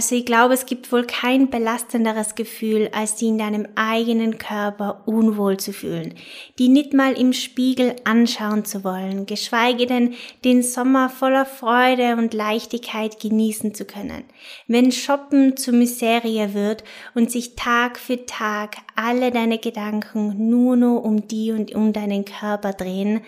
Also 0.00 0.14
ich 0.14 0.24
glaube, 0.24 0.54
es 0.54 0.64
gibt 0.64 0.92
wohl 0.92 1.04
kein 1.04 1.50
belastenderes 1.50 2.34
Gefühl, 2.34 2.88
als 2.94 3.16
die 3.16 3.26
in 3.26 3.36
deinem 3.36 3.68
eigenen 3.74 4.38
Körper 4.38 5.02
unwohl 5.04 5.58
zu 5.58 5.74
fühlen, 5.74 6.14
die 6.58 6.70
nicht 6.70 6.94
mal 6.94 7.12
im 7.12 7.34
Spiegel 7.34 7.96
anschauen 8.04 8.64
zu 8.64 8.82
wollen, 8.82 9.26
geschweige 9.26 9.84
denn 9.84 10.14
den 10.42 10.62
Sommer 10.62 11.10
voller 11.10 11.44
Freude 11.44 12.16
und 12.16 12.32
Leichtigkeit 12.32 13.20
genießen 13.20 13.74
zu 13.74 13.84
können. 13.84 14.24
Wenn 14.66 14.90
Shoppen 14.90 15.58
zur 15.58 15.74
Miserie 15.74 16.54
wird 16.54 16.82
und 17.14 17.30
sich 17.30 17.54
Tag 17.54 17.98
für 17.98 18.24
Tag 18.24 18.78
alle 18.96 19.30
deine 19.30 19.58
Gedanken 19.58 20.48
nur 20.48 20.76
noch 20.76 21.00
um 21.00 21.28
die 21.28 21.52
und 21.52 21.74
um 21.74 21.92
deinen 21.92 22.24
Körper 22.24 22.72
drehen, 22.72 23.20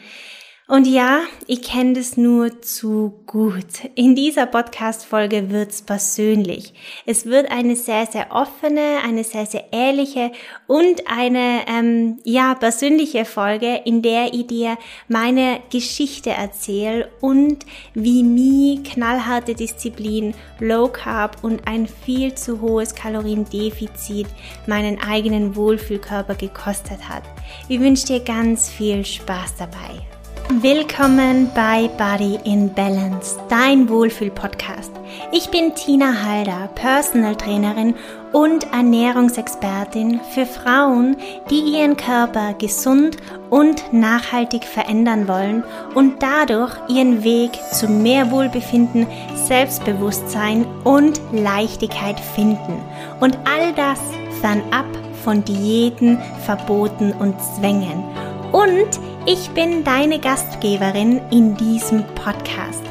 und 0.72 0.86
ja, 0.86 1.20
ich 1.46 1.60
kenne 1.60 1.92
das 1.92 2.16
nur 2.16 2.62
zu 2.62 3.12
gut. 3.26 3.90
In 3.94 4.14
dieser 4.14 4.46
Podcast-Folge 4.46 5.50
wird's 5.50 5.82
persönlich. 5.82 6.72
Es 7.04 7.26
wird 7.26 7.50
eine 7.50 7.76
sehr, 7.76 8.06
sehr 8.06 8.32
offene, 8.32 9.00
eine 9.04 9.22
sehr, 9.22 9.44
sehr 9.44 9.70
ehrliche 9.70 10.32
und 10.66 11.02
eine, 11.06 11.66
ähm, 11.68 12.20
ja, 12.24 12.54
persönliche 12.54 13.26
Folge, 13.26 13.82
in 13.84 14.00
der 14.00 14.32
ich 14.32 14.46
dir 14.46 14.78
meine 15.08 15.60
Geschichte 15.70 16.30
erzähle 16.30 17.10
und 17.20 17.66
wie 17.92 18.22
mir 18.22 18.82
knallharte 18.82 19.54
Disziplin, 19.54 20.32
Low 20.58 20.88
Carb 20.88 21.44
und 21.44 21.68
ein 21.68 21.86
viel 21.86 22.34
zu 22.34 22.62
hohes 22.62 22.94
Kaloriendefizit 22.94 24.28
meinen 24.66 24.98
eigenen 25.02 25.54
Wohlfühlkörper 25.54 26.34
gekostet 26.34 27.10
hat. 27.10 27.24
Ich 27.68 27.78
wünsche 27.78 28.06
dir 28.06 28.20
ganz 28.20 28.70
viel 28.70 29.04
Spaß 29.04 29.56
dabei. 29.58 30.11
Willkommen 30.60 31.50
bei 31.54 31.88
Body 31.96 32.38
in 32.44 32.74
Balance, 32.74 33.38
dein 33.48 33.88
Wohlfühl-Podcast. 33.88 34.92
Ich 35.32 35.48
bin 35.48 35.74
Tina 35.74 36.22
Halder, 36.24 36.68
Personal 36.74 37.36
Trainerin 37.36 37.94
und 38.32 38.70
Ernährungsexpertin 38.70 40.20
für 40.34 40.44
Frauen, 40.44 41.16
die 41.48 41.60
ihren 41.60 41.96
Körper 41.96 42.52
gesund 42.52 43.16
und 43.48 43.94
nachhaltig 43.94 44.64
verändern 44.64 45.26
wollen 45.26 45.64
und 45.94 46.22
dadurch 46.22 46.76
ihren 46.88 47.24
Weg 47.24 47.52
zu 47.72 47.88
mehr 47.88 48.30
Wohlbefinden, 48.30 49.06
Selbstbewusstsein 49.34 50.66
und 50.84 51.18
Leichtigkeit 51.32 52.20
finden. 52.20 52.78
Und 53.20 53.38
all 53.46 53.72
das 53.72 54.00
fernab 54.42 54.86
von 55.24 55.42
Diäten, 55.44 56.18
Verboten 56.44 57.12
und 57.12 57.36
Zwängen. 57.40 58.04
Und 58.52 59.00
ich 59.24 59.48
bin 59.50 59.84
deine 59.84 60.18
Gastgeberin 60.18 61.20
in 61.30 61.56
diesem 61.56 62.04
Podcast. 62.14 62.82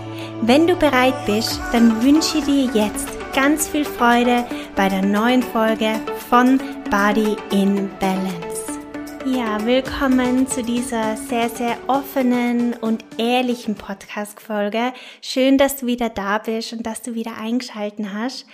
Wenn 0.41 0.65
du 0.65 0.75
bereit 0.75 1.25
bist, 1.25 1.59
dann 1.73 2.01
wünsche 2.01 2.41
dir 2.41 2.69
jetzt 2.73 3.09
ganz 3.33 3.67
viel 3.67 3.83
Freude 3.83 4.45
bei 4.75 4.87
der 4.87 5.01
neuen 5.01 5.43
Folge 5.43 5.99
von 6.29 6.57
Body 6.89 7.35
in 7.51 7.89
Balance. 7.99 8.79
Ja, 9.25 9.63
willkommen 9.65 10.47
zu 10.47 10.63
dieser 10.63 11.17
sehr, 11.17 11.49
sehr 11.49 11.77
offenen 11.87 12.73
und 12.75 13.03
ehrlichen 13.17 13.75
Podcast-Folge. 13.75 14.93
Schön, 15.21 15.57
dass 15.57 15.75
du 15.77 15.85
wieder 15.85 16.09
da 16.09 16.37
bist 16.37 16.71
und 16.71 16.87
dass 16.87 17.01
du 17.01 17.13
wieder 17.13 17.37
eingeschalten 17.37 18.13
hast. 18.13 18.45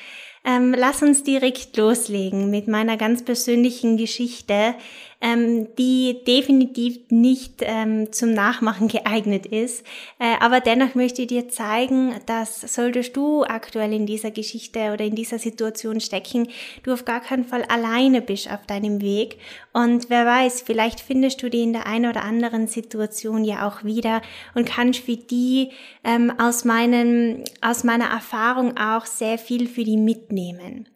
Ähm, 0.44 0.74
lass 0.78 1.04
uns 1.04 1.24
direkt 1.24 1.76
loslegen 1.76 2.50
mit 2.50 2.68
meiner 2.70 2.96
ganz 2.96 3.24
persönlichen 3.24 3.98
Geschichte, 3.98 4.76
ähm, 5.20 5.68
die 5.78 6.24
definitiv 6.28 7.00
nicht 7.10 7.62
ähm, 7.62 8.12
zum 8.12 8.34
Nachmachen 8.34 8.88
geeignet 8.88 9.46
ist. 9.48 9.84
Äh, 10.20 10.36
aber 10.40 10.60
dennoch 10.60 10.96
möchte 10.96 11.24
ich 11.24 11.28
dir 11.28 11.50
zeigen, 11.50 12.16
dass 12.28 12.62
solltest 12.62 13.16
du 13.18 13.44
aktuell 13.44 13.94
in 13.94 14.06
dieser 14.06 14.32
Geschichte 14.32 14.92
oder 14.94 15.06
in 15.06 15.16
dieser 15.16 15.40
Situation 15.40 16.00
stecken, 16.00 16.50
du 16.84 16.94
auf 16.94 17.06
gar 17.06 17.20
keinen 17.20 17.46
Fall 17.46 17.64
alleine 17.64 18.22
bist 18.22 18.52
auf 18.52 18.66
deinem 18.68 19.02
Weg. 19.02 19.38
Und 19.74 20.10
wer 20.10 20.26
weiß, 20.26 20.62
vielleicht 20.62 21.00
findest 21.00 21.42
du 21.42 21.50
die 21.50 21.64
in 21.64 21.74
der 21.74 21.88
einen 21.88 22.10
oder 22.10 22.24
anderen 22.24 22.68
Situation 22.68 23.44
ja 23.44 23.68
auch 23.68 23.84
wieder 23.84 24.22
und 24.54 24.68
kannst 24.68 25.00
für 25.00 25.18
die 25.18 25.72
ähm, 26.04 26.32
aus, 26.38 26.64
meinen, 26.64 27.44
aus 27.62 27.84
meiner 27.84 28.10
Erfahrung 28.10 28.78
auch 28.78 29.06
sehr 29.06 29.38
viel 29.38 29.68
für 29.68 29.84
die 29.84 29.98
mitnehmen. 29.98 30.88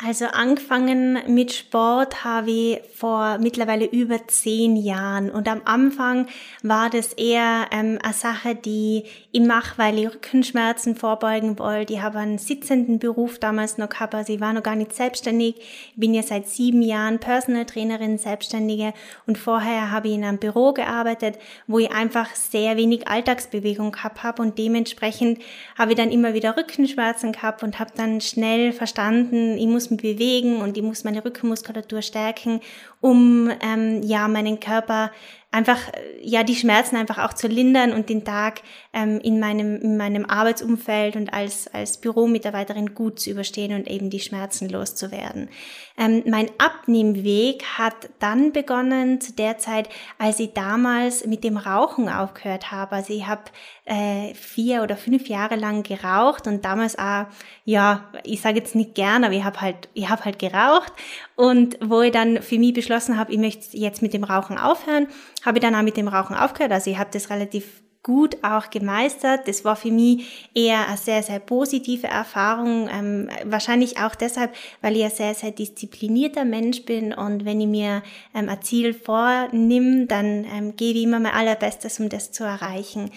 Also 0.00 0.26
angefangen 0.26 1.18
mit 1.26 1.52
Sport 1.52 2.22
habe 2.22 2.52
ich 2.52 2.80
vor 2.94 3.38
mittlerweile 3.38 3.84
über 3.84 4.28
zehn 4.28 4.76
Jahren 4.76 5.28
und 5.28 5.48
am 5.48 5.62
Anfang 5.64 6.28
war 6.62 6.88
das 6.88 7.14
eher 7.14 7.66
ähm, 7.72 7.98
eine 8.00 8.12
Sache, 8.12 8.54
die 8.54 9.02
ich 9.32 9.40
mache, 9.40 9.76
weil 9.76 9.98
ich 9.98 10.06
Rückenschmerzen 10.06 10.94
vorbeugen 10.94 11.58
wollte. 11.58 11.94
Ich 11.94 12.00
habe 12.00 12.20
einen 12.20 12.38
sitzenden 12.38 13.00
Beruf 13.00 13.40
damals 13.40 13.76
noch 13.76 13.88
gehabt, 13.88 14.14
also 14.14 14.32
ich 14.32 14.38
war 14.38 14.52
noch 14.52 14.62
gar 14.62 14.76
nicht 14.76 14.94
selbstständig. 14.94 15.56
Ich 15.58 15.96
bin 15.96 16.14
ja 16.14 16.22
seit 16.22 16.46
sieben 16.46 16.82
Jahren 16.82 17.18
Personal 17.18 17.66
Trainerin, 17.66 18.18
Selbstständige 18.18 18.94
und 19.26 19.36
vorher 19.36 19.90
habe 19.90 20.06
ich 20.06 20.14
in 20.14 20.22
einem 20.22 20.38
Büro 20.38 20.74
gearbeitet, 20.74 21.40
wo 21.66 21.80
ich 21.80 21.90
einfach 21.90 22.36
sehr 22.36 22.76
wenig 22.76 23.08
Alltagsbewegung 23.08 23.90
gehabt 23.90 24.22
habe 24.22 24.42
und 24.42 24.58
dementsprechend 24.58 25.40
habe 25.76 25.90
ich 25.90 25.96
dann 25.96 26.12
immer 26.12 26.34
wieder 26.34 26.56
Rückenschmerzen 26.56 27.32
gehabt 27.32 27.64
und 27.64 27.80
habe 27.80 27.90
dann 27.96 28.20
schnell 28.20 28.72
verstanden, 28.72 29.58
ich 29.58 29.66
muss 29.66 29.87
bewegen 29.96 30.60
und 30.60 30.76
ich 30.76 30.82
muss 30.82 31.04
meine 31.04 31.24
Rückenmuskulatur 31.24 32.02
stärken, 32.02 32.60
um 33.00 33.50
ähm, 33.62 34.02
ja 34.02 34.28
meinen 34.28 34.60
Körper 34.60 35.10
einfach 35.50 35.78
äh, 35.88 36.20
ja 36.22 36.42
die 36.42 36.54
Schmerzen 36.54 36.96
einfach 36.96 37.18
auch 37.18 37.32
zu 37.32 37.48
lindern 37.48 37.92
und 37.92 38.08
den 38.08 38.24
Tag 38.24 38.62
ähm, 38.92 39.18
in 39.20 39.40
meinem 39.40 39.80
in 39.80 39.96
meinem 39.96 40.26
Arbeitsumfeld 40.26 41.16
und 41.16 41.32
als 41.32 41.68
als 41.68 41.98
Büromitarbeiterin 42.00 42.94
gut 42.94 43.20
zu 43.20 43.30
überstehen 43.30 43.74
und 43.74 43.88
eben 43.88 44.10
die 44.10 44.20
Schmerzen 44.20 44.68
loszuwerden. 44.68 45.48
Ähm, 45.98 46.22
mein 46.26 46.48
Abnehmweg 46.58 47.64
hat 47.76 48.10
dann 48.20 48.52
begonnen 48.52 49.20
zu 49.20 49.32
der 49.32 49.58
Zeit, 49.58 49.88
als 50.16 50.38
ich 50.38 50.52
damals 50.54 51.26
mit 51.26 51.42
dem 51.42 51.56
Rauchen 51.56 52.08
aufgehört 52.08 52.70
habe. 52.70 52.96
Also 52.96 53.12
ich 53.12 53.26
habe 53.26 53.42
äh, 53.84 54.32
vier 54.34 54.82
oder 54.82 54.96
fünf 54.96 55.28
Jahre 55.28 55.56
lang 55.56 55.82
geraucht 55.82 56.46
und 56.46 56.64
damals 56.64 56.98
auch 56.98 57.26
ja 57.64 58.04
ich 58.22 58.40
sage 58.40 58.58
jetzt 58.58 58.74
nicht 58.74 58.94
gern, 58.94 59.24
aber 59.24 59.34
ich 59.34 59.44
habe 59.44 59.60
halt 59.60 59.88
ich 59.94 60.08
habe 60.08 60.24
halt 60.24 60.38
geraucht 60.38 60.92
und 61.34 61.76
wo 61.82 62.00
ich 62.02 62.12
dann 62.12 62.42
für 62.42 62.58
mich 62.58 62.74
beschlossen 62.74 63.18
habe, 63.18 63.32
ich 63.32 63.38
möchte 63.38 63.76
jetzt 63.76 64.02
mit 64.02 64.12
dem 64.14 64.24
Rauchen 64.24 64.56
aufhören, 64.56 65.08
habe 65.44 65.58
ich 65.58 65.62
dann 65.62 65.74
auch 65.74 65.82
mit 65.82 65.96
dem 65.96 66.08
Rauchen 66.08 66.36
aufgehört. 66.36 66.72
Also 66.72 66.90
ich 66.90 66.98
habe 66.98 67.10
das 67.12 67.30
relativ 67.30 67.82
gut 68.02 68.38
auch 68.42 68.70
gemeistert. 68.70 69.48
Das 69.48 69.64
war 69.64 69.76
für 69.76 69.90
mich 69.90 70.48
eher 70.54 70.88
eine 70.88 70.96
sehr, 70.96 71.22
sehr 71.22 71.38
positive 71.40 72.06
Erfahrung. 72.06 72.88
Ähm, 72.88 73.28
wahrscheinlich 73.44 73.98
auch 73.98 74.14
deshalb, 74.14 74.54
weil 74.80 74.96
ich 74.96 75.04
ein 75.04 75.10
sehr, 75.10 75.34
sehr 75.34 75.50
disziplinierter 75.50 76.44
Mensch 76.44 76.84
bin 76.84 77.12
und 77.12 77.44
wenn 77.44 77.60
ich 77.60 77.66
mir 77.66 78.02
ähm, 78.34 78.48
ein 78.48 78.62
Ziel 78.62 78.94
vornimm, 78.94 80.08
dann 80.08 80.44
ähm, 80.44 80.76
gebe 80.76 80.98
ich 80.98 81.04
immer 81.04 81.20
mein 81.20 81.34
allerbestes, 81.34 82.00
um 82.00 82.08
das 82.08 82.32
zu 82.32 82.44
erreichen. 82.44 83.10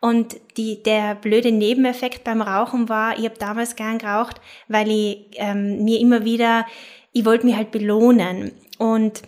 Und 0.00 0.36
die, 0.56 0.82
der 0.82 1.16
blöde 1.16 1.50
Nebeneffekt 1.50 2.22
beim 2.22 2.40
Rauchen 2.40 2.88
war, 2.88 3.18
ich 3.18 3.24
habe 3.24 3.38
damals 3.38 3.74
gern 3.74 3.98
geraucht, 3.98 4.40
weil 4.68 4.88
ich 4.88 5.26
ähm, 5.36 5.84
mir 5.84 5.98
immer 5.98 6.24
wieder 6.24 6.64
ich 7.12 7.24
wollte 7.24 7.46
mich 7.46 7.56
halt 7.56 7.70
belohnen. 7.70 8.52
Und 8.78 9.22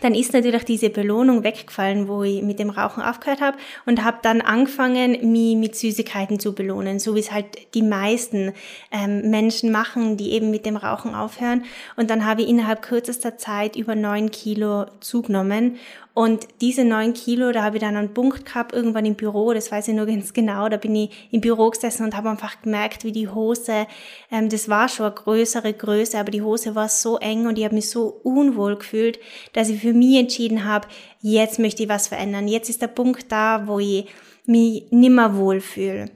dann 0.00 0.14
ist 0.14 0.32
natürlich 0.32 0.64
diese 0.64 0.90
Belohnung 0.90 1.44
weggefallen, 1.44 2.08
wo 2.08 2.22
ich 2.22 2.42
mit 2.42 2.58
dem 2.58 2.70
Rauchen 2.70 3.02
aufgehört 3.02 3.40
habe 3.40 3.56
und 3.84 4.04
habe 4.04 4.18
dann 4.22 4.40
angefangen, 4.40 5.32
mich 5.32 5.56
mit 5.56 5.76
Süßigkeiten 5.76 6.38
zu 6.38 6.54
belohnen, 6.54 6.98
so 6.98 7.14
wie 7.14 7.20
es 7.20 7.32
halt 7.32 7.46
die 7.74 7.82
meisten 7.82 8.52
ähm, 8.90 9.30
Menschen 9.30 9.72
machen, 9.72 10.16
die 10.16 10.32
eben 10.32 10.50
mit 10.50 10.66
dem 10.66 10.76
Rauchen 10.76 11.14
aufhören. 11.14 11.64
Und 11.96 12.10
dann 12.10 12.24
habe 12.24 12.42
ich 12.42 12.48
innerhalb 12.48 12.82
kürzester 12.82 13.38
Zeit 13.38 13.76
über 13.76 13.94
neun 13.94 14.30
Kilo 14.30 14.86
zugenommen 15.00 15.76
und 16.16 16.48
diese 16.62 16.82
neun 16.82 17.12
Kilo, 17.12 17.52
da 17.52 17.62
habe 17.62 17.76
ich 17.76 17.82
dann 17.82 17.94
einen 17.94 18.14
Punkt 18.14 18.46
gehabt, 18.46 18.72
irgendwann 18.72 19.04
im 19.04 19.16
Büro, 19.16 19.52
das 19.52 19.70
weiß 19.70 19.88
ich 19.88 19.94
nur 19.94 20.06
ganz 20.06 20.32
genau, 20.32 20.66
da 20.70 20.78
bin 20.78 20.96
ich 20.96 21.28
im 21.30 21.42
Büro 21.42 21.68
gesessen 21.68 22.04
und 22.04 22.16
habe 22.16 22.30
einfach 22.30 22.62
gemerkt, 22.62 23.04
wie 23.04 23.12
die 23.12 23.28
Hose, 23.28 23.86
ähm, 24.30 24.48
das 24.48 24.70
war 24.70 24.88
schon 24.88 25.04
eine 25.04 25.14
größere 25.14 25.74
Größe, 25.74 26.18
aber 26.18 26.30
die 26.30 26.40
Hose 26.40 26.74
war 26.74 26.88
so 26.88 27.18
eng 27.18 27.46
und 27.46 27.58
ich 27.58 27.66
habe 27.66 27.74
mich 27.74 27.90
so 27.90 28.18
unwohl 28.22 28.76
gefühlt, 28.76 29.18
dass 29.52 29.68
ich 29.68 29.82
für 29.82 29.92
mich 29.92 30.18
entschieden 30.18 30.64
habe, 30.64 30.88
jetzt 31.20 31.58
möchte 31.58 31.82
ich 31.82 31.90
was 31.90 32.08
verändern. 32.08 32.48
Jetzt 32.48 32.70
ist 32.70 32.80
der 32.80 32.88
Punkt 32.88 33.30
da, 33.30 33.66
wo 33.66 33.78
ich 33.78 34.06
mich 34.46 34.86
nimmer 34.90 35.36
wohl 35.36 35.60
fühle. 35.60 36.10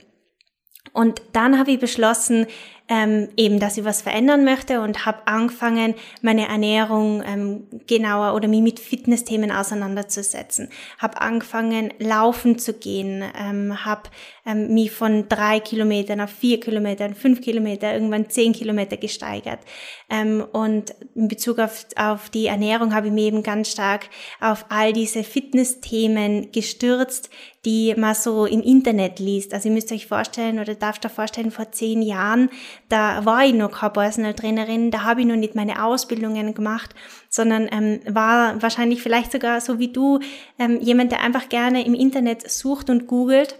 Und 0.94 1.20
dann 1.34 1.58
habe 1.58 1.72
ich 1.72 1.78
beschlossen, 1.78 2.46
ähm, 2.90 3.28
eben, 3.36 3.60
dass 3.60 3.78
ich 3.78 3.84
was 3.84 4.02
verändern 4.02 4.44
möchte 4.44 4.80
und 4.80 5.06
habe 5.06 5.26
angefangen, 5.26 5.94
meine 6.22 6.48
Ernährung 6.48 7.22
ähm, 7.24 7.68
genauer 7.86 8.34
oder 8.34 8.48
mich 8.48 8.62
mit 8.62 8.80
Fitnessthemen 8.80 9.52
auseinanderzusetzen. 9.52 10.68
Habe 10.98 11.20
angefangen, 11.20 11.94
laufen 11.98 12.58
zu 12.58 12.74
gehen, 12.74 13.24
ähm, 13.40 13.84
habe 13.84 14.10
ähm, 14.46 14.72
mich 14.72 14.90
von 14.90 15.28
drei 15.28 15.60
Kilometern 15.60 16.20
auf 16.20 16.30
vier 16.30 16.60
Kilometer, 16.60 17.14
fünf 17.14 17.40
Kilometer, 17.40 17.92
irgendwann 17.92 18.28
zehn 18.30 18.52
Kilometer 18.52 18.96
gesteigert. 18.96 19.60
Ähm, 20.08 20.44
und 20.52 20.94
in 21.14 21.28
Bezug 21.28 21.58
auf, 21.58 21.86
auf 21.96 22.30
die 22.30 22.46
Ernährung 22.46 22.94
habe 22.94 23.08
ich 23.08 23.12
mich 23.12 23.24
eben 23.24 23.42
ganz 23.42 23.70
stark 23.70 24.08
auf 24.40 24.66
all 24.68 24.92
diese 24.92 25.24
Fitnessthemen 25.24 26.52
gestürzt, 26.52 27.30
die 27.64 27.94
man 27.96 28.14
so 28.14 28.46
im 28.46 28.62
Internet 28.62 29.18
liest. 29.18 29.52
Also 29.52 29.68
ihr 29.68 29.74
müsst 29.74 29.92
euch 29.92 30.06
vorstellen 30.06 30.58
oder 30.58 30.74
darfst 30.74 31.04
euch 31.04 31.12
vorstellen, 31.12 31.50
vor 31.50 31.70
zehn 31.72 32.00
Jahren, 32.00 32.48
da 32.88 33.24
war 33.26 33.44
ich 33.44 33.52
noch 33.52 33.70
keine 33.70 33.90
Personal 33.90 34.34
Trainerin, 34.34 34.90
da 34.90 35.02
habe 35.02 35.20
ich 35.20 35.26
noch 35.26 35.36
nicht 35.36 35.54
meine 35.54 35.84
Ausbildungen 35.84 36.54
gemacht, 36.54 36.94
sondern 37.28 37.68
ähm, 37.70 38.00
war 38.08 38.60
wahrscheinlich 38.62 39.02
vielleicht 39.02 39.32
sogar 39.32 39.60
so 39.60 39.78
wie 39.78 39.92
du 39.92 40.20
ähm, 40.58 40.80
jemand, 40.80 41.12
der 41.12 41.22
einfach 41.22 41.48
gerne 41.48 41.84
im 41.84 41.94
Internet 41.94 42.50
sucht 42.50 42.88
und 42.88 43.06
googelt 43.06 43.56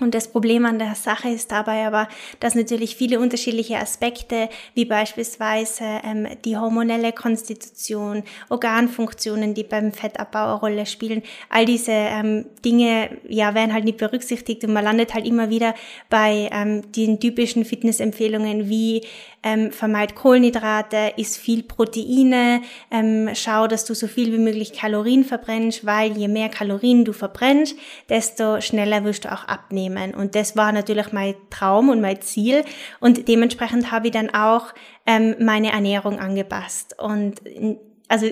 und 0.00 0.14
das 0.14 0.28
Problem 0.28 0.66
an 0.66 0.78
der 0.78 0.94
Sache 0.94 1.28
ist 1.28 1.50
dabei 1.50 1.86
aber, 1.86 2.08
dass 2.40 2.54
natürlich 2.54 2.96
viele 2.96 3.20
unterschiedliche 3.20 3.78
Aspekte, 3.78 4.48
wie 4.74 4.84
beispielsweise 4.84 5.84
ähm, 6.04 6.26
die 6.44 6.56
hormonelle 6.56 7.12
Konstitution, 7.12 8.22
Organfunktionen, 8.48 9.54
die 9.54 9.64
beim 9.64 9.92
Fettabbau 9.92 10.50
eine 10.50 10.60
Rolle 10.60 10.86
spielen, 10.86 11.22
all 11.48 11.66
diese 11.66 11.92
ähm, 11.92 12.46
Dinge 12.64 13.18
ja, 13.28 13.54
werden 13.54 13.72
halt 13.72 13.84
nicht 13.84 13.98
berücksichtigt 13.98 14.64
und 14.64 14.72
man 14.72 14.84
landet 14.84 15.14
halt 15.14 15.26
immer 15.26 15.50
wieder 15.50 15.74
bei 16.08 16.48
ähm, 16.52 16.90
den 16.92 17.20
typischen 17.20 17.64
Fitnessempfehlungen 17.64 18.68
wie 18.68 19.02
ähm, 19.42 19.72
vermeid 19.72 20.14
Kohlenhydrate, 20.14 21.14
isst 21.16 21.38
viel 21.38 21.62
Proteine, 21.62 22.62
ähm, 22.90 23.30
schau, 23.34 23.66
dass 23.66 23.84
du 23.84 23.94
so 23.94 24.06
viel 24.06 24.32
wie 24.32 24.38
möglich 24.38 24.72
Kalorien 24.72 25.24
verbrennst, 25.24 25.86
weil 25.86 26.16
je 26.16 26.28
mehr 26.28 26.48
Kalorien 26.48 27.04
du 27.04 27.12
verbrennst, 27.12 27.76
desto 28.08 28.60
schneller 28.60 29.04
wirst 29.04 29.24
du 29.24 29.32
auch 29.32 29.44
abnehmen. 29.44 30.14
Und 30.14 30.34
das 30.34 30.56
war 30.56 30.72
natürlich 30.72 31.12
mein 31.12 31.34
Traum 31.48 31.88
und 31.88 32.00
mein 32.00 32.20
Ziel. 32.20 32.64
Und 33.00 33.28
dementsprechend 33.28 33.90
habe 33.90 34.08
ich 34.08 34.12
dann 34.12 34.30
auch 34.30 34.74
ähm, 35.06 35.36
meine 35.38 35.72
Ernährung 35.72 36.18
angepasst. 36.18 36.96
Und 36.98 37.40
also 38.08 38.26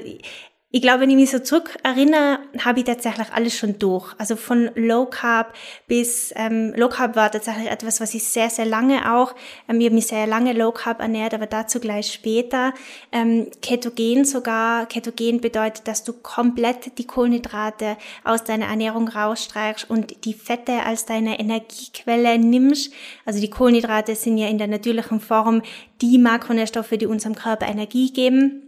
ich 0.70 0.82
glaube, 0.82 1.00
wenn 1.00 1.10
ich 1.10 1.16
mich 1.16 1.30
so 1.30 1.38
zurück 1.38 1.78
erinnere, 1.82 2.40
habe 2.62 2.80
ich 2.80 2.84
tatsächlich 2.84 3.32
alles 3.32 3.56
schon 3.56 3.78
durch. 3.78 4.14
Also 4.18 4.36
von 4.36 4.70
Low 4.74 5.06
Carb 5.06 5.54
bis 5.86 6.30
ähm, 6.36 6.74
Low 6.76 6.90
Carb 6.90 7.16
war 7.16 7.32
tatsächlich 7.32 7.70
etwas, 7.70 8.02
was 8.02 8.12
ich 8.12 8.24
sehr, 8.24 8.50
sehr 8.50 8.66
lange 8.66 9.14
auch, 9.14 9.34
ähm, 9.66 9.80
ich 9.80 9.86
habe 9.86 9.94
mich 9.94 10.08
sehr 10.08 10.26
lange 10.26 10.52
Low 10.52 10.70
Carb 10.70 11.00
ernährt, 11.00 11.32
aber 11.32 11.46
dazu 11.46 11.80
gleich 11.80 12.12
später. 12.12 12.74
Ähm, 13.12 13.46
Ketogen 13.62 14.26
sogar. 14.26 14.84
Ketogen 14.84 15.40
bedeutet, 15.40 15.88
dass 15.88 16.04
du 16.04 16.12
komplett 16.12 16.98
die 16.98 17.06
Kohlenhydrate 17.06 17.96
aus 18.22 18.44
deiner 18.44 18.66
Ernährung 18.66 19.08
rausstreichst 19.08 19.88
und 19.88 20.26
die 20.26 20.34
Fette 20.34 20.82
als 20.84 21.06
deine 21.06 21.40
Energiequelle 21.40 22.38
nimmst. 22.38 22.92
Also 23.24 23.40
die 23.40 23.48
Kohlenhydrate 23.48 24.14
sind 24.14 24.36
ja 24.36 24.48
in 24.48 24.58
der 24.58 24.68
natürlichen 24.68 25.20
Form 25.20 25.62
die 26.02 26.18
Makronährstoffe, 26.18 26.90
die 26.90 27.06
unserem 27.06 27.34
Körper 27.34 27.66
Energie 27.66 28.12
geben. 28.12 28.67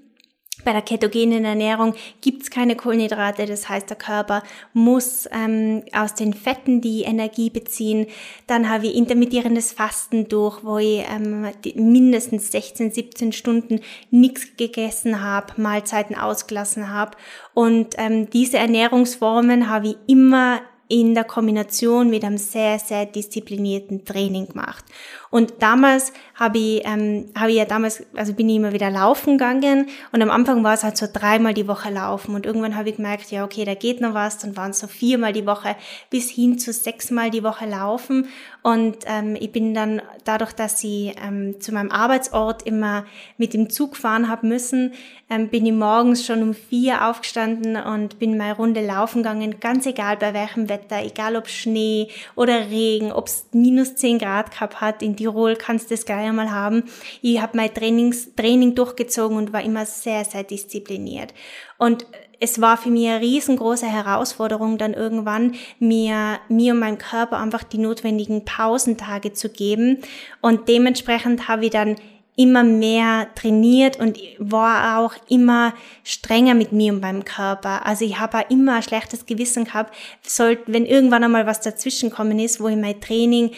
Bei 0.64 0.72
der 0.72 0.82
ketogenen 0.82 1.44
Ernährung 1.44 1.94
gibt's 2.20 2.50
keine 2.50 2.76
Kohlenhydrate, 2.76 3.46
das 3.46 3.68
heißt, 3.68 3.88
der 3.88 3.96
Körper 3.96 4.42
muss 4.72 5.28
ähm, 5.32 5.82
aus 5.92 6.14
den 6.14 6.34
Fetten 6.34 6.80
die 6.80 7.02
Energie 7.02 7.50
beziehen. 7.50 8.06
Dann 8.46 8.68
habe 8.68 8.86
ich 8.86 8.96
intermittierendes 8.96 9.72
Fasten 9.72 10.28
durch, 10.28 10.64
wo 10.64 10.78
ich 10.78 11.04
ähm, 11.10 11.46
mindestens 11.74 12.50
16, 12.52 12.92
17 12.92 13.32
Stunden 13.32 13.80
nichts 14.10 14.56
gegessen 14.56 15.22
habe, 15.22 15.60
Mahlzeiten 15.60 16.16
ausgelassen 16.16 16.90
habe. 16.90 17.16
Und 17.54 17.94
ähm, 17.98 18.28
diese 18.30 18.58
Ernährungsformen 18.58 19.68
habe 19.68 19.88
ich 19.88 19.96
immer 20.06 20.60
in 20.90 21.14
der 21.14 21.24
Kombination 21.24 22.10
mit 22.10 22.24
einem 22.24 22.36
sehr, 22.36 22.78
sehr 22.80 23.06
disziplinierten 23.06 24.04
Training 24.04 24.48
gemacht. 24.48 24.84
Und 25.30 25.54
damals 25.60 26.12
habe 26.34 26.58
ich, 26.58 26.82
ähm, 26.84 27.30
habe 27.38 27.50
ich 27.52 27.56
ja 27.56 27.64
damals, 27.64 28.04
also 28.16 28.32
bin 28.32 28.48
ich 28.48 28.56
immer 28.56 28.72
wieder 28.72 28.90
laufen 28.90 29.38
gegangen. 29.38 29.88
Und 30.10 30.22
am 30.22 30.30
Anfang 30.30 30.64
war 30.64 30.74
es 30.74 30.82
halt 30.82 30.96
so 30.96 31.06
dreimal 31.10 31.54
die 31.54 31.68
Woche 31.68 31.90
laufen. 31.90 32.34
Und 32.34 32.46
irgendwann 32.46 32.76
habe 32.76 32.88
ich 32.88 32.96
gemerkt, 32.96 33.30
ja 33.30 33.44
okay, 33.44 33.64
da 33.64 33.74
geht 33.74 34.00
noch 34.00 34.14
was, 34.14 34.38
dann 34.38 34.56
waren 34.56 34.72
es 34.72 34.80
so 34.80 34.88
viermal 34.88 35.32
die 35.32 35.46
Woche 35.46 35.76
bis 36.10 36.30
hin 36.30 36.58
zu 36.58 36.72
sechsmal 36.72 37.30
die 37.30 37.44
Woche 37.44 37.66
laufen. 37.66 38.28
Und 38.62 38.98
ähm, 39.06 39.36
ich 39.38 39.52
bin 39.52 39.72
dann 39.72 40.02
dadurch, 40.24 40.52
dass 40.52 40.82
ich 40.82 41.14
ähm, 41.24 41.60
zu 41.60 41.72
meinem 41.72 41.90
Arbeitsort 41.90 42.62
immer 42.66 43.04
mit 43.38 43.54
dem 43.54 43.70
Zug 43.70 43.96
fahren 43.96 44.28
habe 44.28 44.46
müssen, 44.46 44.92
ähm, 45.30 45.48
bin 45.48 45.64
ich 45.64 45.72
morgens 45.72 46.26
schon 46.26 46.42
um 46.42 46.54
vier 46.54 47.08
aufgestanden 47.08 47.76
und 47.76 48.18
bin 48.18 48.36
mal 48.36 48.52
Runde 48.52 48.84
laufen 48.84 49.22
gegangen, 49.22 49.60
ganz 49.60 49.86
egal 49.86 50.16
bei 50.16 50.34
welchem 50.34 50.68
Wetter, 50.68 51.02
egal 51.04 51.36
ob 51.36 51.48
Schnee 51.48 52.08
oder 52.34 52.68
Regen, 52.68 53.12
ob 53.12 53.28
es 53.28 53.46
minus 53.52 53.94
zehn 53.94 54.18
Grad 54.18 54.50
gehabt 54.50 54.80
hat 54.80 55.02
in 55.02 55.16
Tirol 55.20 55.54
kannst 55.54 55.90
du 55.90 55.94
das 55.94 56.06
gleich 56.06 56.26
einmal 56.28 56.50
haben. 56.50 56.84
Ich 57.20 57.42
habe 57.42 57.54
mein 57.58 57.74
Trainings, 57.74 58.34
Training 58.34 58.74
durchgezogen 58.74 59.36
und 59.36 59.52
war 59.52 59.62
immer 59.62 59.84
sehr, 59.84 60.24
sehr 60.24 60.44
diszipliniert. 60.44 61.34
Und 61.76 62.06
es 62.40 62.58
war 62.62 62.78
für 62.78 62.88
mich 62.88 63.06
eine 63.06 63.20
riesengroße 63.20 63.86
Herausforderung, 63.86 64.78
dann 64.78 64.94
irgendwann 64.94 65.56
mir, 65.78 66.40
mir 66.48 66.72
und 66.72 66.78
meinem 66.78 66.96
Körper 66.96 67.38
einfach 67.38 67.62
die 67.62 67.76
notwendigen 67.76 68.46
Pausentage 68.46 69.34
zu 69.34 69.50
geben. 69.50 69.98
Und 70.40 70.68
dementsprechend 70.68 71.48
habe 71.48 71.66
ich 71.66 71.70
dann 71.70 71.96
immer 72.36 72.64
mehr 72.64 73.28
trainiert 73.34 73.98
und 73.98 74.18
war 74.38 74.98
auch 74.98 75.14
immer 75.28 75.74
strenger 76.04 76.54
mit 76.54 76.72
mir 76.72 76.92
und 76.92 77.00
meinem 77.00 77.24
Körper. 77.24 77.84
Also 77.86 78.04
ich 78.04 78.18
habe 78.18 78.38
auch 78.38 78.50
immer 78.50 78.76
ein 78.76 78.82
schlechtes 78.82 79.26
Gewissen 79.26 79.64
gehabt, 79.64 79.94
sollte, 80.22 80.62
wenn 80.66 80.86
irgendwann 80.86 81.24
einmal 81.24 81.46
was 81.46 81.60
dazwischen 81.60 82.10
kommen 82.10 82.38
ist, 82.38 82.60
wo 82.60 82.68
ich 82.68 82.76
mein 82.76 83.00
Training 83.00 83.50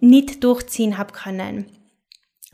nicht 0.00 0.44
durchziehen 0.44 0.98
habe 0.98 1.12
können. 1.12 1.77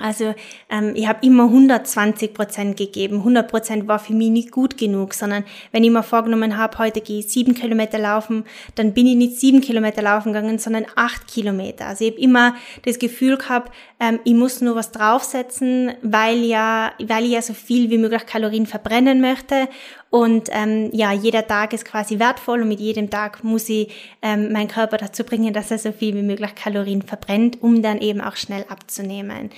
Also 0.00 0.34
ähm, 0.70 0.92
ich 0.96 1.06
habe 1.06 1.24
immer 1.24 1.44
120 1.44 2.34
Prozent 2.34 2.76
gegeben. 2.76 3.18
100 3.18 3.48
Prozent 3.48 3.86
war 3.86 4.00
für 4.00 4.12
mich 4.12 4.30
nicht 4.30 4.50
gut 4.50 4.76
genug, 4.76 5.14
sondern 5.14 5.44
wenn 5.70 5.84
ich 5.84 5.90
mir 5.90 6.02
vorgenommen 6.02 6.56
habe, 6.56 6.78
heute 6.78 7.00
gehe 7.00 7.20
ich 7.20 7.28
sieben 7.28 7.54
Kilometer 7.54 7.98
laufen, 7.98 8.44
dann 8.74 8.92
bin 8.92 9.06
ich 9.06 9.14
nicht 9.14 9.38
sieben 9.38 9.60
Kilometer 9.60 10.02
laufen 10.02 10.32
gegangen, 10.32 10.58
sondern 10.58 10.86
acht 10.96 11.28
Kilometer. 11.28 11.86
Also 11.86 12.04
ich 12.04 12.10
habe 12.10 12.20
immer 12.20 12.56
das 12.84 12.98
Gefühl 12.98 13.36
gehabt, 13.36 13.72
ähm, 14.00 14.18
ich 14.24 14.34
muss 14.34 14.60
nur 14.60 14.74
was 14.74 14.90
draufsetzen, 14.90 15.92
weil 16.02 16.42
ja, 16.42 16.90
weil 16.98 17.24
ich 17.24 17.30
ja 17.30 17.42
so 17.42 17.54
viel 17.54 17.88
wie 17.88 17.98
möglich 17.98 18.26
Kalorien 18.26 18.66
verbrennen 18.66 19.20
möchte. 19.20 19.68
Und 20.14 20.48
ähm, 20.52 20.90
ja, 20.92 21.10
jeder 21.12 21.44
Tag 21.44 21.72
ist 21.72 21.84
quasi 21.84 22.20
wertvoll 22.20 22.62
und 22.62 22.68
mit 22.68 22.78
jedem 22.78 23.10
Tag 23.10 23.42
muss 23.42 23.68
ich 23.68 23.92
ähm, 24.22 24.52
meinen 24.52 24.68
Körper 24.68 24.96
dazu 24.96 25.24
bringen, 25.24 25.52
dass 25.52 25.72
er 25.72 25.78
so 25.78 25.90
viel 25.90 26.14
wie 26.14 26.22
möglich 26.22 26.54
Kalorien 26.54 27.02
verbrennt, 27.02 27.60
um 27.64 27.82
dann 27.82 27.98
eben 27.98 28.20
auch 28.20 28.36
schnell 28.36 28.64
abzunehmen. 28.68 29.50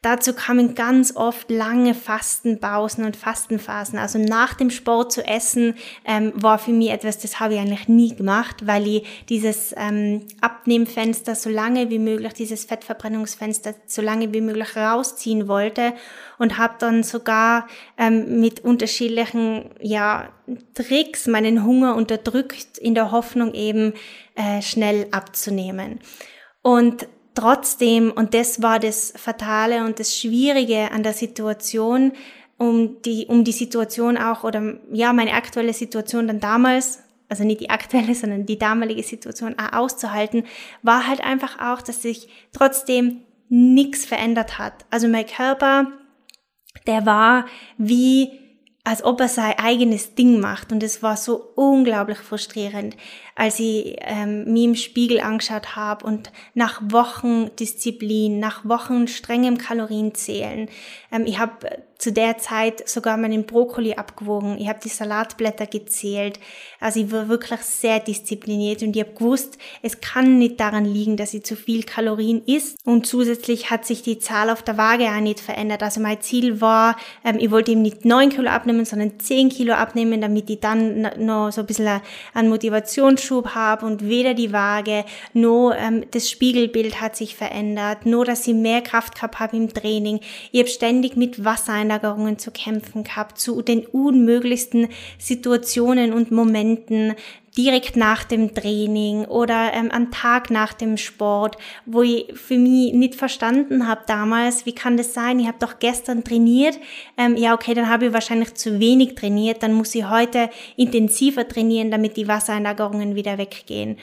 Dazu 0.00 0.32
kamen 0.32 0.76
ganz 0.76 1.16
oft 1.16 1.50
lange 1.50 1.92
Fastenpausen 1.92 3.04
und 3.04 3.16
Fastenphasen. 3.16 3.98
Also 3.98 4.20
nach 4.20 4.54
dem 4.54 4.70
Sport 4.70 5.10
zu 5.10 5.26
essen 5.26 5.74
ähm, 6.04 6.32
war 6.36 6.60
für 6.60 6.70
mich 6.70 6.90
etwas, 6.90 7.18
das 7.18 7.40
habe 7.40 7.54
ich 7.54 7.60
eigentlich 7.60 7.88
nie 7.88 8.14
gemacht, 8.14 8.64
weil 8.64 8.86
ich 8.86 9.26
dieses 9.28 9.74
ähm, 9.76 10.24
Abnehmfenster 10.40 11.34
so 11.34 11.50
lange 11.50 11.90
wie 11.90 11.98
möglich, 11.98 12.32
dieses 12.34 12.64
Fettverbrennungsfenster 12.64 13.74
so 13.86 14.00
lange 14.00 14.32
wie 14.32 14.40
möglich 14.40 14.76
rausziehen 14.76 15.48
wollte 15.48 15.94
und 16.38 16.58
habe 16.58 16.74
dann 16.78 17.02
sogar 17.02 17.66
ähm, 17.96 18.38
mit 18.38 18.60
unterschiedlichen 18.60 19.70
ja, 19.80 20.28
Tricks 20.74 21.26
meinen 21.26 21.64
Hunger 21.64 21.96
unterdrückt 21.96 22.78
in 22.78 22.94
der 22.94 23.10
Hoffnung 23.10 23.52
eben 23.52 23.94
äh, 24.36 24.62
schnell 24.62 25.08
abzunehmen. 25.10 25.98
Und 26.62 27.08
Trotzdem, 27.38 28.10
und 28.10 28.34
das 28.34 28.62
war 28.62 28.80
das 28.80 29.12
Fatale 29.14 29.84
und 29.84 30.00
das 30.00 30.16
Schwierige 30.16 30.90
an 30.90 31.04
der 31.04 31.12
Situation, 31.12 32.10
um 32.56 33.00
die, 33.02 33.26
um 33.28 33.44
die 33.44 33.52
Situation 33.52 34.18
auch, 34.18 34.42
oder 34.42 34.80
ja, 34.90 35.12
meine 35.12 35.34
aktuelle 35.34 35.72
Situation 35.72 36.26
dann 36.26 36.40
damals, 36.40 36.98
also 37.28 37.44
nicht 37.44 37.60
die 37.60 37.70
aktuelle, 37.70 38.16
sondern 38.16 38.44
die 38.44 38.58
damalige 38.58 39.04
Situation 39.04 39.54
auch 39.56 39.72
auszuhalten, 39.72 40.46
war 40.82 41.06
halt 41.06 41.20
einfach 41.20 41.60
auch, 41.60 41.80
dass 41.80 42.02
sich 42.02 42.28
trotzdem 42.52 43.20
nichts 43.48 44.04
verändert 44.04 44.58
hat. 44.58 44.84
Also 44.90 45.06
mein 45.06 45.26
Körper, 45.26 45.92
der 46.88 47.06
war 47.06 47.46
wie, 47.76 48.32
als 48.88 49.04
ob 49.04 49.20
er 49.20 49.28
sein 49.28 49.58
eigenes 49.58 50.14
Ding 50.14 50.40
macht. 50.40 50.72
Und 50.72 50.82
es 50.82 51.02
war 51.02 51.16
so 51.16 51.50
unglaublich 51.54 52.18
frustrierend 52.18 52.96
als 53.38 53.60
ich 53.60 53.96
ähm, 54.00 54.52
mir 54.52 54.64
im 54.64 54.74
Spiegel 54.74 55.20
angeschaut 55.20 55.76
habe 55.76 56.04
und 56.04 56.32
nach 56.54 56.82
Wochen 56.82 57.54
Disziplin, 57.54 58.40
nach 58.40 58.64
Wochen 58.64 59.06
strengem 59.06 59.58
Kalorienzählen, 59.58 60.68
ähm, 61.12 61.24
ich 61.24 61.38
habe 61.38 61.84
zu 61.98 62.12
der 62.12 62.38
Zeit 62.38 62.88
sogar 62.88 63.16
meinen 63.16 63.44
Brokkoli 63.44 63.94
abgewogen, 63.94 64.56
ich 64.58 64.68
habe 64.68 64.80
die 64.82 64.88
Salatblätter 64.88 65.66
gezählt, 65.66 66.40
also 66.80 67.00
ich 67.00 67.12
war 67.12 67.28
wirklich 67.28 67.60
sehr 67.60 68.00
diszipliniert 68.00 68.82
und 68.82 68.96
ich 68.96 69.02
habe 69.02 69.14
gewusst, 69.14 69.58
es 69.82 70.00
kann 70.00 70.38
nicht 70.38 70.58
daran 70.60 70.84
liegen, 70.84 71.16
dass 71.16 71.34
ich 71.34 71.44
zu 71.44 71.56
viel 71.56 71.82
Kalorien 71.82 72.42
isst. 72.44 72.78
Und 72.84 73.06
zusätzlich 73.06 73.70
hat 73.70 73.84
sich 73.84 74.02
die 74.02 74.18
Zahl 74.18 74.48
auf 74.48 74.62
der 74.62 74.78
Waage 74.78 75.04
auch 75.04 75.20
nicht 75.20 75.40
verändert, 75.40 75.82
also 75.82 76.00
mein 76.00 76.20
Ziel 76.22 76.60
war, 76.60 76.96
ähm, 77.24 77.36
ich 77.38 77.50
wollte 77.50 77.72
eben 77.72 77.82
nicht 77.82 78.04
neun 78.04 78.30
Kilo 78.30 78.48
abnehmen, 78.48 78.84
sondern 78.84 79.20
zehn 79.20 79.50
Kilo 79.50 79.74
abnehmen, 79.74 80.20
damit 80.20 80.48
ich 80.48 80.60
dann 80.60 81.02
noch 81.18 81.50
so 81.50 81.60
ein 81.60 81.66
bisschen 81.66 82.00
an 82.32 82.48
Motivation 82.48 83.18
Anschub 83.18 83.54
habe 83.54 83.84
und 83.84 84.08
weder 84.08 84.34
die 84.34 84.52
Waage, 84.52 85.04
nur 85.32 85.76
ähm, 85.76 86.04
das 86.12 86.30
Spiegelbild 86.30 87.00
hat 87.00 87.16
sich 87.16 87.34
verändert, 87.34 88.06
nur 88.06 88.24
dass 88.24 88.46
ich 88.46 88.54
mehr 88.54 88.80
Kraft 88.80 89.16
gehabt 89.16 89.40
habe 89.40 89.56
im 89.56 89.72
Training. 89.72 90.20
Ich 90.52 90.60
habe 90.60 90.70
ständig 90.70 91.16
mit 91.16 91.44
Wassereinlagerungen 91.88 92.38
zu 92.38 92.50
kämpfen 92.50 93.04
gehabt, 93.04 93.38
zu 93.38 93.62
den 93.62 93.86
unmöglichsten 93.86 94.88
Situationen 95.18 96.12
und 96.12 96.30
Momenten, 96.30 97.14
direkt 97.56 97.96
nach 97.96 98.22
dem 98.22 98.54
Training 98.54 99.24
oder 99.24 99.72
ähm, 99.72 99.90
am 99.90 100.12
Tag 100.12 100.48
nach 100.48 100.72
dem 100.72 100.96
Sport, 100.96 101.56
wo 101.86 102.02
ich 102.02 102.32
für 102.34 102.56
mich 102.56 102.92
nicht 102.92 103.16
verstanden 103.16 103.88
habe 103.88 104.02
damals, 104.06 104.64
wie 104.64 104.74
kann 104.74 104.96
das 104.96 105.12
sein, 105.12 105.40
ich 105.40 105.48
habe 105.48 105.58
doch 105.58 105.80
gestern 105.80 106.22
trainiert, 106.22 106.78
ähm, 107.16 107.36
ja 107.36 107.54
okay, 107.54 107.74
dann 107.74 107.88
habe 107.88 108.06
ich 108.06 108.12
wahrscheinlich 108.12 108.54
zu 108.54 108.78
wenig 108.78 109.16
trainiert, 109.16 109.64
dann 109.64 109.72
muss 109.72 109.94
ich 109.96 110.08
heute 110.08 110.50
intensiver 110.76 111.48
trainieren, 111.48 111.90
damit 111.90 112.16
die 112.16 112.28
Wassereinlagerungen 112.28 113.16
wieder 113.16 113.38
weggehen. 113.38 113.96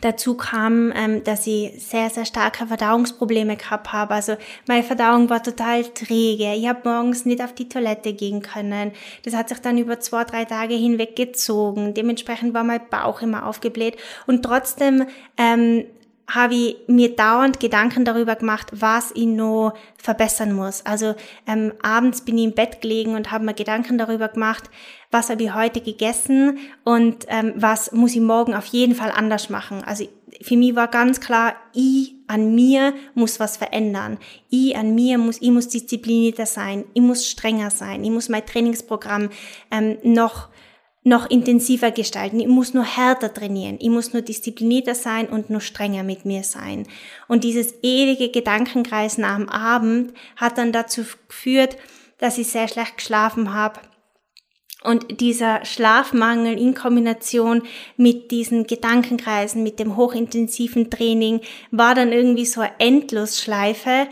Dazu 0.00 0.34
kam, 0.34 0.92
ähm, 0.94 1.24
dass 1.24 1.46
ich 1.46 1.72
sehr, 1.82 2.08
sehr 2.10 2.24
starke 2.24 2.66
Verdauungsprobleme 2.66 3.56
gehabt 3.56 3.92
habe. 3.92 4.14
Also 4.14 4.36
meine 4.66 4.82
Verdauung 4.82 5.28
war 5.28 5.42
total 5.42 5.84
träge. 5.84 6.54
Ich 6.54 6.66
habe 6.68 6.88
morgens 6.88 7.26
nicht 7.26 7.42
auf 7.42 7.54
die 7.54 7.68
Toilette 7.68 8.14
gehen 8.14 8.40
können. 8.40 8.92
Das 9.24 9.34
hat 9.34 9.48
sich 9.48 9.58
dann 9.58 9.76
über 9.76 10.00
zwei, 10.00 10.24
drei 10.24 10.44
Tage 10.44 10.74
hinweg 10.74 11.16
gezogen. 11.16 11.92
Dementsprechend 11.92 12.54
war 12.54 12.64
mein 12.64 12.88
Bauch 12.88 13.20
immer 13.20 13.46
aufgebläht. 13.46 13.96
Und 14.26 14.42
trotzdem 14.42 15.06
ähm, 15.36 15.84
habe 16.34 16.54
ich 16.54 16.76
mir 16.86 17.14
dauernd 17.16 17.60
Gedanken 17.60 18.04
darüber 18.04 18.36
gemacht, 18.36 18.68
was 18.72 19.10
ich 19.14 19.26
noch 19.26 19.74
verbessern 19.96 20.52
muss. 20.52 20.86
Also 20.86 21.14
ähm, 21.46 21.72
abends 21.82 22.22
bin 22.22 22.38
ich 22.38 22.44
im 22.44 22.54
Bett 22.54 22.80
gelegen 22.80 23.14
und 23.14 23.30
habe 23.30 23.44
mir 23.44 23.54
Gedanken 23.54 23.98
darüber 23.98 24.28
gemacht, 24.28 24.70
was 25.10 25.28
habe 25.28 25.42
ich 25.42 25.54
heute 25.54 25.80
gegessen 25.80 26.58
und 26.84 27.26
ähm, 27.28 27.54
was 27.56 27.92
muss 27.92 28.14
ich 28.14 28.20
morgen 28.20 28.54
auf 28.54 28.66
jeden 28.66 28.94
Fall 28.94 29.10
anders 29.10 29.50
machen. 29.50 29.82
Also 29.84 30.06
für 30.40 30.56
mich 30.56 30.76
war 30.76 30.88
ganz 30.88 31.20
klar, 31.20 31.54
ich 31.72 32.14
an 32.28 32.54
mir 32.54 32.94
muss 33.14 33.40
was 33.40 33.56
verändern. 33.56 34.18
Ich 34.48 34.76
an 34.76 34.94
mir 34.94 35.18
muss, 35.18 35.42
ich 35.42 35.50
muss 35.50 35.68
disziplinierter 35.68 36.46
sein, 36.46 36.84
ich 36.94 37.02
muss 37.02 37.26
strenger 37.26 37.70
sein, 37.70 38.04
ich 38.04 38.10
muss 38.10 38.28
mein 38.28 38.46
Trainingsprogramm 38.46 39.30
ähm, 39.70 39.98
noch 40.04 40.48
noch 41.02 41.30
intensiver 41.30 41.90
gestalten. 41.90 42.40
Ich 42.40 42.46
muss 42.46 42.74
nur 42.74 42.84
härter 42.84 43.32
trainieren. 43.32 43.78
Ich 43.80 43.88
muss 43.88 44.12
nur 44.12 44.22
disziplinierter 44.22 44.94
sein 44.94 45.28
und 45.28 45.48
nur 45.48 45.60
strenger 45.60 46.02
mit 46.02 46.26
mir 46.26 46.42
sein. 46.44 46.86
Und 47.26 47.44
dieses 47.44 47.74
ewige 47.82 48.30
Gedankenkreisen 48.30 49.24
am 49.24 49.48
Abend 49.48 50.12
hat 50.36 50.58
dann 50.58 50.72
dazu 50.72 51.02
geführt, 51.28 51.76
dass 52.18 52.36
ich 52.36 52.48
sehr 52.48 52.68
schlecht 52.68 52.98
geschlafen 52.98 53.54
habe. 53.54 53.80
Und 54.82 55.20
dieser 55.20 55.64
Schlafmangel 55.64 56.58
in 56.58 56.74
Kombination 56.74 57.62
mit 57.96 58.30
diesen 58.30 58.66
Gedankenkreisen, 58.66 59.62
mit 59.62 59.78
dem 59.78 59.96
hochintensiven 59.96 60.90
Training, 60.90 61.40
war 61.70 61.94
dann 61.94 62.12
irgendwie 62.12 62.46
so 62.46 62.62
eine 62.62 62.72
Endlosschleife, 62.78 64.06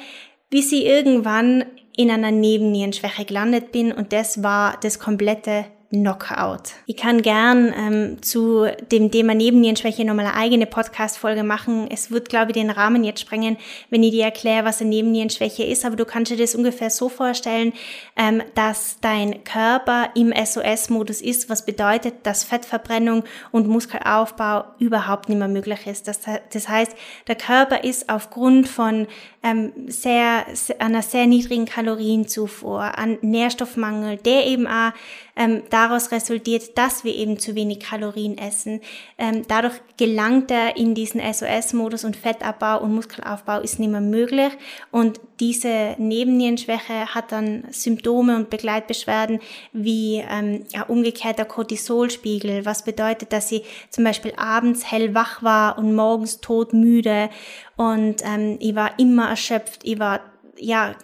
bis 0.50 0.73
ich 0.73 0.85
irgendwann 0.85 1.64
in 1.97 2.11
einer 2.11 2.30
Nebennierenschwäche 2.30 3.25
gelandet 3.25 3.73
bin 3.73 3.92
und 3.92 4.12
das 4.12 4.42
war 4.42 4.78
das 4.83 4.99
komplette 4.99 5.66
Knockout. 5.90 6.75
Ich 6.85 6.99
kann 6.99 7.23
gern 7.23 7.73
ähm, 7.75 8.23
zu 8.23 8.66
dem 8.92 9.11
Thema 9.11 9.35
Nebennierenschwäche 9.35 10.04
nochmal 10.04 10.26
eine 10.26 10.35
eigene 10.35 10.66
Podcast-Folge 10.66 11.42
machen. 11.45 11.88
Es 11.90 12.11
wird, 12.11 12.28
glaube 12.28 12.50
ich, 12.50 12.54
den 12.54 12.68
Rahmen 12.68 13.04
jetzt 13.04 13.21
sprengen, 13.21 13.57
wenn 13.88 14.02
ich 14.02 14.11
dir 14.11 14.25
erkläre, 14.25 14.66
was 14.66 14.83
eine 14.83 14.90
Nebennierenschwäche 14.90 15.64
ist. 15.64 15.87
Aber 15.87 15.97
du 15.97 16.04
kannst 16.04 16.30
dir 16.30 16.37
das 16.37 16.54
ungefähr 16.54 16.90
so 16.90 17.09
vorstellen, 17.09 17.73
ähm, 18.16 18.42
dass 18.54 18.99
dein 19.00 19.45
Körper 19.45 20.11
im 20.14 20.30
SOS-Modus 20.33 21.23
ist, 21.23 21.49
was 21.49 21.64
bedeutet, 21.64 22.16
dass 22.25 22.45
Fettverbrennung 22.45 23.25
und 23.50 23.66
Muskelaufbau 23.66 24.64
überhaupt 24.78 25.30
nicht 25.30 25.38
mehr 25.38 25.49
möglich 25.49 25.87
ist. 25.87 26.07
Das, 26.07 26.21
das 26.52 26.68
heißt, 26.68 26.95
der 27.28 27.37
Körper 27.37 27.83
ist 27.83 28.11
aufgrund 28.11 28.68
von 28.68 29.07
ähm, 29.49 29.73
sehr, 29.87 30.47
einer 30.78 31.02
sehr 31.02 31.26
niedrigen 31.26 31.67
Kalorienzufuhr, 31.67 32.99
an 32.99 33.19
Nährstoffmangel, 33.23 34.17
der 34.19 34.47
eben 34.47 34.67
auch 34.67 34.93
ähm, 35.37 35.62
daraus 35.71 36.11
resultiert, 36.11 36.76
dass 36.76 37.05
wir 37.05 37.14
eben 37.14 37.38
zu 37.38 37.55
wenig 37.55 37.78
Kalorien 37.81 38.37
essen. 38.37 38.81
Ähm, 39.19 39.45
dadurch 39.47 39.75
gelangt 39.97 40.50
er 40.50 40.76
in 40.76 40.95
diesen 40.95 41.21
SOS-Modus 41.21 42.05
und 42.05 42.17
Fettabbau 42.17 42.81
und 42.83 42.95
Muskelaufbau 42.95 43.61
ist 43.61 43.78
nicht 43.78 43.90
mehr 43.90 44.00
möglich. 44.00 44.52
Und 44.90 45.21
diese 45.38 45.95
Nebennierenschwäche 45.99 47.14
hat 47.14 47.31
dann 47.31 47.64
Symptome 47.71 48.35
und 48.35 48.50
Begleitbeschwerden 48.50 49.38
wie 49.73 50.25
ähm, 50.28 50.64
ja, 50.73 50.83
umgekehrter 50.83 51.45
Cortisolspiegel, 51.45 52.64
was 52.64 52.85
bedeutet, 52.85 53.33
dass 53.33 53.49
sie 53.49 53.62
zum 53.90 54.02
Beispiel 54.02 54.33
abends 54.37 54.90
hellwach 54.90 55.43
war 55.43 55.78
und 55.78 55.95
morgens 55.95 56.40
todmüde 56.40 57.31
und 57.78 58.25
ähm, 58.25 58.56
ich 58.58 58.75
war 58.75 58.99
immer 58.99 59.30
erschöpft, 59.30 59.82
ich 59.85 60.00
war 60.00 60.20
ja 60.58 60.97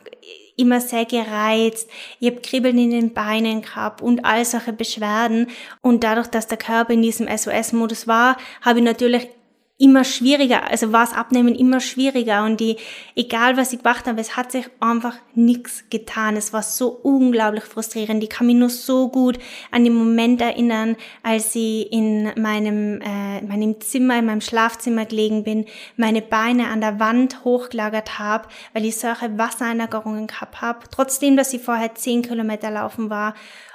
immer 0.56 0.80
sehr 0.80 1.04
gereizt, 1.04 1.88
ich 2.18 2.28
habe 2.28 2.40
Kribbeln 2.40 2.76
in 2.78 2.90
den 2.90 3.14
Beinen 3.14 3.62
gehabt 3.62 4.02
und 4.02 4.24
all 4.24 4.44
solche 4.44 4.72
Beschwerden. 4.72 5.46
Und 5.82 6.02
dadurch, 6.02 6.26
dass 6.26 6.48
der 6.48 6.58
Körper 6.58 6.92
in 6.92 7.02
diesem 7.02 7.28
SOS-Modus 7.28 8.08
war, 8.08 8.36
habe 8.60 8.80
ich 8.80 8.84
natürlich 8.84 9.28
immer 9.76 10.04
schwieriger, 10.04 10.70
also 10.70 10.92
war 10.92 11.02
es 11.02 11.12
abnehmen 11.12 11.54
immer 11.54 11.80
schwieriger 11.80 12.44
und 12.44 12.60
die, 12.60 12.76
egal 13.16 13.56
was 13.56 13.72
ich 13.72 13.82
gemacht 13.82 14.06
habe, 14.06 14.20
es 14.20 14.36
hat 14.36 14.52
sich 14.52 14.66
einfach 14.78 15.16
nichts 15.34 15.84
getan. 15.90 16.36
Es 16.36 16.52
war 16.52 16.62
so 16.62 16.88
unglaublich 16.88 17.64
frustrierend. 17.64 18.22
Ich 18.22 18.30
kann 18.30 18.46
mich 18.46 18.54
nur 18.54 18.70
so 18.70 19.08
gut 19.08 19.36
an 19.72 19.82
den 19.82 19.94
Moment 19.94 20.40
erinnern, 20.40 20.96
als 21.24 21.56
ich 21.56 21.90
in 21.92 22.30
meinem, 22.40 23.00
äh, 23.00 23.42
meinem 23.42 23.80
Zimmer, 23.80 24.20
in 24.20 24.26
meinem 24.26 24.40
Schlafzimmer 24.40 25.06
gelegen 25.06 25.42
bin, 25.42 25.66
meine 25.96 26.22
Beine 26.22 26.68
an 26.68 26.80
der 26.80 27.00
Wand 27.00 27.42
hochgelagert 27.42 28.20
habe, 28.20 28.48
weil 28.74 28.84
ich 28.84 28.96
solche 28.96 29.36
Wassereinlagerungen 29.36 30.28
gehabt 30.28 30.60
habe, 30.60 30.86
trotzdem, 30.88 31.36
dass 31.36 31.52
ich 31.52 31.62
vorher 31.62 31.96
zehn 31.96 32.22
Kilometer 32.22 32.70
laufen 32.70 33.10
war 33.10 33.34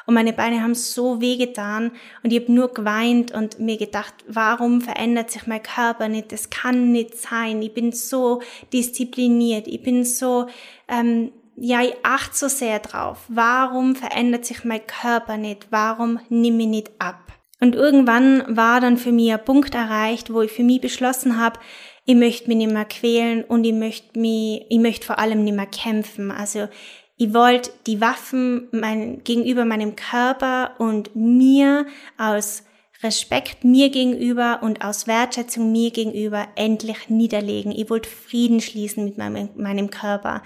und 0.09 0.15
meine 0.15 0.33
Beine 0.33 0.63
haben 0.63 0.73
so 0.73 1.21
wehgetan 1.21 1.91
und 2.23 2.33
ich 2.33 2.41
habe 2.41 2.51
nur 2.51 2.73
geweint 2.73 3.31
und 3.31 3.59
mir 3.59 3.77
gedacht, 3.77 4.15
warum 4.27 4.81
verändert 4.81 5.29
sich 5.29 5.45
mein 5.45 5.61
Körper 5.61 6.07
nicht? 6.07 6.31
Das 6.31 6.49
kann 6.49 6.91
nicht 6.91 7.15
sein. 7.15 7.61
Ich 7.61 7.75
bin 7.75 7.91
so 7.91 8.41
diszipliniert, 8.73 9.67
ich 9.67 9.83
bin 9.83 10.03
so, 10.03 10.47
ähm, 10.87 11.31
ja, 11.57 11.83
ich 11.83 11.93
achte 12.01 12.35
so 12.35 12.47
sehr 12.47 12.79
drauf. 12.79 13.19
Warum 13.27 13.95
verändert 13.95 14.45
sich 14.45 14.63
mein 14.63 14.81
Körper 14.87 15.37
nicht? 15.37 15.67
Warum 15.69 16.19
nehme 16.29 16.63
ich 16.63 16.69
nicht 16.69 16.91
ab? 16.97 17.31
Und 17.61 17.75
irgendwann 17.75 18.57
war 18.57 18.81
dann 18.81 18.97
für 18.97 19.11
mich 19.11 19.31
ein 19.31 19.45
Punkt 19.45 19.75
erreicht, 19.75 20.33
wo 20.33 20.41
ich 20.41 20.51
für 20.51 20.63
mich 20.63 20.81
beschlossen 20.81 21.39
habe, 21.39 21.59
ich 22.05 22.15
möchte 22.15 22.47
mich 22.47 22.57
nicht 22.57 22.71
mehr 22.71 22.85
quälen 22.85 23.43
und 23.43 23.63
ich 23.63 23.73
möchte 23.73 24.17
mich, 24.17 24.65
ich 24.69 24.79
möchte 24.79 25.05
vor 25.05 25.19
allem 25.19 25.43
nicht 25.43 25.55
mehr 25.55 25.67
kämpfen. 25.67 26.31
Also 26.31 26.67
ich 27.21 27.33
wollte 27.33 27.71
die 27.85 27.99
Waffen 27.99 28.69
mein, 28.71 29.25
gegenüber 29.25 29.65
meinem 29.65 29.97
Körper 29.97 30.71
und 30.79 31.15
mir 31.17 31.85
aus 32.17 32.63
Respekt 33.03 33.65
mir 33.65 33.89
gegenüber 33.89 34.59
und 34.61 34.83
aus 34.83 35.05
Wertschätzung 35.05 35.69
mir 35.69 35.91
gegenüber 35.91 36.47
endlich 36.55 37.09
niederlegen. 37.09 37.73
Ich 37.73 37.89
wollte 37.89 38.09
Frieden 38.09 38.61
schließen 38.61 39.03
mit 39.03 39.17
meinem, 39.17 39.49
meinem 39.57 39.89
Körper. 39.89 40.43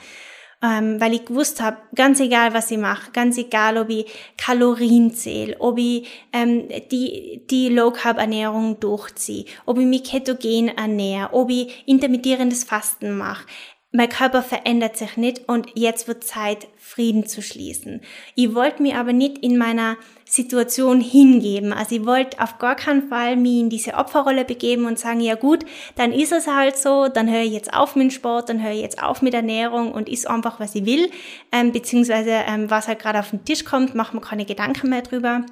Ähm, 0.64 1.00
weil 1.02 1.14
ich 1.14 1.26
gewusst 1.26 1.62
habe, 1.62 1.78
ganz 1.94 2.22
egal 2.22 2.54
was 2.54 2.72
ich 2.72 2.78
mache, 2.78 3.12
ganz 3.12 3.38
egal 3.38 3.78
ob 3.78 3.90
ich 3.90 4.06
Kalorien 4.38 5.14
zähle, 5.14 5.58
ob 5.60 5.78
ich 5.78 6.08
ähm, 6.32 6.70
die, 6.90 7.46
die 7.50 7.68
Low 7.68 7.92
Carb 7.92 8.18
Ernährung 8.18 8.80
durchziehe, 8.80 9.46
ob 9.66 9.78
ich 9.78 9.86
mich 9.86 10.06
ketogen 10.06 10.70
ernähre, 10.70 11.34
ob 11.34 11.50
ich 11.50 11.86
intermittierendes 11.86 12.64
Fasten 12.64 13.18
mache, 13.18 13.46
mein 13.96 14.10
Körper 14.10 14.42
verändert 14.42 14.98
sich 14.98 15.18
nicht 15.18 15.48
und 15.48 15.68
jetzt 15.76 16.08
wird 16.08 16.24
Zeit, 16.24 16.68
Frieden 16.78 17.28
zu 17.28 17.44
schließen. 17.44 18.02
Ich 18.34 18.56
wollte 18.56 18.82
mir 18.82 18.98
aber 18.98 19.14
nicht 19.14 19.38
in 19.38 19.56
meiner 19.56 19.98
Situation 20.26 21.00
hingeben. 21.00 21.72
Also 21.74 21.96
ich 21.96 22.06
wollte 22.06 22.42
auf 22.42 22.58
gar 22.58 22.76
keinen 22.76 23.08
Fall 23.08 23.36
mich 23.36 23.60
in 23.60 23.70
diese 23.70 23.94
Opferrolle 23.94 24.46
begeben 24.46 24.88
und 24.88 24.98
sagen, 24.98 25.20
ja 25.20 25.36
gut, 25.36 25.64
dann 25.96 26.12
ist 26.12 26.32
es 26.32 26.48
halt 26.48 26.76
so, 26.76 27.08
dann 27.08 27.32
höre 27.32 27.44
ich 27.44 27.54
jetzt 27.54 27.72
auf 27.72 27.96
mit 27.96 28.06
dem 28.06 28.12
Sport, 28.12 28.50
dann 28.50 28.64
höre 28.64 28.72
ich 28.72 28.82
jetzt 28.82 29.02
auf 29.02 29.22
mit 29.22 29.36
Ernährung 29.36 29.92
und 29.92 30.10
ist 30.10 30.28
einfach, 30.28 30.60
was 30.60 30.74
ich 30.74 30.86
will, 30.88 31.12
ähm, 31.52 31.72
beziehungsweise 31.72 32.32
ähm, 32.48 32.72
was 32.72 32.88
halt 32.88 32.98
gerade 33.00 33.20
auf 33.20 33.30
den 33.30 33.46
Tisch 33.46 33.64
kommt, 33.64 33.94
machen 33.94 34.18
wir 34.20 34.28
keine 34.28 34.46
Gedanken 34.46 34.90
mehr 34.90 35.04
drüber. 35.04 35.46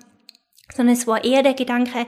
Sondern 0.74 0.96
es 0.96 1.06
war 1.06 1.24
eher 1.24 1.44
der 1.44 1.54
Gedanke, 1.54 2.08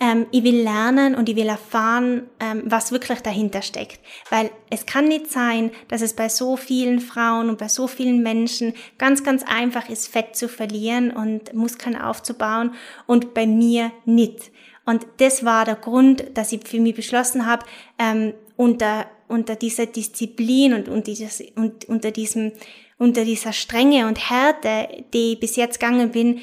ähm, 0.00 0.26
ich 0.30 0.42
will 0.42 0.62
lernen 0.62 1.14
und 1.14 1.28
ich 1.28 1.36
will 1.36 1.48
erfahren, 1.48 2.28
ähm, 2.40 2.62
was 2.64 2.90
wirklich 2.90 3.20
dahinter 3.20 3.62
steckt. 3.62 4.00
Weil 4.30 4.50
es 4.70 4.86
kann 4.86 5.06
nicht 5.06 5.30
sein, 5.30 5.70
dass 5.88 6.00
es 6.00 6.14
bei 6.14 6.28
so 6.28 6.56
vielen 6.56 7.00
Frauen 7.00 7.50
und 7.50 7.58
bei 7.58 7.68
so 7.68 7.86
vielen 7.86 8.22
Menschen 8.22 8.72
ganz, 8.98 9.22
ganz 9.22 9.44
einfach 9.46 9.88
ist, 9.88 10.08
Fett 10.08 10.34
zu 10.34 10.48
verlieren 10.48 11.10
und 11.10 11.52
Muskeln 11.54 11.96
aufzubauen 11.96 12.72
und 13.06 13.34
bei 13.34 13.46
mir 13.46 13.92
nicht. 14.06 14.50
Und 14.86 15.06
das 15.18 15.44
war 15.44 15.66
der 15.66 15.76
Grund, 15.76 16.24
dass 16.34 16.52
ich 16.52 16.66
für 16.66 16.80
mich 16.80 16.96
beschlossen 16.96 17.46
habe, 17.46 17.66
ähm, 17.98 18.32
unter, 18.56 19.06
unter 19.28 19.54
dieser 19.54 19.86
Disziplin 19.86 20.74
und, 20.74 20.88
und, 20.88 21.06
dieses, 21.06 21.42
und 21.54 21.84
unter 21.88 22.10
diesem 22.10 22.52
unter 23.00 23.24
dieser 23.24 23.54
Strenge 23.54 24.06
und 24.06 24.30
Härte, 24.30 24.86
die 25.14 25.32
ich 25.32 25.40
bis 25.40 25.56
jetzt 25.56 25.80
gegangen 25.80 26.10
bin, 26.10 26.40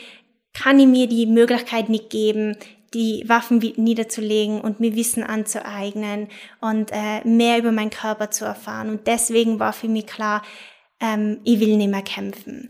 kann 0.53 0.79
ich 0.79 0.87
mir 0.87 1.05
die 1.05 1.27
Möglichkeit 1.27 1.87
nicht 1.87 2.09
geben, 2.09 2.57
die 2.93 3.23
Waffen 3.27 3.59
niederzulegen 3.59 4.61
und 4.61 4.79
mir 4.79 4.95
Wissen 4.95 5.23
anzueignen 5.23 6.29
und 6.61 6.91
äh, 6.91 7.27
mehr 7.27 7.57
über 7.59 7.71
meinen 7.71 7.89
Körper 7.89 8.31
zu 8.31 8.45
erfahren. 8.45 8.89
Und 8.89 9.07
deswegen 9.07 9.59
war 9.59 9.73
für 9.73 9.87
mich 9.87 10.07
klar, 10.07 10.43
ähm, 10.99 11.39
ich 11.43 11.59
will 11.59 11.77
nicht 11.77 11.91
mehr 11.91 12.01
kämpfen. 12.01 12.69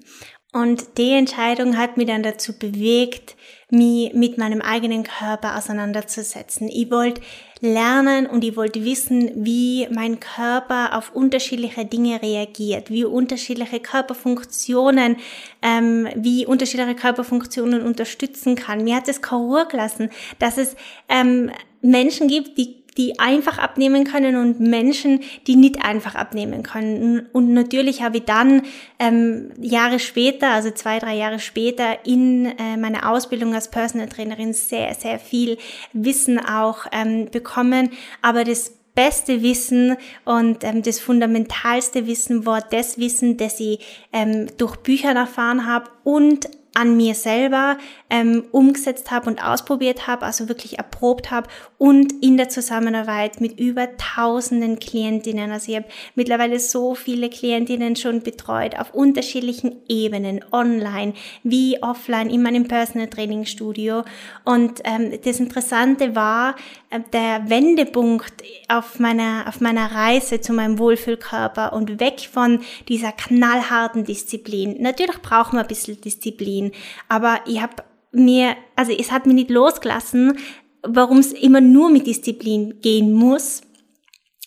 Und 0.53 0.97
die 0.97 1.13
Entscheidung 1.13 1.77
hat 1.77 1.97
mich 1.97 2.07
dann 2.07 2.24
dazu 2.24 2.57
bewegt, 2.57 3.36
mich 3.69 4.13
mit 4.13 4.38
meinem 4.38 4.62
eigenen 4.62 5.03
Körper 5.03 5.57
auseinanderzusetzen. 5.57 6.69
Ich 6.69 6.89
wollte 6.89 7.21
lernen 7.62 8.26
und 8.26 8.44
ich 8.44 8.56
wollte 8.56 8.84
wissen, 8.84 9.32
wie 9.36 9.88
mein 9.92 10.20
Körper 10.20 10.98
auf 10.98 11.16
unterschiedliche 11.16 11.86
Dinge 11.86 12.22
reagiert, 12.22 12.90
wie 12.90 13.06
unterschiedliche 13.06 13.80
Körperfunktionen, 13.80 15.18
ähm, 15.62 16.08
wie 16.16 16.46
unterschiedliche 16.46 16.96
Körperfunktionen 16.96 17.82
unterstützen 17.82 18.56
kann. 18.56 18.84
Mir 18.84 18.96
hat 18.96 19.08
es 19.08 19.22
Ruhe 19.32 19.68
gelassen, 19.68 20.10
dass 20.40 20.58
es 20.58 20.76
ähm, 21.10 21.52
Menschen 21.82 22.28
gibt, 22.28 22.58
die 22.58 22.76
die 22.98 23.20
einfach 23.20 23.60
abnehmen 23.60 24.04
können 24.04 24.36
und 24.36 24.60
Menschen, 24.60 25.22
die 25.46 25.56
nicht 25.56 25.84
einfach 25.86 26.16
abnehmen 26.16 26.63
können. 26.63 27.27
Und 27.32 27.54
natürlich 27.54 28.01
habe 28.01 28.18
ich 28.18 28.25
dann 28.25 28.63
ähm, 29.00 29.51
Jahre 29.62 30.00
später, 30.00 30.50
also 30.50 30.72
zwei, 30.72 31.00
drei 31.00 31.16
Jahre 31.16 31.39
später, 31.39 32.06
in 32.06 32.46
äh, 32.46 32.75
meiner 32.77 33.10
Ausbildung 33.10 33.54
als 33.54 33.70
Personal 33.70 34.10
Trainerin 34.10 34.54
sehr, 34.54 34.94
sehr 34.96 35.20
viel 35.20 35.58
Wissen 35.94 36.39
auch 36.39 36.86
ähm, 36.92 37.30
bekommen. 37.32 37.92
Aber 38.22 38.44
das 38.44 38.74
beste 38.98 39.44
Wissen 39.44 39.96
und 40.25 40.63
ähm, 40.63 40.82
das 40.82 41.00
fundamentalste 41.00 42.08
Wissen 42.08 42.48
war 42.48 42.62
das 42.62 42.98
Wissen, 42.98 43.38
das 43.38 43.60
ich 43.60 43.80
ähm, 44.12 44.48
durch 44.58 44.75
Bücher 44.77 45.12
erfahren 45.12 45.68
habe 45.68 45.92
und 46.04 46.50
an 46.74 46.95
mir 46.95 47.15
selber 47.15 47.77
ähm, 48.09 48.45
umgesetzt 48.51 49.12
habe 49.12 49.29
und 49.29 49.43
ausprobiert 49.43 50.07
habe, 50.07 50.25
also 50.25 50.47
wirklich 50.47 50.77
erprobt 50.77 51.31
habe 51.31 51.50
und 51.77 52.24
in 52.24 52.38
der 52.38 52.50
Zusammenarbeit 52.50 53.41
mit 53.41 53.59
über 53.59 53.97
tausenden 53.97 54.79
Klientinnen. 54.79 55.51
Also 55.51 55.71
ich 55.71 55.77
habe 55.77 55.88
mittlerweile 56.15 56.59
so 56.59 56.95
viele 56.95 57.29
Klientinnen 57.29 57.95
schon 57.95 58.21
betreut 58.21 58.77
auf 58.79 58.93
unterschiedlichen 58.93 59.77
Ebenen, 59.88 60.43
online 60.51 61.13
wie 61.43 61.81
offline 61.81 62.29
in 62.29 62.41
meinem 62.41 62.67
Personal 62.67 63.07
Training 63.07 63.45
Studio. 63.45 64.03
Und 64.43 64.81
ähm, 64.83 65.19
das 65.24 65.39
Interessante 65.39 66.15
war, 66.15 66.55
äh, 66.89 67.00
der 67.12 67.50
Wendepunkt 67.50 68.43
auf 68.67 69.00
meiner, 69.00 69.45
auf 69.47 69.62
meiner 69.62 69.91
Reise 69.91 70.41
zu 70.41 70.53
meinem 70.53 70.79
Wohlfühlkörper 70.79 71.74
und 71.74 72.00
weg 72.00 72.27
von 72.31 72.62
dieser 72.88 73.12
knallharten 73.12 74.05
Disziplin. 74.05 74.77
Natürlich 74.79 75.21
brauchen 75.21 75.53
wir 75.53 75.62
ein 75.62 75.67
bisschen 75.67 76.00
Disziplin, 76.00 76.57
aber 77.08 77.40
ich 77.46 77.62
habe 77.62 77.84
mir, 78.12 78.56
also 78.76 78.92
es 78.92 79.12
hat 79.12 79.26
mich 79.26 79.36
nicht 79.36 79.50
losgelassen, 79.50 80.38
warum 80.84 81.18
es 81.18 81.34
immer 81.34 81.62
nur 81.62 81.90
mit 81.90 82.08
Disziplin 82.08 82.80
gehen 82.82 83.14
muss, 83.14 83.62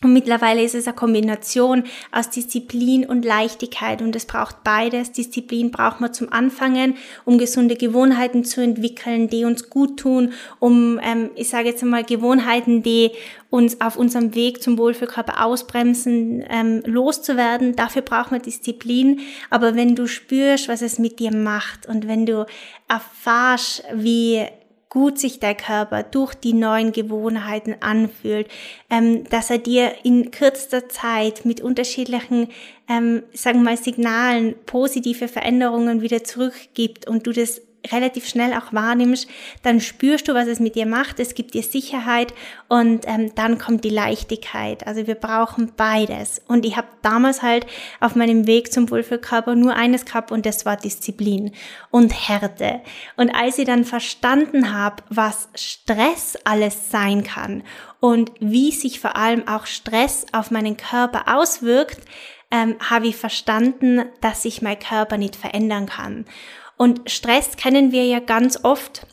und 0.03 0.15
mittlerweile 0.15 0.63
ist 0.63 0.75
es 0.75 0.87
eine 0.87 0.97
Kombination 0.97 1.85
aus 2.11 2.31
Disziplin 2.31 3.05
und 3.05 3.23
Leichtigkeit 3.23 4.01
und 4.01 4.17
es 4.17 4.25
braucht 4.25 4.65
beides. 4.65 5.13
Disziplin 5.13 5.71
braucht 5.71 6.01
man 6.01 6.15
zum 6.15 6.33
Anfangen, 6.33 6.97
um 7.27 7.37
gesunde 7.37 7.77
Gewohnheiten 7.77 8.43
zu 8.43 8.63
entwickeln, 8.63 9.29
die 9.29 9.45
uns 9.45 9.69
gut 9.69 9.99
tun, 9.99 10.33
um, 10.59 10.99
ähm, 11.03 11.31
ich 11.35 11.51
sage 11.51 11.69
jetzt 11.69 11.83
einmal, 11.83 12.05
Gewohnheiten, 12.05 12.83
die 12.83 13.11
uns 13.51 13.83
auf 13.83 13.99
unserem 13.99 14.35
Weg 14.35 14.63
zum 14.63 14.79
Wohlfühlkörper 14.79 15.45
ausbremsen, 15.45 16.45
ähm, 16.49 16.83
loszuwerden. 16.87 17.77
Dafür 17.77 18.01
braucht 18.01 18.31
man 18.31 18.41
Disziplin. 18.41 19.21
Aber 19.51 19.75
wenn 19.75 19.97
du 19.97 20.07
spürst, 20.07 20.69
was 20.69 20.81
es 20.81 20.99
mit 20.99 21.19
dir 21.19 21.35
macht 21.35 21.87
und 21.87 22.09
wenn 22.09 22.25
du 22.25 22.47
erfahrst, 22.89 23.85
wie 23.93 24.47
gut 24.91 25.19
sich 25.19 25.39
der 25.39 25.55
Körper 25.55 26.03
durch 26.03 26.35
die 26.35 26.53
neuen 26.53 26.93
Gewohnheiten 26.93 27.77
anfühlt, 27.81 28.49
ähm, 28.91 29.25
dass 29.31 29.49
er 29.49 29.59
dir 29.59 29.95
in 30.03 30.33
kürzester 30.33 30.89
Zeit 30.89 31.45
mit 31.45 31.61
unterschiedlichen, 31.61 32.49
ähm, 32.89 33.23
sagen 33.33 33.61
wir 33.61 33.71
mal, 33.71 33.77
Signalen 33.77 34.55
positive 34.67 35.29
Veränderungen 35.29 36.03
wieder 36.03 36.25
zurückgibt 36.25 37.09
und 37.09 37.27
du 37.27 37.33
das 37.33 37.63
relativ 37.93 38.29
schnell 38.29 38.53
auch 38.53 38.73
wahrnimmst, 38.73 39.29
dann 39.63 39.81
spürst 39.81 40.29
du, 40.29 40.35
was 40.35 40.47
es 40.47 40.61
mit 40.61 40.75
dir 40.75 40.87
macht. 40.87 41.21
Es 41.21 41.35
gibt 41.35 41.55
dir 41.55 41.63
Sicherheit 41.63 42.35
und 42.69 43.07
ähm, 43.07 43.33
dann 43.35 43.59
kommt 43.59 43.85
die 43.85 43.91
Leichtigkeit. 43.91 44.87
Also 44.87 45.07
wir 45.07 45.15
brauchen 45.15 45.73
beides. 45.77 46.43
Und 46.47 46.65
ich 46.65 46.77
habe 46.77 46.89
damals 47.03 47.43
halt 47.43 47.67
auf 48.01 48.15
meinem 48.15 48.47
Weg 48.47 48.73
zum 48.73 48.91
Wohlfühlkörper 48.91 49.55
nur 49.55 49.75
eines 49.75 50.05
gehabt 50.05 50.33
und 50.33 50.47
das 50.47 50.67
war 50.67 50.77
Disziplin 50.77 51.53
und 51.91 52.29
Härte. 52.29 52.81
Und 53.17 53.31
als 53.31 53.59
ich 53.59 53.67
dann 53.67 53.85
verstanden 53.85 54.73
habe, 54.73 55.03
was 55.09 55.49
Stress 55.55 56.37
alles 56.45 56.91
sein 56.91 57.25
kann 57.25 57.63
und 58.01 58.33
wie 58.41 58.73
sich 58.73 59.01
vor 59.01 59.17
allem 59.17 59.47
auch 59.49 59.67
Stress 59.67 60.27
auf 60.33 60.51
meinen 60.51 60.77
Körper 60.77 61.37
auswirkt, 61.37 62.01
ähm, 62.51 62.77
habe 62.81 63.07
ich 63.07 63.17
verstanden, 63.17 64.05
dass 64.21 64.43
sich 64.43 64.61
mein 64.63 64.79
Körper 64.79 65.19
nicht 65.19 65.37
verändern 65.37 65.87
kann. 65.87 66.25
Und 66.81 67.11
Stress 67.11 67.59
kennen 67.59 67.93
wir 67.93 68.07
ja 68.07 68.21
ganz 68.21 68.65
oft 68.65 69.07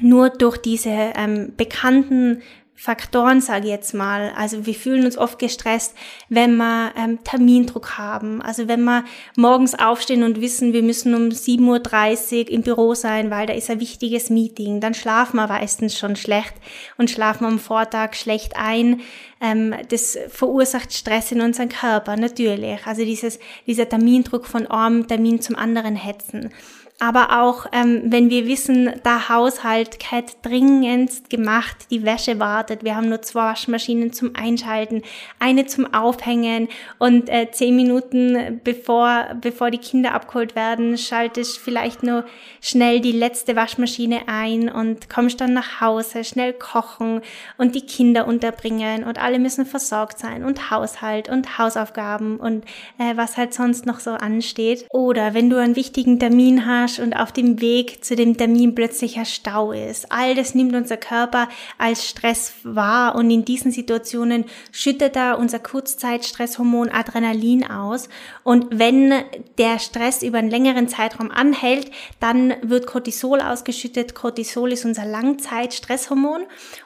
nur 0.00 0.30
durch 0.30 0.56
diese 0.56 0.88
ähm, 0.88 1.52
bekannten 1.54 2.40
Faktoren, 2.80 3.40
sage 3.40 3.64
ich 3.64 3.70
jetzt 3.72 3.92
mal. 3.92 4.32
Also 4.36 4.64
wir 4.64 4.72
fühlen 4.72 5.04
uns 5.04 5.18
oft 5.18 5.40
gestresst, 5.40 5.96
wenn 6.28 6.56
wir 6.56 6.92
ähm, 6.96 7.18
Termindruck 7.24 7.98
haben. 7.98 8.40
Also 8.40 8.68
wenn 8.68 8.84
wir 8.84 9.04
morgens 9.36 9.76
aufstehen 9.76 10.22
und 10.22 10.40
wissen, 10.40 10.72
wir 10.72 10.84
müssen 10.84 11.12
um 11.14 11.28
7.30 11.28 12.44
Uhr 12.44 12.50
im 12.50 12.62
Büro 12.62 12.94
sein, 12.94 13.32
weil 13.32 13.46
da 13.46 13.52
ist 13.52 13.68
ein 13.68 13.80
wichtiges 13.80 14.30
Meeting. 14.30 14.80
Dann 14.80 14.94
schlafen 14.94 15.36
wir 15.38 15.48
meistens 15.48 15.98
schon 15.98 16.14
schlecht 16.14 16.54
und 16.96 17.10
schlafen 17.10 17.46
am 17.46 17.58
Vortag 17.58 18.14
schlecht 18.14 18.52
ein. 18.56 19.00
Ähm, 19.40 19.74
das 19.88 20.16
verursacht 20.28 20.94
Stress 20.94 21.32
in 21.32 21.40
unserem 21.40 21.68
Körper, 21.68 22.16
natürlich. 22.16 22.86
Also 22.86 23.04
dieses, 23.04 23.40
dieser 23.66 23.88
Termindruck 23.88 24.46
von 24.46 24.68
einem 24.68 25.06
Termin 25.08 25.42
zum 25.42 25.56
anderen 25.56 25.96
hetzen 25.96 26.50
aber 27.00 27.40
auch 27.40 27.66
ähm, 27.72 28.02
wenn 28.06 28.28
wir 28.28 28.46
wissen, 28.46 28.92
der 29.04 29.28
Haushalt 29.28 29.98
hat 30.10 30.44
dringendst 30.44 31.30
gemacht, 31.30 31.76
die 31.90 32.04
Wäsche 32.04 32.40
wartet, 32.40 32.82
wir 32.82 32.96
haben 32.96 33.08
nur 33.08 33.22
zwei 33.22 33.50
Waschmaschinen 33.50 34.12
zum 34.12 34.34
Einschalten, 34.34 35.02
eine 35.38 35.66
zum 35.66 35.94
Aufhängen. 35.94 36.68
Und 36.98 37.28
äh, 37.28 37.50
zehn 37.52 37.76
Minuten 37.76 38.60
bevor, 38.64 39.26
bevor 39.40 39.70
die 39.70 39.78
Kinder 39.78 40.12
abgeholt 40.12 40.56
werden, 40.56 40.98
schaltest 40.98 41.58
vielleicht 41.58 42.02
nur 42.02 42.24
schnell 42.60 43.00
die 43.00 43.12
letzte 43.12 43.54
Waschmaschine 43.54 44.22
ein 44.26 44.68
und 44.68 45.08
kommst 45.08 45.40
dann 45.40 45.52
nach 45.52 45.80
Hause, 45.80 46.24
schnell 46.24 46.52
kochen 46.52 47.20
und 47.58 47.76
die 47.76 47.86
Kinder 47.86 48.26
unterbringen. 48.26 49.04
Und 49.04 49.18
alle 49.18 49.38
müssen 49.38 49.66
versorgt 49.66 50.18
sein 50.18 50.44
und 50.44 50.72
Haushalt 50.72 51.28
und 51.28 51.58
Hausaufgaben 51.58 52.38
und 52.38 52.64
äh, 52.98 53.16
was 53.16 53.36
halt 53.36 53.54
sonst 53.54 53.86
noch 53.86 54.00
so 54.00 54.10
ansteht. 54.10 54.86
Oder 54.90 55.32
wenn 55.32 55.48
du 55.48 55.58
einen 55.58 55.76
wichtigen 55.76 56.18
Termin 56.18 56.66
hast, 56.66 56.87
Marsch 56.88 56.98
und 56.98 57.14
auf 57.14 57.32
dem 57.32 57.60
Weg 57.60 58.04
zu 58.04 58.16
dem 58.16 58.36
Termin 58.36 58.74
plötzlicher 58.74 59.24
Stau 59.24 59.72
ist. 59.72 60.10
All 60.10 60.34
das 60.34 60.54
nimmt 60.54 60.74
unser 60.74 60.96
Körper 60.96 61.48
als 61.76 62.08
Stress 62.08 62.54
wahr 62.62 63.14
und 63.14 63.30
in 63.30 63.44
diesen 63.44 63.70
Situationen 63.70 64.44
schüttet 64.72 65.16
er 65.16 65.38
unser 65.38 65.58
Kurzzeitstresshormon 65.58 66.88
Adrenalin 66.88 67.68
aus 67.68 68.08
und 68.42 68.66
wenn 68.70 69.12
der 69.58 69.78
Stress 69.78 70.22
über 70.22 70.38
einen 70.38 70.50
längeren 70.50 70.88
Zeitraum 70.88 71.30
anhält, 71.30 71.90
dann 72.20 72.54
wird 72.62 72.86
Cortisol 72.86 73.40
ausgeschüttet. 73.40 74.14
Cortisol 74.14 74.72
ist 74.72 74.84
unser 74.84 75.04
Langzeitstresshormon 75.04 76.42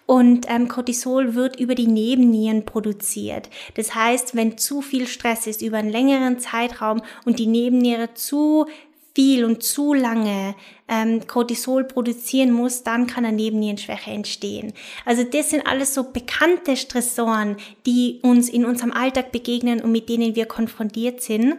und 0.07 0.47
ähm, 0.49 0.69
Cortisol 0.69 1.35
wird 1.35 1.61
über 1.61 1.75
die 1.75 1.87
Nebennieren 1.87 2.65
produziert. 2.65 3.49
Das 3.75 3.95
heißt, 3.95 4.35
wenn 4.35 4.59
zu 4.59 4.83
viel 4.83 5.07
Stress 5.07 5.47
ist 5.47 5.63
über 5.63 5.79
einen 5.79 5.91
längeren 5.91 6.39
Zeitraum 6.39 7.03
und 7.25 7.39
die 7.39 7.47
Nebenniere 7.47 8.15
zu 8.15 8.67
viel 9.15 9.45
und 9.45 9.63
zu 9.63 9.95
lange 9.95 10.55
ähm, 10.89 11.27
Cortisol 11.27 11.85
produzieren 11.85 12.53
muss, 12.53 12.83
dann 12.83 13.07
kann 13.07 13.25
eine 13.25 13.37
Nebennierenschwäche 13.37 14.11
entstehen. 14.11 14.73
Also 15.05 15.23
das 15.25 15.51
sind 15.51 15.67
alles 15.67 15.95
so 15.95 16.05
bekannte 16.13 16.77
Stressoren, 16.77 17.57
die 17.87 18.21
uns 18.23 18.49
in 18.49 18.65
unserem 18.65 18.93
Alltag 18.93 19.33
begegnen 19.33 19.81
und 19.81 19.93
mit 19.93 20.09
denen 20.09 20.35
wir 20.35 20.47
konfrontiert 20.47 21.23
sind. 21.23 21.57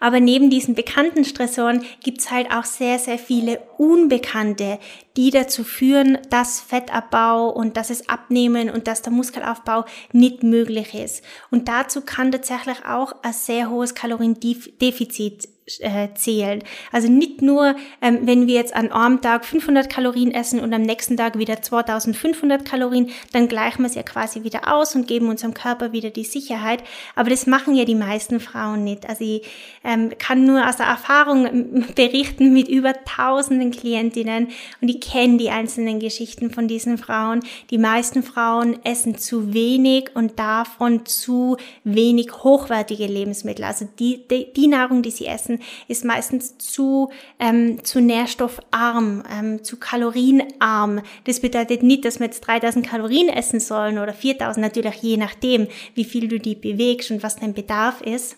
Aber 0.00 0.20
neben 0.20 0.50
diesen 0.50 0.74
bekannten 0.74 1.24
Stressoren 1.24 1.84
gibt's 2.02 2.30
halt 2.30 2.50
auch 2.50 2.64
sehr, 2.64 2.98
sehr 2.98 3.18
viele 3.18 3.60
unbekannte, 3.76 4.78
die 5.16 5.30
dazu 5.30 5.64
führen, 5.64 6.18
dass 6.30 6.60
Fettabbau 6.60 7.50
und 7.50 7.76
dass 7.76 7.90
es 7.90 8.08
Abnehmen 8.08 8.70
und 8.70 8.86
dass 8.86 9.02
der 9.02 9.12
Muskelaufbau 9.12 9.84
nicht 10.12 10.42
möglich 10.42 10.94
ist. 10.94 11.22
Und 11.50 11.68
dazu 11.68 12.00
kann 12.00 12.32
tatsächlich 12.32 12.84
auch 12.86 13.14
ein 13.22 13.32
sehr 13.32 13.70
hohes 13.70 13.94
Kaloriendefizit 13.94 15.48
äh, 15.80 16.08
zählen. 16.14 16.62
Also 16.92 17.08
nicht 17.08 17.42
nur, 17.42 17.74
ähm, 18.00 18.20
wenn 18.22 18.46
wir 18.46 18.54
jetzt 18.54 18.74
an 18.74 18.92
einem 18.92 19.20
Tag 19.20 19.44
500 19.44 19.90
Kalorien 19.90 20.30
essen 20.32 20.60
und 20.60 20.72
am 20.72 20.82
nächsten 20.82 21.16
Tag 21.16 21.38
wieder 21.38 21.60
2500 21.60 22.64
Kalorien, 22.64 23.10
dann 23.32 23.48
gleichen 23.48 23.82
wir 23.82 23.88
es 23.88 23.96
ja 23.96 24.04
quasi 24.04 24.44
wieder 24.44 24.72
aus 24.72 24.94
und 24.94 25.08
geben 25.08 25.28
unserem 25.28 25.54
Körper 25.54 25.92
wieder 25.92 26.10
die 26.10 26.24
Sicherheit. 26.24 26.84
Aber 27.16 27.30
das 27.30 27.46
machen 27.46 27.74
ja 27.74 27.84
die 27.84 27.96
meisten 27.96 28.38
Frauen 28.38 28.84
nicht. 28.84 29.08
Also 29.08 29.24
ich 29.24 29.42
ähm, 29.82 30.12
kann 30.18 30.46
nur 30.46 30.68
aus 30.68 30.76
der 30.76 30.86
Erfahrung 30.86 31.46
ähm, 31.46 31.84
berichten 31.96 32.52
mit 32.52 32.68
über 32.68 32.94
tausenden 33.04 33.72
Klientinnen 33.72 34.48
und 34.80 34.88
ich 34.88 35.00
kenne 35.00 35.36
die 35.36 35.50
einzelnen 35.50 35.98
Geschichten 35.98 36.52
von 36.52 36.68
diesen 36.68 36.96
Frauen. 36.96 37.40
Die 37.70 37.78
meisten 37.78 38.22
Frauen 38.22 38.78
essen 38.84 39.18
zu 39.18 39.52
wenig 39.52 40.10
und 40.14 40.38
davon 40.38 41.06
zu 41.06 41.56
wenig 41.82 42.32
hochwertige 42.44 43.06
Lebensmittel. 43.06 43.64
Also 43.64 43.88
die, 43.98 44.26
die, 44.28 44.52
die 44.52 44.68
Nahrung, 44.68 45.02
die 45.02 45.10
sie 45.10 45.26
essen, 45.26 45.55
ist 45.88 46.04
meistens 46.04 46.58
zu, 46.58 47.10
ähm, 47.38 47.84
zu 47.84 48.00
nährstoffarm, 48.00 49.22
ähm, 49.30 49.64
zu 49.64 49.78
kalorienarm. 49.78 51.00
Das 51.24 51.40
bedeutet 51.40 51.82
nicht, 51.82 52.04
dass 52.04 52.18
wir 52.18 52.26
jetzt 52.26 52.40
3000 52.40 52.86
Kalorien 52.86 53.28
essen 53.28 53.60
sollen 53.60 53.98
oder 53.98 54.12
4000, 54.12 54.62
natürlich 54.64 54.96
je 54.96 55.16
nachdem, 55.16 55.68
wie 55.94 56.04
viel 56.04 56.28
du 56.28 56.38
die 56.38 56.54
bewegst 56.54 57.10
und 57.10 57.22
was 57.22 57.36
dein 57.36 57.54
Bedarf 57.54 58.00
ist. 58.00 58.36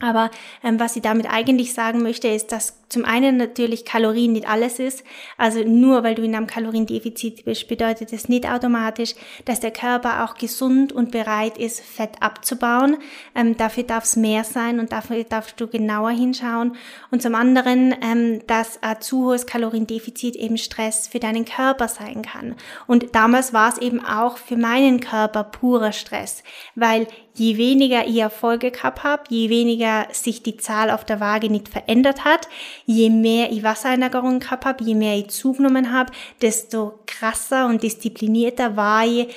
Aber 0.00 0.30
ähm, 0.62 0.80
was 0.80 0.96
ich 0.96 1.02
damit 1.02 1.26
eigentlich 1.30 1.72
sagen 1.72 2.02
möchte, 2.02 2.28
ist, 2.28 2.52
dass 2.52 2.83
zum 2.88 3.04
einen 3.04 3.36
natürlich 3.36 3.84
Kalorien 3.84 4.32
nicht 4.32 4.48
alles 4.48 4.78
ist. 4.78 5.04
Also 5.36 5.64
nur 5.64 6.02
weil 6.02 6.14
du 6.14 6.22
in 6.22 6.34
einem 6.34 6.46
Kaloriendefizit 6.46 7.44
bist, 7.44 7.68
bedeutet 7.68 8.12
es 8.12 8.28
nicht 8.28 8.48
automatisch, 8.48 9.14
dass 9.44 9.60
der 9.60 9.70
Körper 9.70 10.24
auch 10.24 10.36
gesund 10.36 10.92
und 10.92 11.10
bereit 11.10 11.58
ist, 11.58 11.80
Fett 11.80 12.20
abzubauen. 12.20 12.98
Ähm, 13.34 13.56
dafür 13.56 13.84
darf 13.84 14.04
es 14.04 14.16
mehr 14.16 14.44
sein 14.44 14.78
und 14.80 14.92
dafür 14.92 15.24
darfst 15.24 15.60
du 15.60 15.66
genauer 15.66 16.10
hinschauen. 16.10 16.76
Und 17.10 17.22
zum 17.22 17.34
anderen, 17.34 17.94
ähm, 18.02 18.42
dass 18.46 18.82
ein 18.82 19.00
zu 19.00 19.24
hohes 19.24 19.46
Kaloriendefizit 19.46 20.36
eben 20.36 20.58
Stress 20.58 21.08
für 21.08 21.20
deinen 21.20 21.44
Körper 21.44 21.88
sein 21.88 22.22
kann. 22.22 22.54
Und 22.86 23.14
damals 23.14 23.52
war 23.52 23.72
es 23.72 23.78
eben 23.78 24.04
auch 24.04 24.36
für 24.36 24.56
meinen 24.56 25.00
Körper 25.00 25.44
purer 25.44 25.92
Stress, 25.92 26.42
weil 26.74 27.06
je 27.34 27.56
weniger 27.56 28.06
ich 28.06 28.18
Erfolge 28.18 28.70
gehabt 28.70 29.02
habe, 29.02 29.24
je 29.28 29.48
weniger 29.48 30.06
sich 30.12 30.42
die 30.42 30.56
Zahl 30.56 30.90
auf 30.90 31.04
der 31.04 31.20
Waage 31.20 31.50
nicht 31.50 31.68
verändert 31.68 32.24
hat, 32.24 32.48
je 32.86 33.10
mehr 33.10 33.50
ich 33.50 33.62
Wassereinlagerungen 33.62 34.40
gehabt 34.40 34.64
habe, 34.64 34.84
je 34.84 34.94
mehr 34.94 35.16
ich 35.16 35.28
zugenommen 35.28 35.92
habe, 35.92 36.12
desto 36.42 36.98
krasser 37.06 37.66
und 37.66 37.82
disziplinierter 37.82 38.76
war 38.76 39.06
ich 39.06 39.28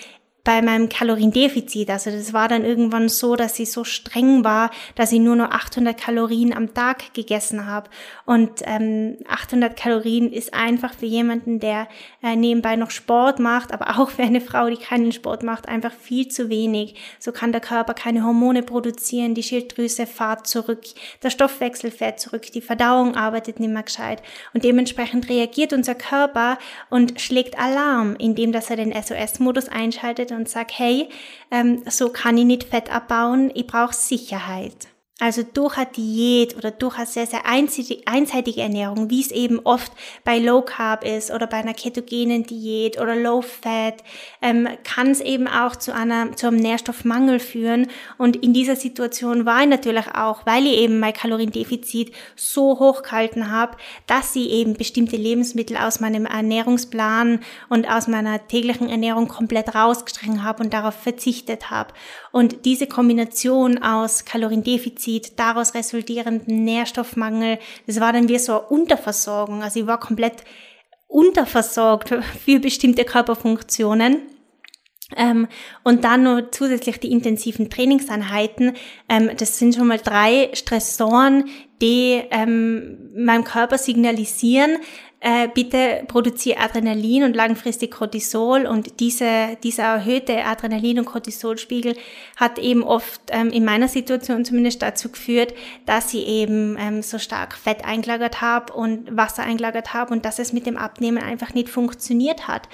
bei 0.47 0.61
meinem 0.61 0.87
Kaloriendefizit. 0.87 1.89
Also 1.89 2.09
das 2.09 2.31
war 2.31 2.47
dann 2.47 2.63
irgendwann 2.63 3.09
so, 3.09 3.35
dass 3.35 3.59
ich 3.59 3.69
so 3.69 3.83
streng 3.83 4.45
war, 4.45 4.71
dass 4.95 5.11
ich 5.11 5.19
nur 5.19 5.35
noch 5.35 5.51
800 5.51 5.99
Kalorien 5.99 6.53
am 6.53 6.73
Tag 6.73 7.13
gegessen 7.13 7.65
habe. 7.65 7.89
Und 8.25 8.61
ähm, 8.63 9.17
800 9.27 9.75
Kalorien 9.75 10.31
ist 10.31 10.53
einfach 10.53 10.93
für 10.93 11.05
jemanden, 11.05 11.59
der 11.59 11.89
äh, 12.23 12.37
nebenbei 12.37 12.77
noch 12.77 12.91
Sport 12.91 13.39
macht, 13.39 13.73
aber 13.73 13.99
auch 13.99 14.09
für 14.09 14.23
eine 14.23 14.39
Frau, 14.39 14.69
die 14.69 14.77
keinen 14.77 15.11
Sport 15.11 15.43
macht, 15.43 15.67
einfach 15.67 15.91
viel 15.91 16.29
zu 16.29 16.47
wenig. 16.47 16.95
So 17.19 17.33
kann 17.33 17.51
der 17.51 17.59
Körper 17.59 17.93
keine 17.93 18.23
Hormone 18.23 18.63
produzieren, 18.63 19.35
die 19.35 19.43
Schilddrüse 19.43 20.07
fährt 20.07 20.47
zurück, 20.47 20.85
der 21.23 21.29
Stoffwechsel 21.29 21.91
fährt 21.91 22.21
zurück, 22.21 22.43
die 22.53 22.61
Verdauung 22.61 23.17
arbeitet 23.17 23.59
nicht 23.59 23.73
mehr 23.73 23.83
gescheit. 23.83 24.23
Und 24.53 24.63
dementsprechend 24.63 25.27
reagiert 25.27 25.73
unser 25.73 25.95
Körper 25.95 26.57
und 26.89 27.19
schlägt 27.19 27.59
Alarm, 27.59 28.15
indem 28.17 28.53
dass 28.53 28.69
er 28.69 28.77
den 28.77 28.93
SOS-Modus 28.93 29.67
einschaltet 29.67 30.36
und 30.37 30.47
sage, 30.47 30.73
hey, 30.75 31.09
ähm, 31.51 31.83
so 31.89 32.09
kann 32.09 32.37
ich 32.37 32.45
nicht 32.45 32.63
Fett 32.63 32.89
abbauen, 32.93 33.51
ich 33.53 33.67
brauche 33.67 33.93
Sicherheit. 33.93 34.87
Also 35.19 35.41
durch 35.41 35.77
eine 35.77 35.87
Diät 35.87 36.55
oder 36.55 36.69
durch 36.69 36.97
eine 36.97 37.07
sehr, 37.07 37.25
sehr 37.25 37.47
einseitige 37.47 38.61
Ernährung, 38.61 39.09
wie 39.09 39.19
es 39.19 39.31
eben 39.31 39.59
oft 39.63 39.91
bei 40.23 40.37
Low 40.37 40.61
Carb 40.61 41.03
ist 41.03 41.31
oder 41.31 41.47
bei 41.47 41.57
einer 41.57 41.73
ketogenen 41.73 42.43
Diät 42.43 43.01
oder 43.01 43.15
Low 43.15 43.41
Fat, 43.41 44.03
ähm, 44.43 44.67
kann 44.83 45.09
es 45.09 45.19
eben 45.19 45.47
auch 45.47 45.75
zu, 45.75 45.91
einer, 45.91 46.35
zu 46.35 46.45
einem 46.45 46.57
Nährstoffmangel 46.57 47.39
führen. 47.39 47.87
Und 48.19 48.35
in 48.35 48.53
dieser 48.53 48.75
Situation 48.75 49.47
war 49.47 49.61
ich 49.61 49.69
natürlich 49.69 50.05
auch, 50.13 50.45
weil 50.45 50.67
ich 50.67 50.77
eben 50.77 50.99
mein 50.99 51.13
Kaloriendefizit 51.13 52.11
so 52.35 52.77
hoch 52.77 53.01
gehalten 53.01 53.49
habe, 53.49 53.75
dass 54.05 54.35
ich 54.35 54.51
eben 54.51 54.75
bestimmte 54.75 55.15
Lebensmittel 55.15 55.77
aus 55.77 55.99
meinem 55.99 56.27
Ernährungsplan 56.27 57.39
und 57.69 57.89
aus 57.89 58.07
meiner 58.07 58.47
täglichen 58.47 58.87
Ernährung 58.87 59.27
komplett 59.27 59.73
rausgestrichen 59.73 60.43
habe 60.43 60.61
und 60.61 60.73
darauf 60.73 60.93
verzichtet 60.93 61.71
habe. 61.71 61.91
Und 62.37 62.65
diese 62.65 62.85
Kombination 62.85 63.79
aus 63.79 64.23
Kaloriendefizit 64.23 65.23
Defizit, 65.23 65.39
daraus 65.39 65.73
resultierenden 65.73 66.63
Nährstoffmangel. 66.65 67.57
Das 67.87 67.99
war 67.99 68.13
dann 68.13 68.29
wie 68.29 68.37
so 68.37 68.59
eine 68.59 68.61
Unterversorgung. 68.67 69.63
Also 69.63 69.79
ich 69.79 69.87
war 69.87 69.99
komplett 69.99 70.43
unterversorgt 71.07 72.13
für 72.45 72.59
bestimmte 72.59 73.05
Körperfunktionen. 73.05 74.21
Ähm, 75.15 75.47
und 75.83 76.03
dann 76.03 76.23
noch 76.23 76.51
zusätzlich 76.51 76.99
die 76.99 77.11
intensiven 77.11 77.71
Trainingseinheiten. 77.71 78.75
Ähm, 79.09 79.31
das 79.35 79.57
sind 79.57 79.73
schon 79.73 79.87
mal 79.87 79.97
drei 79.97 80.51
Stressoren, 80.53 81.45
die 81.81 82.21
ähm, 82.29 83.13
meinem 83.15 83.45
Körper 83.45 83.79
signalisieren, 83.79 84.77
äh, 85.19 85.47
bitte 85.47 86.03
produziere 86.07 86.59
Adrenalin 86.59 87.23
und 87.23 87.35
langfristig 87.35 87.91
Cortisol 87.91 88.67
und 88.67 88.99
diese, 88.99 89.57
dieser 89.63 89.83
erhöhte 89.83 90.45
Adrenalin- 90.45 90.99
und 90.99 91.05
Cortisolspiegel 91.05 91.95
hat 92.35 92.59
eben 92.59 92.83
oft 92.83 93.21
ähm, 93.29 93.49
in 93.49 93.65
meiner 93.65 93.87
Situation 93.87 94.45
zumindest 94.45 94.83
dazu 94.83 95.09
geführt, 95.09 95.55
dass 95.87 96.13
ich 96.13 96.27
eben 96.27 96.77
ähm, 96.79 97.01
so 97.01 97.17
stark 97.17 97.57
Fett 97.57 97.83
eingelagert 97.83 98.41
habe 98.41 98.73
und 98.73 99.15
Wasser 99.15 99.41
eingelagert 99.41 99.93
habe 99.95 100.13
und 100.13 100.23
dass 100.23 100.37
es 100.37 100.53
mit 100.53 100.67
dem 100.67 100.77
Abnehmen 100.77 101.17
einfach 101.17 101.55
nicht 101.55 101.69
funktioniert 101.69 102.47
hat. 102.47 102.69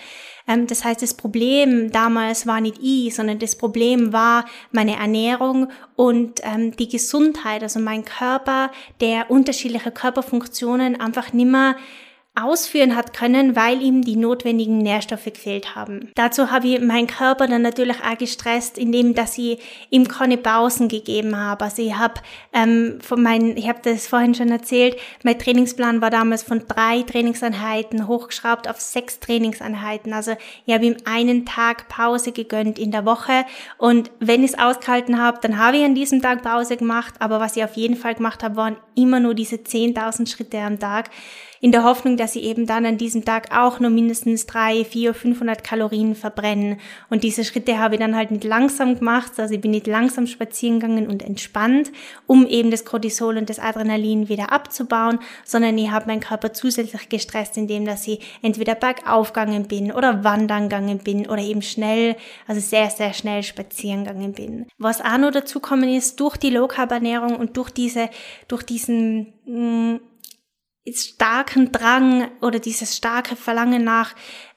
Ähm, 0.46 0.68
das 0.68 0.84
heißt, 0.84 1.02
das 1.02 1.14
Problem 1.14 1.92
damals 1.92 2.46
war 2.46 2.60
nicht 2.60 2.78
ich, 2.82 3.16
sondern 3.16 3.40
das 3.40 3.56
Problem 3.56 4.12
war 4.12 4.44
meine 4.72 4.98
Ernährung 4.98 5.70
und 5.96 6.42
ähm, 6.44 6.76
die 6.76 6.90
Gesundheit, 6.90 7.64
also 7.64 7.80
mein 7.80 8.04
Körper, 8.04 8.72
der 9.00 9.32
unterschiedliche 9.32 9.92
Körperfunktionen 9.92 11.00
einfach 11.00 11.32
nimmer 11.32 11.78
ausführen 12.36 12.96
hat 12.96 13.14
können, 13.14 13.56
weil 13.56 13.80
ihm 13.80 14.02
die 14.02 14.16
notwendigen 14.16 14.80
Nährstoffe 14.80 15.26
gefehlt 15.26 15.76
haben. 15.76 16.10
Dazu 16.16 16.50
habe 16.50 16.68
ich 16.68 16.82
meinen 16.82 17.06
Körper 17.06 17.46
dann 17.46 17.62
natürlich 17.62 17.98
auch 17.98 18.18
gestresst, 18.18 18.80
indem 18.80 19.14
dass 19.14 19.38
ich 19.38 19.60
ihm 19.92 20.08
keine 20.08 20.38
Pausen 20.38 20.88
gegeben 20.88 21.38
habe. 21.38 21.66
Also 21.66 21.84
ich 21.84 21.96
habe 21.96 22.16
ähm, 22.52 22.98
von 23.02 23.22
meinen, 23.22 23.56
ich 23.56 23.70
habe 23.70 23.82
das 23.84 24.08
vorhin 24.08 24.34
schon 24.34 24.50
erzählt, 24.50 24.98
mein 25.24 25.38
Trainingsplan 25.38 26.02
war 26.02 26.10
damals 26.10 26.42
von 26.42 26.64
drei 26.68 27.04
Trainingseinheiten 27.04 28.08
hochgeschraubt 28.08 28.68
auf 28.68 28.82
sechs 28.82 29.20
Trainingseinheiten. 29.20 30.12
Also 30.12 30.32
ich 30.66 30.74
habe 30.74 30.86
ihm 30.86 30.98
einen 31.06 31.46
Tag 31.46 31.88
Pause 31.88 32.32
gegönnt 32.32 32.80
in 32.80 32.90
der 32.90 33.06
Woche 33.06 33.46
und 33.78 34.10
wenn 34.20 34.44
ich 34.44 34.54
es 34.54 34.60
ausgehalten 34.60 35.22
habe, 35.22 35.38
dann 35.40 35.60
habe 35.60 35.78
ich 35.78 35.86
an 35.86 35.94
diesem 35.94 36.24
Tag 36.24 36.42
Pause 36.42 36.78
gemacht. 36.78 37.14
Aber 37.20 37.40
was 37.40 37.56
ich 37.56 37.64
auf 37.64 37.76
jeden 37.76 37.96
Fall 37.96 38.16
gemacht 38.16 38.42
habe, 38.42 38.56
waren 38.56 38.78
immer 38.96 39.20
nur 39.20 39.36
diese 39.36 39.58
10.000 39.58 40.28
Schritte 40.28 40.58
am 40.58 40.80
Tag 40.80 41.12
in 41.64 41.72
der 41.72 41.86
Hoffnung, 41.86 42.18
dass 42.18 42.34
sie 42.34 42.42
eben 42.42 42.66
dann 42.66 42.86
an 42.86 42.98
diesem 42.98 43.24
Tag 43.24 43.56
auch 43.58 43.80
nur 43.80 43.90
mindestens 43.90 44.46
drei, 44.46 44.84
vier, 44.84 45.14
500 45.14 45.64
Kalorien 45.64 46.14
verbrennen. 46.14 46.78
Und 47.10 47.24
diese 47.24 47.46
Schritte 47.46 47.80
habe 47.80 47.96
ich 47.96 48.02
dann 48.02 48.18
halt 48.18 48.32
nicht 48.32 48.44
langsam 48.44 49.00
gemacht, 49.00 49.40
also 49.40 49.54
ich 49.54 49.62
bin 49.62 49.72
nicht 49.72 49.88
langsam 49.88 50.28
spazieren 50.28 50.82
gegangen 50.82 51.08
und 51.08 51.24
entspannt, 51.24 51.94
um 52.28 52.46
eben 52.48 52.70
das 52.70 52.84
Cortisol 52.84 53.38
und 53.38 53.50
das 53.50 53.60
Adrenalin 53.60 54.28
wieder 54.28 54.52
abzubauen, 54.52 55.20
sondern 55.46 55.78
ich 55.78 55.90
habe 55.90 56.08
meinen 56.08 56.20
Körper 56.20 56.52
zusätzlich 56.52 57.08
gestresst, 57.08 57.56
indem 57.56 57.86
dass 57.86 58.06
ich 58.10 58.20
entweder 58.42 58.76
bergauf 58.76 59.32
gegangen 59.32 59.70
bin 59.70 59.94
oder 59.94 60.26
wandern 60.26 60.64
gegangen 60.64 60.98
bin 60.98 61.30
oder 61.30 61.42
eben 61.42 61.62
schnell, 61.62 62.18
also 62.46 62.60
sehr, 62.60 62.90
sehr 62.90 63.14
schnell 63.14 63.42
spazieren 63.42 64.04
gegangen 64.04 64.34
bin. 64.34 64.66
Was 64.80 65.00
auch 65.00 65.18
noch 65.18 65.32
dazu 65.32 65.62
kommen 65.62 65.88
ist, 65.88 66.20
durch 66.20 66.36
die 66.36 66.50
Low-Carb-Ernährung 66.50 67.38
und 67.38 67.56
durch 67.56 67.70
diese, 67.70 68.10
durch 68.50 68.64
diesen, 68.64 69.32
mh, 69.46 69.94
mm, 69.94 70.00
starken 70.92 71.72
Drang 71.72 72.30
oder 72.42 72.60
dieses 72.60 72.98
starke 72.98 73.36
Verlangen 73.36 73.84
nach 73.84 74.16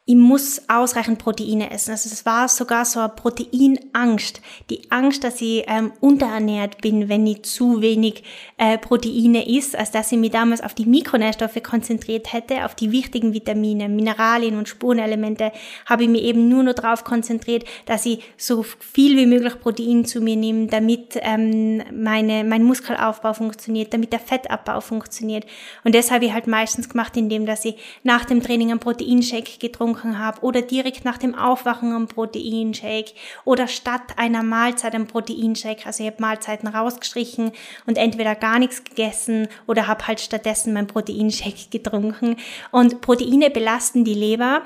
ich 0.08 0.14
muss 0.14 0.62
ausreichend 0.68 1.18
Proteine 1.18 1.72
essen. 1.72 1.90
Also 1.90 2.08
es 2.12 2.24
war 2.24 2.46
sogar 2.46 2.84
so 2.84 3.00
eine 3.00 3.08
Proteinangst. 3.08 4.40
Die 4.70 4.88
Angst, 4.92 5.24
dass 5.24 5.40
ich 5.40 5.64
ähm, 5.66 5.92
unterernährt 6.00 6.80
bin, 6.80 7.08
wenn 7.08 7.26
ich 7.26 7.42
zu 7.42 7.82
wenig 7.82 8.22
äh, 8.56 8.78
Proteine 8.78 9.48
isst, 9.48 9.74
als 9.74 9.90
dass 9.90 10.12
ich 10.12 10.18
mich 10.18 10.30
damals 10.30 10.60
auf 10.60 10.74
die 10.74 10.86
Mikronährstoffe 10.86 11.60
konzentriert 11.60 12.32
hätte, 12.32 12.64
auf 12.64 12.76
die 12.76 12.92
wichtigen 12.92 13.34
Vitamine, 13.34 13.88
Mineralien 13.88 14.56
und 14.56 14.68
Spurenelemente, 14.68 15.50
habe 15.86 16.04
ich 16.04 16.08
mich 16.08 16.22
eben 16.22 16.48
nur 16.48 16.62
noch 16.62 16.74
darauf 16.74 17.02
konzentriert, 17.02 17.64
dass 17.86 18.06
ich 18.06 18.22
so 18.36 18.62
viel 18.62 19.16
wie 19.16 19.26
möglich 19.26 19.58
Protein 19.60 20.04
zu 20.04 20.20
mir 20.20 20.36
nehme, 20.36 20.68
damit 20.68 21.18
ähm, 21.20 21.82
meine, 21.92 22.44
mein 22.44 22.62
Muskelaufbau 22.62 23.34
funktioniert, 23.34 23.92
damit 23.92 24.12
der 24.12 24.20
Fettabbau 24.20 24.80
funktioniert. 24.80 25.46
Und 25.82 25.96
das 25.96 26.12
habe 26.12 26.26
ich 26.26 26.32
halt 26.32 26.46
meistens 26.46 26.88
gemacht, 26.88 27.16
indem 27.16 27.44
dass 27.44 27.64
ich 27.64 27.74
nach 28.04 28.24
dem 28.24 28.40
Training 28.40 28.70
einen 28.70 28.78
Proteinshake 28.78 29.58
getrunken 29.58 29.95
getrunken 29.96 30.18
habe 30.18 30.40
oder 30.42 30.62
direkt 30.62 31.04
nach 31.04 31.18
dem 31.18 31.34
Aufwachen 31.34 31.94
einen 31.94 32.08
Proteinshake 32.08 33.12
oder 33.44 33.66
statt 33.66 34.02
einer 34.16 34.42
Mahlzeit 34.42 34.94
einen 34.94 35.06
Proteinshake. 35.06 35.86
Also 35.86 36.04
ich 36.04 36.10
habe 36.10 36.20
Mahlzeiten 36.20 36.68
rausgestrichen 36.68 37.52
und 37.86 37.98
entweder 37.98 38.34
gar 38.34 38.58
nichts 38.58 38.84
gegessen 38.84 39.48
oder 39.66 39.86
habe 39.86 40.06
halt 40.06 40.20
stattdessen 40.20 40.72
meinen 40.72 40.86
Proteinshake 40.86 41.70
getrunken. 41.70 42.36
Und 42.70 43.00
Proteine 43.00 43.50
belasten 43.50 44.04
die 44.04 44.14
Leber 44.14 44.62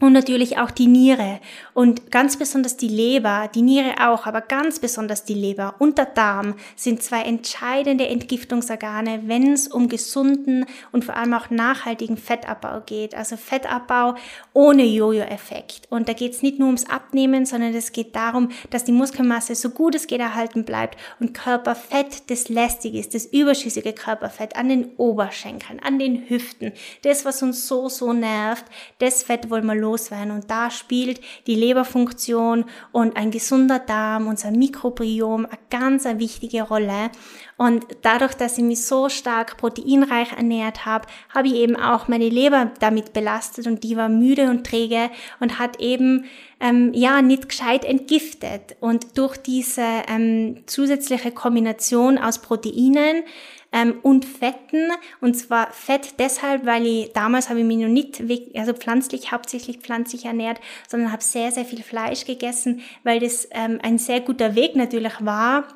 und 0.00 0.12
natürlich 0.12 0.58
auch 0.58 0.70
die 0.70 0.86
Niere 0.86 1.40
und 1.74 2.10
ganz 2.10 2.38
besonders 2.38 2.76
die 2.76 2.88
Leber, 2.88 3.50
die 3.54 3.62
Niere 3.62 4.08
auch, 4.08 4.26
aber 4.26 4.40
ganz 4.40 4.78
besonders 4.78 5.24
die 5.24 5.34
Leber 5.34 5.74
und 5.78 5.98
der 5.98 6.06
Darm 6.06 6.54
sind 6.74 7.02
zwei 7.02 7.22
entscheidende 7.22 8.08
Entgiftungsorgane, 8.08 9.22
wenn 9.26 9.52
es 9.52 9.68
um 9.68 9.88
gesunden 9.88 10.64
und 10.92 11.04
vor 11.04 11.16
allem 11.16 11.34
auch 11.34 11.50
nachhaltigen 11.50 12.16
Fettabbau 12.16 12.80
geht. 12.84 13.14
Also 13.14 13.36
Fettabbau 13.36 14.14
ohne 14.52 14.84
Jojo-Effekt. 14.84 15.82
Und 15.90 16.08
da 16.08 16.12
geht 16.14 16.32
es 16.32 16.42
nicht 16.42 16.58
nur 16.58 16.68
ums 16.68 16.88
Abnehmen, 16.88 17.44
sondern 17.46 17.74
es 17.74 17.92
geht 17.92 18.16
darum, 18.16 18.50
dass 18.70 18.84
die 18.84 18.92
Muskelmasse 18.92 19.54
so 19.54 19.70
gut 19.70 19.94
es 19.94 20.06
geht 20.06 20.20
erhalten 20.20 20.64
bleibt 20.64 20.98
und 21.18 21.34
Körperfett, 21.34 22.30
das 22.30 22.48
lästig 22.48 22.94
ist, 22.94 23.14
das 23.14 23.26
überschüssige 23.26 23.92
Körperfett 23.92 24.56
an 24.56 24.68
den 24.68 24.92
Oberschenkeln, 24.96 25.80
an 25.80 25.98
den 25.98 26.28
Hüften, 26.28 26.72
das, 27.02 27.24
was 27.24 27.42
uns 27.42 27.68
so, 27.68 27.88
so 27.88 28.12
nervt, 28.12 28.64
das 28.98 29.22
Fett 29.22 29.50
wollen 29.50 29.66
wir 29.66 29.74
loswerden. 29.90 30.30
Und 30.30 30.50
da 30.50 30.70
spielt 30.70 31.20
die 31.46 31.54
Leberfunktion 31.54 32.64
und 32.92 33.16
ein 33.16 33.30
gesunder 33.30 33.78
Darm, 33.78 34.28
unser 34.28 34.50
Mikrobiom, 34.50 35.46
eine 35.46 35.58
ganz 35.70 36.06
eine 36.06 36.18
wichtige 36.18 36.62
Rolle. 36.62 37.10
Und 37.56 37.84
dadurch, 38.02 38.34
dass 38.34 38.56
ich 38.56 38.64
mich 38.64 38.84
so 38.84 39.08
stark 39.08 39.56
proteinreich 39.58 40.32
ernährt 40.32 40.86
habe, 40.86 41.06
habe 41.34 41.48
ich 41.48 41.54
eben 41.54 41.76
auch 41.76 42.08
meine 42.08 42.28
Leber 42.28 42.70
damit 42.80 43.12
belastet 43.12 43.66
und 43.66 43.84
die 43.84 43.96
war 43.96 44.08
müde 44.08 44.48
und 44.48 44.66
träge 44.66 45.10
und 45.40 45.58
hat 45.58 45.80
eben 45.80 46.24
ähm, 46.60 46.92
ja 46.94 47.20
nicht 47.20 47.48
gescheit 47.48 47.84
entgiftet. 47.84 48.76
Und 48.80 49.18
durch 49.18 49.36
diese 49.36 49.84
ähm, 50.08 50.62
zusätzliche 50.66 51.32
Kombination 51.32 52.16
aus 52.18 52.38
Proteinen 52.38 53.24
ähm, 53.72 53.98
und 54.02 54.24
Fetten. 54.24 54.90
Und 55.20 55.34
zwar 55.34 55.72
Fett 55.72 56.18
deshalb, 56.18 56.66
weil 56.66 56.86
ich 56.86 57.12
damals 57.12 57.48
habe 57.48 57.60
ich 57.60 57.66
mich 57.66 57.78
noch 57.78 57.88
nicht 57.88 58.22
also 58.54 58.72
pflanzlich, 58.72 59.32
hauptsächlich 59.32 59.78
pflanzlich 59.78 60.24
ernährt, 60.24 60.60
sondern 60.88 61.12
habe 61.12 61.22
sehr, 61.22 61.52
sehr 61.52 61.64
viel 61.64 61.82
Fleisch 61.82 62.24
gegessen, 62.24 62.80
weil 63.04 63.20
das 63.20 63.48
ähm, 63.52 63.78
ein 63.82 63.98
sehr 63.98 64.20
guter 64.20 64.54
Weg 64.54 64.76
natürlich 64.76 65.14
war, 65.20 65.68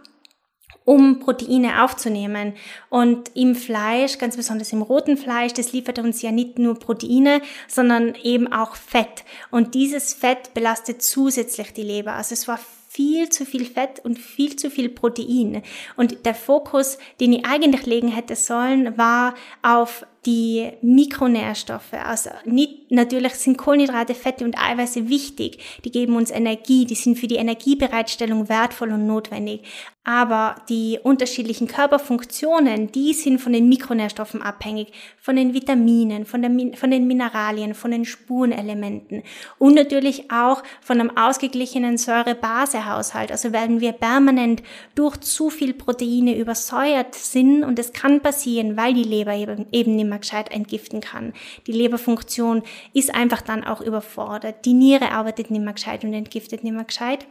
um 0.84 1.18
Proteine 1.18 1.82
aufzunehmen. 1.82 2.54
Und 2.90 3.30
im 3.34 3.54
Fleisch, 3.54 4.18
ganz 4.18 4.36
besonders 4.36 4.72
im 4.72 4.82
roten 4.82 5.16
Fleisch, 5.16 5.54
das 5.54 5.72
liefert 5.72 5.98
uns 5.98 6.20
ja 6.22 6.30
nicht 6.30 6.58
nur 6.58 6.78
Proteine, 6.78 7.40
sondern 7.68 8.14
eben 8.16 8.52
auch 8.52 8.76
Fett. 8.76 9.24
Und 9.50 9.74
dieses 9.74 10.12
Fett 10.12 10.52
belastet 10.52 11.02
zusätzlich 11.02 11.72
die 11.72 11.82
Leber. 11.82 12.12
Also 12.12 12.34
es 12.34 12.46
war 12.48 12.58
viel 12.94 13.28
zu 13.28 13.44
viel 13.44 13.64
Fett 13.64 14.00
und 14.04 14.20
viel 14.20 14.54
zu 14.54 14.70
viel 14.70 14.88
Protein. 14.88 15.62
Und 15.96 16.24
der 16.26 16.34
Fokus, 16.34 16.98
den 17.20 17.32
ich 17.32 17.44
eigentlich 17.44 17.86
legen 17.86 18.08
hätte 18.08 18.36
sollen, 18.36 18.96
war 18.96 19.34
auf 19.62 20.06
die 20.26 20.72
Mikronährstoffe. 20.82 21.92
Also 21.92 22.30
nicht, 22.44 22.90
natürlich 22.90 23.34
sind 23.34 23.58
Kohlenhydrate, 23.58 24.14
Fette 24.14 24.44
und 24.44 24.58
Eiweiße 24.58 25.08
wichtig. 25.08 25.58
Die 25.84 25.90
geben 25.90 26.16
uns 26.16 26.30
Energie, 26.30 26.86
die 26.86 26.94
sind 26.94 27.18
für 27.18 27.26
die 27.26 27.36
Energiebereitstellung 27.36 28.48
wertvoll 28.48 28.92
und 28.92 29.06
notwendig. 29.06 29.62
Aber 30.06 30.56
die 30.68 30.98
unterschiedlichen 31.02 31.66
Körperfunktionen, 31.66 32.92
die 32.92 33.14
sind 33.14 33.38
von 33.38 33.54
den 33.54 33.70
Mikronährstoffen 33.70 34.42
abhängig, 34.42 34.92
von 35.18 35.34
den 35.34 35.54
Vitaminen, 35.54 36.26
von, 36.26 36.42
der, 36.42 36.76
von 36.76 36.90
den 36.90 37.06
Mineralien, 37.06 37.72
von 37.72 37.90
den 37.90 38.04
Spurenelementen 38.04 39.22
und 39.58 39.74
natürlich 39.74 40.30
auch 40.30 40.62
von 40.82 41.00
einem 41.00 41.16
ausgeglichenen 41.16 41.96
Säure-Base-Haushalt. 41.96 43.32
Also 43.32 43.52
werden 43.54 43.80
wir 43.80 43.92
permanent 43.92 44.62
durch 44.94 45.16
zu 45.20 45.48
viel 45.48 45.72
Proteine 45.72 46.36
übersäuert 46.36 47.14
sind 47.14 47.64
und 47.64 47.78
es 47.78 47.94
kann 47.94 48.20
passieren, 48.20 48.76
weil 48.76 48.92
die 48.92 49.04
Leber 49.04 49.34
eben, 49.34 49.64
eben 49.72 49.96
nicht 49.96 50.08
mehr 50.08 50.13
gescheit 50.18 50.50
entgiften 50.50 51.00
kann. 51.00 51.32
Die 51.66 51.72
Leberfunktion 51.72 52.62
ist 52.92 53.14
einfach 53.14 53.42
dann 53.42 53.64
auch 53.64 53.80
überfordert. 53.80 54.64
Die 54.64 54.74
Niere 54.74 55.12
arbeitet 55.12 55.50
nicht 55.50 55.62
mehr 55.62 55.74
gescheit 55.74 56.04
und 56.04 56.12
entgiftet 56.12 56.64
nicht 56.64 56.74
mehr 56.74 56.84
gescheit. 56.84 57.26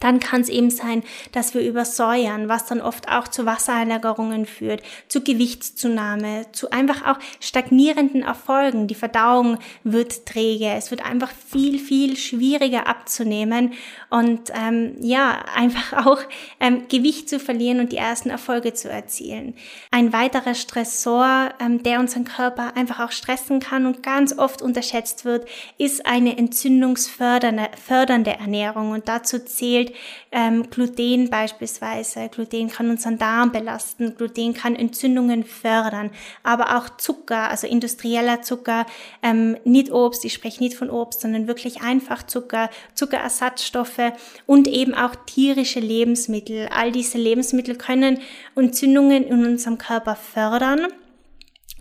Dann 0.00 0.20
kann 0.20 0.40
es 0.40 0.48
eben 0.48 0.70
sein, 0.70 1.02
dass 1.32 1.54
wir 1.54 1.62
übersäuern, 1.62 2.48
was 2.48 2.66
dann 2.66 2.80
oft 2.80 3.08
auch 3.08 3.28
zu 3.28 3.46
Wassereinlagerungen 3.46 4.46
führt, 4.46 4.82
zu 5.06 5.22
Gewichtszunahme, 5.22 6.46
zu 6.52 6.70
einfach 6.70 7.06
auch 7.06 7.18
stagnierenden 7.40 8.22
Erfolgen. 8.22 8.88
Die 8.88 8.94
Verdauung 8.94 9.58
wird 9.84 10.26
träge, 10.26 10.70
es 10.70 10.90
wird 10.90 11.04
einfach 11.04 11.30
viel, 11.30 11.78
viel 11.78 12.16
schwieriger 12.16 12.88
abzunehmen 12.88 13.74
und 14.12 14.52
ähm, 14.54 14.96
ja, 15.00 15.42
einfach 15.56 16.06
auch 16.06 16.18
ähm, 16.60 16.82
Gewicht 16.88 17.30
zu 17.30 17.40
verlieren 17.40 17.80
und 17.80 17.92
die 17.92 17.96
ersten 17.96 18.28
Erfolge 18.28 18.74
zu 18.74 18.90
erzielen. 18.90 19.54
Ein 19.90 20.12
weiterer 20.12 20.54
Stressor, 20.54 21.48
ähm, 21.58 21.82
der 21.82 21.98
unseren 21.98 22.24
Körper 22.24 22.76
einfach 22.76 23.00
auch 23.00 23.10
stressen 23.10 23.58
kann 23.58 23.86
und 23.86 24.02
ganz 24.02 24.36
oft 24.36 24.60
unterschätzt 24.60 25.24
wird, 25.24 25.48
ist 25.78 26.04
eine 26.04 26.36
entzündungsfördernde 26.36 27.70
fördernde 27.82 28.32
Ernährung 28.32 28.90
und 28.90 29.08
dazu 29.08 29.38
zählt 29.38 29.94
ähm, 30.30 30.68
Gluten 30.68 31.30
beispielsweise. 31.30 32.28
Gluten 32.28 32.68
kann 32.68 32.90
unseren 32.90 33.16
Darm 33.16 33.50
belasten, 33.50 34.14
Gluten 34.14 34.52
kann 34.52 34.76
Entzündungen 34.76 35.44
fördern, 35.44 36.10
aber 36.42 36.76
auch 36.76 36.98
Zucker, 36.98 37.48
also 37.48 37.66
industrieller 37.66 38.42
Zucker, 38.42 38.84
ähm, 39.22 39.56
nicht 39.64 39.90
Obst, 39.90 40.26
ich 40.26 40.34
spreche 40.34 40.62
nicht 40.62 40.76
von 40.76 40.90
Obst, 40.90 41.22
sondern 41.22 41.46
wirklich 41.46 41.80
einfach 41.80 42.24
Zucker, 42.24 42.68
Zuckerersatzstoffe 42.94 44.01
und 44.46 44.66
eben 44.68 44.94
auch 44.94 45.14
tierische 45.26 45.80
Lebensmittel. 45.80 46.68
All 46.70 46.92
diese 46.92 47.18
Lebensmittel 47.18 47.76
können 47.76 48.18
Entzündungen 48.56 49.24
in 49.24 49.44
unserem 49.44 49.78
Körper 49.78 50.16
fördern 50.16 50.88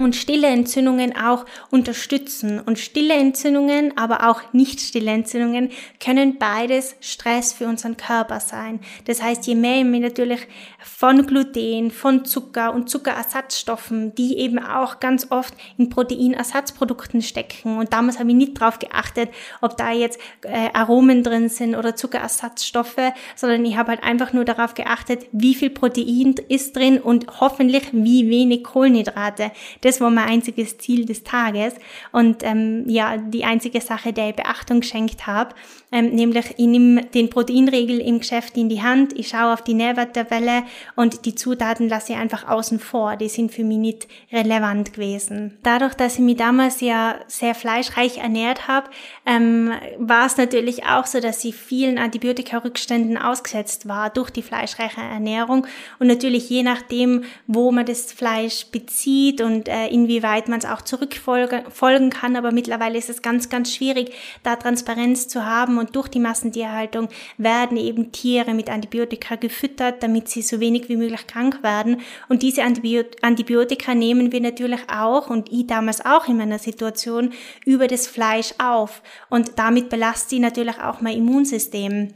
und 0.03 0.15
stille 0.15 0.47
Entzündungen 0.47 1.15
auch 1.15 1.45
unterstützen. 1.69 2.59
Und 2.59 2.79
stille 2.79 3.13
Entzündungen, 3.13 3.97
aber 3.97 4.29
auch 4.29 4.41
nicht 4.53 4.79
stille 4.81 5.11
Entzündungen 5.11 5.71
können 6.03 6.37
beides 6.37 6.95
Stress 6.99 7.53
für 7.53 7.67
unseren 7.67 7.97
Körper 7.97 8.39
sein. 8.39 8.79
Das 9.05 9.21
heißt, 9.21 9.47
je 9.47 9.55
mehr 9.55 9.83
wir 9.83 9.99
natürlich 9.99 10.47
von 10.79 11.25
Gluten, 11.25 11.91
von 11.91 12.25
Zucker 12.25 12.73
und 12.73 12.89
Zuckerersatzstoffen, 12.89 14.15
die 14.15 14.37
eben 14.37 14.59
auch 14.59 14.99
ganz 14.99 15.27
oft 15.29 15.53
in 15.77 15.89
Proteinersatzprodukten 15.89 17.21
stecken. 17.21 17.77
Und 17.77 17.93
damals 17.93 18.19
habe 18.19 18.29
ich 18.29 18.35
nicht 18.35 18.59
drauf 18.59 18.79
geachtet, 18.79 19.29
ob 19.61 19.77
da 19.77 19.91
jetzt 19.91 20.19
äh, 20.43 20.69
Aromen 20.73 21.23
drin 21.23 21.49
sind 21.49 21.75
oder 21.75 21.95
Zuckerersatzstoffe, 21.95 23.13
sondern 23.35 23.65
ich 23.65 23.77
habe 23.77 23.91
halt 23.91 24.03
einfach 24.03 24.33
nur 24.33 24.45
darauf 24.45 24.73
geachtet, 24.73 25.25
wie 25.31 25.55
viel 25.55 25.69
Protein 25.69 26.35
ist 26.49 26.75
drin 26.75 26.99
und 26.99 27.39
hoffentlich 27.39 27.89
wie 27.91 28.29
wenig 28.29 28.63
Kohlenhydrate. 28.63 29.51
Das 29.81 29.90
war 29.99 30.11
mein 30.11 30.29
einziges 30.29 30.77
Ziel 30.77 31.05
des 31.05 31.23
Tages 31.23 31.73
und 32.11 32.43
ähm, 32.43 32.83
ja, 32.87 33.17
die 33.17 33.43
einzige 33.43 33.81
Sache, 33.81 34.13
der 34.13 34.29
ich 34.29 34.35
Beachtung 34.35 34.81
geschenkt 34.81 35.27
habe, 35.27 35.55
ähm, 35.91 36.11
nämlich 36.11 36.45
ich 36.57 36.67
nehme 36.67 37.03
den 37.03 37.29
Proteinregel 37.29 37.99
im 37.99 38.19
Geschäft 38.19 38.55
in 38.55 38.69
die 38.69 38.81
Hand, 38.81 39.13
ich 39.17 39.29
schaue 39.29 39.53
auf 39.53 39.61
die 39.61 39.73
Nährwerttabelle 39.73 40.63
und 40.95 41.25
die 41.25 41.35
Zutaten 41.35 41.89
lasse 41.89 42.13
ich 42.13 42.19
einfach 42.19 42.47
außen 42.47 42.79
vor, 42.79 43.17
die 43.17 43.27
sind 43.27 43.51
für 43.51 43.63
mich 43.63 43.77
nicht 43.77 44.07
relevant 44.31 44.93
gewesen. 44.93 45.57
Dadurch, 45.63 45.93
dass 45.95 46.15
ich 46.15 46.21
mich 46.21 46.37
damals 46.37 46.79
ja 46.79 47.15
sehr 47.27 47.55
fleischreich 47.55 48.19
ernährt 48.19 48.67
habe, 48.67 48.89
ähm, 49.25 49.71
war 49.97 50.25
es 50.25 50.37
natürlich 50.37 50.85
auch 50.85 51.05
so, 51.05 51.19
dass 51.19 51.43
ich 51.43 51.55
vielen 51.55 51.97
Antibiotika-Rückständen 51.97 53.17
ausgesetzt 53.17 53.87
war 53.87 54.09
durch 54.09 54.29
die 54.29 54.43
fleischreiche 54.43 55.01
Ernährung 55.01 55.67
und 55.99 56.07
natürlich 56.07 56.49
je 56.49 56.63
nachdem, 56.63 57.23
wo 57.47 57.71
man 57.71 57.85
das 57.85 58.11
Fleisch 58.11 58.67
bezieht 58.67 59.41
und 59.41 59.67
äh, 59.71 59.87
inwieweit 59.87 60.49
man 60.49 60.59
es 60.59 60.65
auch 60.65 60.81
zurückfolgen 60.81 62.09
kann. 62.09 62.35
Aber 62.35 62.51
mittlerweile 62.51 62.97
ist 62.97 63.09
es 63.09 63.21
ganz, 63.21 63.49
ganz 63.49 63.73
schwierig, 63.73 64.13
da 64.43 64.55
Transparenz 64.55 65.27
zu 65.27 65.45
haben. 65.45 65.77
Und 65.77 65.95
durch 65.95 66.09
die 66.09 66.19
Massentierhaltung 66.19 67.07
werden 67.37 67.77
eben 67.77 68.11
Tiere 68.11 68.53
mit 68.53 68.69
Antibiotika 68.69 69.35
gefüttert, 69.35 70.03
damit 70.03 70.27
sie 70.27 70.41
so 70.41 70.59
wenig 70.59 70.89
wie 70.89 70.97
möglich 70.97 71.25
krank 71.27 71.63
werden. 71.63 72.01
Und 72.27 72.43
diese 72.43 72.63
Antibiotika 72.63 73.95
nehmen 73.95 74.31
wir 74.31 74.41
natürlich 74.41 74.81
auch, 74.93 75.29
und 75.29 75.51
ich 75.51 75.67
damals 75.67 76.05
auch 76.05 76.27
in 76.27 76.37
meiner 76.37 76.59
Situation, 76.59 77.31
über 77.65 77.87
das 77.87 78.07
Fleisch 78.07 78.53
auf. 78.57 79.01
Und 79.29 79.57
damit 79.57 79.89
belastet 79.89 80.29
sie 80.31 80.39
natürlich 80.39 80.79
auch 80.79 81.01
mein 81.01 81.17
Immunsystem. 81.17 82.13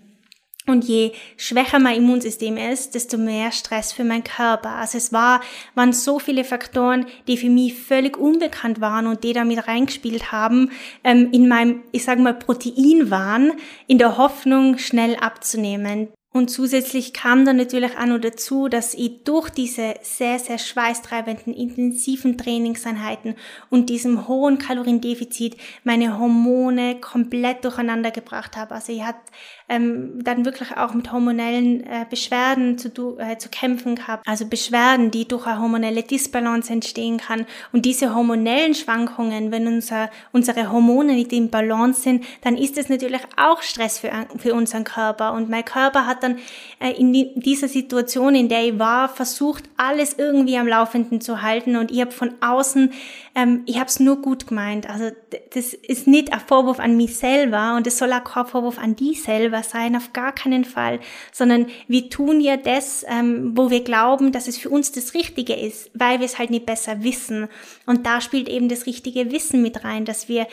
Und 0.67 0.85
je 0.85 1.11
schwächer 1.37 1.79
mein 1.79 1.97
Immunsystem 1.97 2.57
ist, 2.57 2.95
desto 2.95 3.17
mehr 3.17 3.51
Stress 3.51 3.93
für 3.93 4.03
meinen 4.03 4.23
Körper. 4.23 4.71
Also 4.71 4.97
es 4.97 5.13
war, 5.13 5.41
waren 5.75 5.93
so 5.93 6.17
viele 6.17 6.43
Faktoren, 6.43 7.05
die 7.27 7.37
für 7.37 7.49
mich 7.49 7.75
völlig 7.75 8.17
unbekannt 8.17 8.81
waren 8.81 9.05
und 9.05 9.23
die 9.23 9.33
da 9.33 9.43
mit 9.43 9.67
reingespielt 9.67 10.31
haben, 10.31 10.71
ähm, 11.03 11.29
in 11.31 11.47
meinem, 11.47 11.83
ich 11.91 12.03
sage 12.03 12.21
mal, 12.21 12.33
Proteinwahn, 12.33 13.53
in 13.85 13.99
der 13.99 14.17
Hoffnung, 14.17 14.79
schnell 14.79 15.15
abzunehmen. 15.17 16.09
Und 16.35 16.49
zusätzlich 16.49 17.13
kam 17.13 17.45
dann 17.45 17.55
natürlich 17.55 17.97
auch 17.97 18.05
noch 18.07 18.19
dazu, 18.19 18.67
dass 18.67 18.93
ich 18.93 19.23
durch 19.23 19.49
diese 19.49 19.93
sehr, 20.01 20.37
sehr 20.37 20.57
schweißtreibenden, 20.57 21.53
intensiven 21.53 22.37
Trainingseinheiten 22.37 23.35
und 23.69 23.89
diesem 23.89 24.27
hohen 24.27 24.57
Kaloriendefizit 24.57 25.55
meine 25.85 26.19
Hormone 26.19 26.99
komplett 26.99 27.63
durcheinander 27.63 28.11
gebracht 28.11 28.57
habe. 28.57 28.75
Also 28.75 28.91
ich 28.91 29.03
hatte 29.03 29.21
ähm, 29.69 30.23
dann 30.23 30.43
wirklich 30.43 30.75
auch 30.75 30.93
mit 30.93 31.11
hormonellen 31.11 31.83
äh, 31.85 32.05
Beschwerden 32.09 32.77
zu, 32.77 33.17
äh, 33.17 33.37
zu 33.37 33.47
kämpfen 33.47 33.95
gehabt. 33.95 34.27
Also 34.27 34.45
Beschwerden, 34.45 35.11
die 35.11 35.27
durch 35.27 35.47
eine 35.47 35.61
hormonelle 35.61 36.03
Disbalance 36.03 36.71
entstehen 36.71 37.17
kann. 37.17 37.45
Und 37.71 37.85
diese 37.85 38.13
hormonellen 38.13 38.75
Schwankungen, 38.75 39.51
wenn 39.51 39.67
unser, 39.67 40.11
unsere 40.33 40.69
Hormone 40.69 41.13
nicht 41.13 41.31
im 41.31 41.49
Balance 41.49 42.01
sind, 42.01 42.25
dann 42.41 42.57
ist 42.57 42.77
es 42.77 42.89
natürlich 42.89 43.21
auch 43.37 43.61
Stress 43.61 43.99
für, 43.99 44.11
für 44.37 44.53
unseren 44.53 44.83
Körper. 44.83 45.31
Und 45.31 45.49
mein 45.49 45.63
Körper 45.63 46.05
hat 46.05 46.24
dann 46.25 46.39
äh, 46.79 46.91
in 46.91 47.13
die, 47.13 47.31
dieser 47.35 47.67
Situation, 47.67 48.35
in 48.35 48.49
der 48.49 48.65
ich 48.65 48.79
war, 48.79 49.09
versucht, 49.09 49.63
alles 49.77 50.15
irgendwie 50.17 50.57
am 50.57 50.67
Laufenden 50.67 51.21
zu 51.21 51.41
halten. 51.41 51.75
Und 51.75 51.91
ich 51.91 52.01
habe 52.01 52.11
von 52.11 52.33
außen, 52.41 52.91
ähm, 53.35 53.63
ich 53.65 53.77
habe 53.77 53.87
es 53.87 53.99
nur 53.99 54.21
gut 54.21 54.47
gemeint. 54.47 54.89
Also 54.89 55.11
das 55.53 55.73
ist 55.73 56.07
nicht 56.07 56.33
ein 56.33 56.39
Vorwurf 56.39 56.79
an 56.79 56.97
mich 56.97 57.17
selber 57.17 57.75
und 57.75 57.87
es 57.87 57.97
soll 57.97 58.11
auch 58.13 58.23
kein 58.23 58.45
Vorwurf 58.45 58.77
an 58.77 58.95
die 58.95 59.13
selber 59.13 59.63
sein, 59.63 59.95
auf 59.95 60.13
gar 60.13 60.33
keinen 60.33 60.65
Fall, 60.65 60.99
sondern 61.31 61.67
wir 61.87 62.09
tun 62.09 62.41
ja 62.41 62.57
das, 62.57 63.05
ähm, 63.07 63.51
wo 63.55 63.69
wir 63.69 63.83
glauben, 63.83 64.31
dass 64.31 64.47
es 64.47 64.57
für 64.57 64.69
uns 64.69 64.91
das 64.91 65.13
Richtige 65.13 65.53
ist, 65.53 65.91
weil 65.93 66.19
wir 66.19 66.25
es 66.25 66.39
halt 66.39 66.49
nicht 66.49 66.65
besser 66.65 67.03
wissen. 67.03 67.47
Und 67.85 68.05
da 68.05 68.21
spielt 68.21 68.49
eben 68.49 68.69
das 68.69 68.85
richtige 68.85 69.31
Wissen 69.31 69.61
mit 69.61 69.83
rein, 69.83 70.05
dass 70.05 70.29
wir 70.29 70.47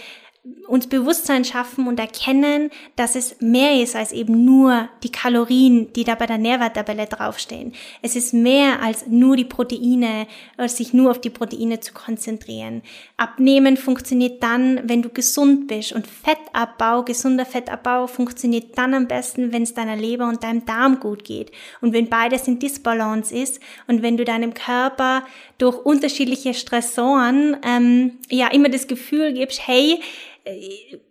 uns 0.67 0.89
Bewusstsein 0.89 1.45
schaffen 1.45 1.87
und 1.87 2.01
erkennen, 2.01 2.71
dass 2.97 3.15
es 3.15 3.37
mehr 3.41 3.81
ist 3.81 3.95
als 3.95 4.11
eben 4.11 4.45
nur 4.45 4.89
die 5.05 5.13
Kalorien, 5.13 5.93
die 5.93 6.03
da 6.03 6.17
bei 6.17 6.27
der 6.27 6.39
Nährwerttabelle 6.39 7.07
draufstehen. 7.07 7.75
Es 8.01 8.17
ist 8.17 8.35
mehr 8.35 8.83
als 8.83 9.07
nur 9.07 9.37
die 9.37 9.45
Proteine, 9.45 10.27
als 10.57 10.79
sich 10.79 10.93
nur 10.93 11.13
auf 11.13 11.21
die 11.21 11.31
Proteine 11.31 11.79
zu 11.79 11.93
konzentrieren. 11.93 12.83
Abnehmen 13.17 13.77
funktioniert 13.77 14.43
dann, 14.43 14.81
wenn 14.89 15.03
du 15.03 15.11
gesund 15.11 15.69
bist 15.69 15.93
und 15.93 16.09
Fettabbau, 16.09 17.05
gesunder 17.05 17.47
Fettabbau 17.47 18.09
funktioniert 18.09 18.77
dann 18.77 18.95
am 18.95 19.07
besten, 19.07 19.53
wenn 19.53 19.63
es 19.63 19.75
deiner 19.75 19.97
Leber 19.97 20.27
und 20.27 20.43
deinem 20.43 20.65
Darm 20.65 20.99
gut 20.99 21.23
geht 21.23 21.53
und 21.81 21.93
wenn 21.93 22.09
beides 22.09 22.49
in 22.49 22.59
Disbalance 22.59 23.33
ist 23.33 23.61
und 23.87 24.03
wenn 24.03 24.17
du 24.17 24.25
deinem 24.25 24.55
Körper 24.55 25.23
durch 25.59 25.79
unterschiedliche 25.85 26.55
Stressoren 26.55 27.57
ähm, 27.65 28.19
ja 28.29 28.49
immer 28.49 28.69
das 28.69 28.89
Gefühl 28.89 29.33
gibst, 29.33 29.69
hey, 29.69 30.01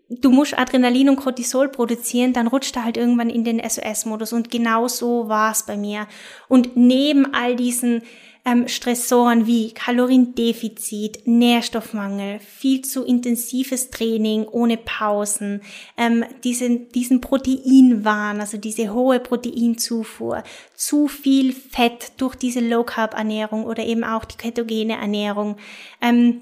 du 0.10 0.30
musst 0.30 0.58
Adrenalin 0.58 1.10
und 1.10 1.16
Cortisol 1.16 1.70
produzieren, 1.70 2.34
dann 2.34 2.48
rutscht 2.48 2.76
er 2.76 2.86
halt 2.86 2.98
irgendwann 2.98 3.30
in 3.30 3.44
den 3.44 3.60
SOS-Modus. 3.60 4.34
Und 4.34 4.52
genau 4.52 4.88
so 4.88 5.28
war 5.30 5.52
es 5.52 5.64
bei 5.64 5.78
mir. 5.78 6.08
Und 6.48 6.76
neben 6.76 7.34
all 7.34 7.56
diesen 7.56 8.02
ähm, 8.44 8.68
Stressoren 8.68 9.46
wie 9.46 9.72
Kaloriendefizit, 9.72 11.28
Nährstoffmangel, 11.28 12.40
viel 12.40 12.82
zu 12.82 13.06
intensives 13.06 13.92
Training 13.92 14.46
ohne 14.46 14.78
Pausen, 14.78 15.62
ähm, 15.96 16.26
diesen, 16.44 16.90
diesen 16.90 17.22
Proteinwahn, 17.22 18.42
also 18.42 18.58
diese 18.58 18.94
hohe 18.94 19.20
Proteinzufuhr, 19.20 20.44
zu 20.76 21.08
viel 21.08 21.54
Fett 21.54 22.14
durch 22.18 22.36
diese 22.36 22.62
Low-Carb-Ernährung 22.62 23.66
oder 23.66 23.86
eben 23.86 24.04
auch 24.04 24.26
die 24.26 24.38
ketogene 24.38 24.94
Ernährung, 24.94 25.58
ähm, 26.02 26.42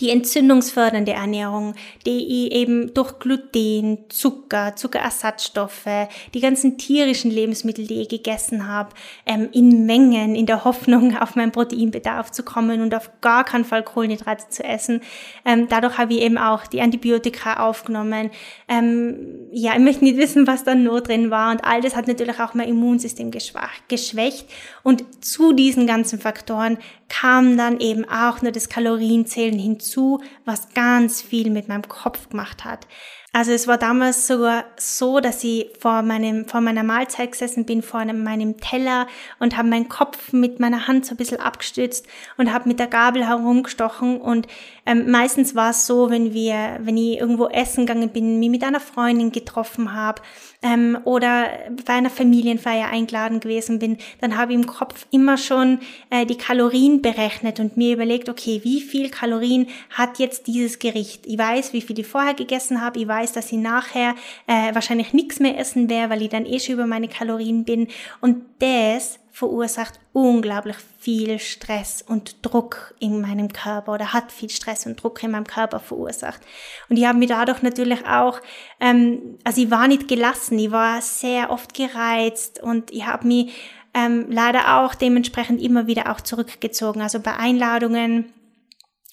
die 0.00 0.10
entzündungsfördernde 0.10 1.12
Ernährung, 1.12 1.74
die 2.06 2.46
ich 2.46 2.52
eben 2.52 2.94
durch 2.94 3.18
Gluten, 3.18 3.98
Zucker, 4.08 4.74
Zuckerersatzstoffe, 4.76 6.08
die 6.34 6.40
ganzen 6.40 6.78
tierischen 6.78 7.30
Lebensmittel, 7.30 7.86
die 7.86 8.02
ich 8.02 8.08
gegessen 8.08 8.66
habe, 8.66 8.90
ähm, 9.26 9.48
in 9.52 9.86
Mengen, 9.86 10.34
in 10.34 10.46
der 10.46 10.64
Hoffnung, 10.64 11.16
auf 11.20 11.36
meinen 11.36 11.52
Proteinbedarf 11.52 12.30
zu 12.30 12.42
kommen 12.42 12.80
und 12.80 12.94
auf 12.94 13.10
gar 13.20 13.44
keinen 13.44 13.64
Fall 13.64 13.82
Kohlenhydrate 13.82 14.48
zu 14.48 14.64
essen. 14.64 15.00
Ähm, 15.44 15.68
dadurch 15.68 15.98
habe 15.98 16.14
ich 16.14 16.20
eben 16.20 16.38
auch 16.38 16.66
die 16.66 16.80
Antibiotika 16.80 17.68
aufgenommen. 17.68 18.30
Ähm, 18.68 19.16
ja, 19.52 19.72
ich 19.74 19.80
möchte 19.80 20.04
nicht 20.04 20.16
wissen, 20.16 20.46
was 20.46 20.64
da 20.64 20.74
nur 20.74 21.00
drin 21.00 21.30
war 21.30 21.50
und 21.52 21.64
all 21.64 21.80
das 21.80 21.96
hat 21.96 22.08
natürlich 22.08 22.40
auch 22.40 22.54
mein 22.54 22.68
Immunsystem 22.68 23.30
geschwächt. 23.30 24.46
Und 24.82 25.24
zu 25.24 25.52
diesen 25.52 25.86
ganzen 25.86 26.18
Faktoren 26.18 26.78
kam 27.12 27.58
dann 27.58 27.78
eben 27.78 28.08
auch 28.08 28.40
nur 28.40 28.52
das 28.52 28.70
Kalorienzählen 28.70 29.58
hinzu, 29.58 30.22
was 30.46 30.72
ganz 30.72 31.20
viel 31.20 31.50
mit 31.50 31.68
meinem 31.68 31.86
Kopf 31.86 32.30
gemacht 32.30 32.64
hat. 32.64 32.86
Also 33.34 33.52
es 33.52 33.66
war 33.66 33.76
damals 33.78 34.26
sogar 34.26 34.64
so, 34.78 35.20
dass 35.20 35.44
ich 35.44 35.70
vor 35.78 36.02
meinem 36.02 36.46
vor 36.46 36.60
meiner 36.60 36.82
Mahlzeit 36.82 37.32
gesessen 37.32 37.64
bin, 37.66 37.82
vor 37.82 38.00
einem, 38.00 38.22
meinem 38.22 38.58
Teller 38.58 39.06
und 39.38 39.56
habe 39.56 39.68
meinen 39.68 39.88
Kopf 39.88 40.32
mit 40.32 40.60
meiner 40.60 40.86
Hand 40.86 41.04
so 41.04 41.14
ein 41.14 41.16
bisschen 41.16 41.40
abgestützt 41.40 42.06
und 42.36 42.52
habe 42.52 42.68
mit 42.68 42.78
der 42.78 42.88
Gabel 42.88 43.26
herumgestochen 43.26 44.20
und 44.20 44.48
ähm, 44.84 45.10
meistens 45.10 45.54
war 45.54 45.70
es 45.70 45.86
so, 45.86 46.10
wenn 46.10 46.34
wir, 46.34 46.78
wenn 46.80 46.96
ich 46.96 47.18
irgendwo 47.18 47.46
essen 47.46 47.86
gegangen 47.86 48.10
bin, 48.10 48.40
mich 48.40 48.50
mit 48.50 48.64
einer 48.64 48.80
Freundin 48.80 49.30
getroffen 49.30 49.94
habe 49.94 50.22
ähm, 50.60 50.98
oder 51.04 51.46
bei 51.86 51.94
einer 51.94 52.10
Familienfeier 52.10 52.88
eingeladen 52.88 53.38
gewesen 53.38 53.78
bin, 53.78 53.98
dann 54.20 54.36
habe 54.36 54.52
ich 54.52 54.58
im 54.58 54.66
Kopf 54.66 55.06
immer 55.12 55.36
schon 55.36 55.78
äh, 56.10 56.26
die 56.26 56.36
Kalorien 56.36 57.00
berechnet 57.00 57.60
und 57.60 57.76
mir 57.76 57.94
überlegt, 57.94 58.28
okay, 58.28 58.60
wie 58.64 58.80
viel 58.80 59.08
Kalorien 59.08 59.68
hat 59.90 60.18
jetzt 60.18 60.48
dieses 60.48 60.80
Gericht? 60.80 61.26
Ich 61.26 61.38
weiß, 61.38 61.72
wie 61.72 61.80
viel 61.80 61.98
ich 62.00 62.06
vorher 62.06 62.34
gegessen 62.34 62.80
habe, 62.80 62.98
ich 62.98 63.06
weiß, 63.06 63.32
dass 63.32 63.52
ich 63.52 63.58
nachher 63.58 64.16
äh, 64.48 64.74
wahrscheinlich 64.74 65.12
nichts 65.12 65.38
mehr 65.38 65.58
essen 65.58 65.88
werde, 65.88 66.10
weil 66.10 66.22
ich 66.22 66.30
dann 66.30 66.46
eh 66.46 66.58
schon 66.58 66.74
über 66.74 66.86
meine 66.86 67.08
Kalorien 67.08 67.64
bin. 67.64 67.86
Und 68.20 68.42
das 68.58 69.20
verursacht 69.32 69.98
unglaublich 70.12 70.76
viel 70.98 71.38
Stress 71.38 72.04
und 72.06 72.36
Druck 72.42 72.94
in 73.00 73.22
meinem 73.22 73.50
Körper 73.50 73.94
oder 73.94 74.12
hat 74.12 74.30
viel 74.30 74.50
Stress 74.50 74.84
und 74.84 75.02
Druck 75.02 75.22
in 75.22 75.30
meinem 75.30 75.46
Körper 75.46 75.80
verursacht. 75.80 76.42
Und 76.90 76.98
ich 76.98 77.06
habe 77.06 77.18
mich 77.18 77.30
dadurch 77.30 77.62
natürlich 77.62 78.06
auch, 78.06 78.40
ähm, 78.78 79.38
also 79.42 79.62
ich 79.62 79.70
war 79.70 79.88
nicht 79.88 80.06
gelassen, 80.06 80.58
ich 80.58 80.70
war 80.70 81.00
sehr 81.00 81.50
oft 81.50 81.72
gereizt 81.72 82.62
und 82.62 82.90
ich 82.90 83.06
habe 83.06 83.26
mich 83.26 83.54
ähm, 83.94 84.26
leider 84.28 84.78
auch 84.78 84.94
dementsprechend 84.94 85.62
immer 85.62 85.86
wieder 85.86 86.12
auch 86.12 86.20
zurückgezogen. 86.20 87.00
Also 87.00 87.18
bei 87.18 87.34
Einladungen 87.34 88.32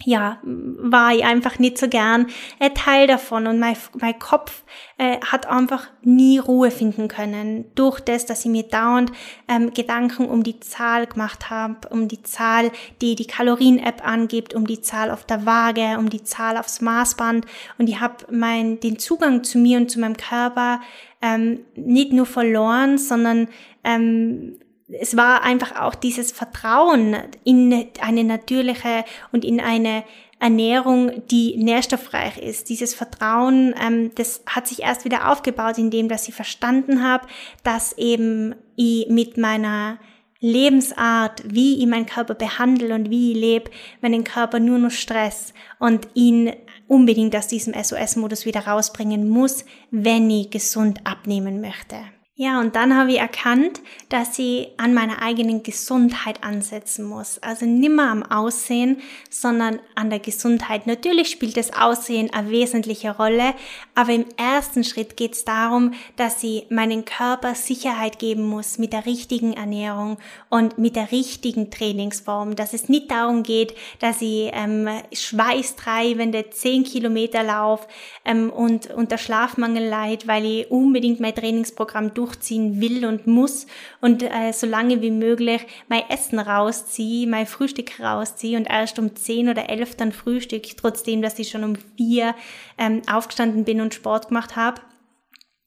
ja, 0.06 0.40
war 0.44 1.14
ich 1.14 1.26
einfach 1.26 1.60
nicht 1.60 1.78
so 1.78 1.90
gern 1.90 2.28
ein 2.60 2.74
Teil 2.74 3.06
davon. 3.06 3.48
Und 3.48 3.60
mein, 3.60 3.76
mein 4.00 4.18
Kopf 4.18 4.64
äh, 4.98 5.18
hat 5.20 5.48
einfach 5.48 5.88
nie 6.04 6.38
Ruhe 6.38 6.72
finden 6.72 7.10
können 7.10 7.66
durch 7.76 8.00
das, 8.00 8.26
dass 8.26 8.46
ich 8.46 8.52
mir 8.52 8.64
dauernd 8.64 9.12
ähm, 9.50 9.74
Gedanken 9.74 10.28
um 10.28 10.44
die 10.44 10.60
Zahl 10.62 11.06
gemacht 11.06 11.50
habe, 11.50 11.90
um 11.90 12.08
die 12.08 12.24
Zahl, 12.24 12.72
die 13.02 13.16
die 13.16 13.28
Kalorien-App 13.28 14.08
angibt, 14.08 14.54
um 14.54 14.66
die 14.66 14.82
Zahl 14.82 15.12
auf 15.12 15.26
der 15.26 15.46
Waage, 15.46 15.98
um 15.98 16.10
die 16.10 16.24
Zahl 16.24 16.58
aufs 16.58 16.80
Maßband. 16.80 17.46
Und 17.78 17.90
ich 17.90 18.00
habe 18.00 18.26
mein 18.32 18.80
den 18.80 19.00
Zugang 19.00 19.44
zu 19.44 19.58
mir 19.58 19.78
und 19.78 19.92
zu 19.92 20.00
meinem 20.00 20.18
Körper 20.18 20.80
ähm, 21.22 21.60
nicht 21.76 22.14
nur 22.14 22.26
verloren, 22.26 22.98
sondern 22.98 23.50
ähm, 23.84 24.60
es 24.92 25.16
war 25.16 25.44
einfach 25.44 25.80
auch 25.80 25.96
dieses 25.96 26.32
Vertrauen 26.32 27.16
in 27.44 27.88
eine 28.02 28.24
natürliche 28.24 29.06
und 29.32 29.46
in 29.46 29.60
eine 29.60 30.04
Ernährung, 30.40 31.12
die 31.28 31.58
nährstoffreich 31.58 32.38
ist. 32.38 32.70
Dieses 32.70 32.94
Vertrauen, 32.94 33.76
ähm, 33.80 34.12
das 34.16 34.42
hat 34.48 34.68
sich 34.68 34.82
erst 34.82 35.06
wieder 35.06 35.30
aufgebaut, 35.32 35.78
indem 35.78 36.08
dass 36.08 36.28
ich 36.28 36.34
verstanden 36.34 37.04
habe, 37.04 37.28
dass 37.64 37.98
eben 37.98 38.56
ich 38.76 39.08
mit 39.10 39.38
meiner 39.38 40.00
Lebensart, 40.40 41.44
wie 41.46 41.80
ich 41.80 41.88
meinen 41.88 42.06
Körper 42.06 42.34
behandle 42.34 42.96
und 42.96 43.10
wie 43.10 43.34
ich 43.34 43.38
lebe, 43.38 43.72
meinen 44.02 44.24
Körper 44.24 44.60
nur 44.60 44.80
noch 44.80 44.92
Stress 44.92 45.54
und 45.78 46.08
ihn 46.14 46.54
unbedingt 46.88 47.36
aus 47.36 47.48
diesem 47.48 47.74
SOS-Modus 47.74 48.46
wieder 48.46 48.66
rausbringen 48.66 49.28
muss, 49.28 49.66
wenn 49.92 50.30
ich 50.30 50.50
gesund 50.50 51.06
abnehmen 51.06 51.60
möchte. 51.60 51.98
Ja, 52.42 52.62
und 52.62 52.78
dann 52.78 52.96
habe 52.96 53.12
ich 53.12 53.20
erkannt, 53.20 53.82
dass 54.08 54.40
ich 54.40 54.70
an 54.78 54.94
meiner 54.94 55.22
eigenen 55.22 55.62
Gesundheit 55.62 56.42
ansetzen 56.42 57.04
muss. 57.04 57.38
Also 57.40 57.66
nimmer 57.66 58.10
am 58.10 58.24
Aussehen, 58.24 59.02
sondern 59.30 59.82
an 59.96 60.10
der 60.10 60.20
Gesundheit. 60.20 60.88
Natürlich 60.88 61.32
spielt 61.32 61.58
das 61.58 61.74
Aussehen 61.74 62.30
eine 62.34 62.50
wesentliche 62.50 63.18
Rolle, 63.18 63.56
aber 63.94 64.14
im 64.14 64.24
ersten 64.38 64.86
Schritt 64.86 65.18
geht 65.18 65.34
es 65.34 65.44
darum, 65.44 65.92
dass 66.16 66.42
ich 66.42 66.66
meinen 66.70 67.04
Körper 67.04 67.56
Sicherheit 67.56 68.20
geben 68.20 68.48
muss 68.48 68.78
mit 68.78 68.94
der 68.94 69.06
richtigen 69.06 69.52
Ernährung 69.52 70.18
und 70.48 70.78
mit 70.78 70.96
der 70.96 71.12
richtigen 71.12 71.72
Trainingsform. 71.72 72.56
Dass 72.56 72.72
es 72.72 72.88
nicht 72.88 73.12
darum 73.12 73.44
geht, 73.44 73.76
dass 74.00 74.22
ich 74.22 74.50
ähm, 74.54 74.88
schweißtreibende 75.12 76.52
10 76.52 76.86
Kilometer 76.86 77.44
laufe 77.44 77.90
ähm, 78.24 78.50
und 78.50 78.92
unter 78.92 79.18
Schlafmangel 79.18 79.86
leid, 79.86 80.26
weil 80.26 80.46
ich 80.46 80.72
unbedingt 80.72 81.20
mein 81.20 81.36
Trainingsprogramm 81.36 82.14
durch 82.14 82.29
durchziehen 82.30 82.82
will 82.82 83.06
und 83.06 83.28
muss 83.28 83.68
und 84.02 84.24
äh, 84.24 84.52
so 84.52 84.68
lange 84.68 85.02
wie 85.02 85.12
möglich 85.12 85.66
mein 85.88 86.04
Essen 86.10 86.40
rausziehe, 86.40 87.28
mein 87.28 87.46
Frühstück 87.46 88.00
rausziehe 88.00 88.58
und 88.58 88.70
erst 88.70 89.00
um 89.00 89.16
10 89.16 89.50
oder 89.50 89.70
11 89.70 89.96
dann 89.96 90.12
Frühstück, 90.12 90.64
trotzdem, 90.78 91.22
dass 91.22 91.40
ich 91.40 91.50
schon 91.50 91.64
um 91.64 91.76
4 91.98 92.36
ähm, 92.78 93.02
aufgestanden 93.12 93.66
bin 93.66 93.82
und 93.82 93.94
Sport 93.94 94.30
gemacht 94.30 94.56
habe. 94.56 94.82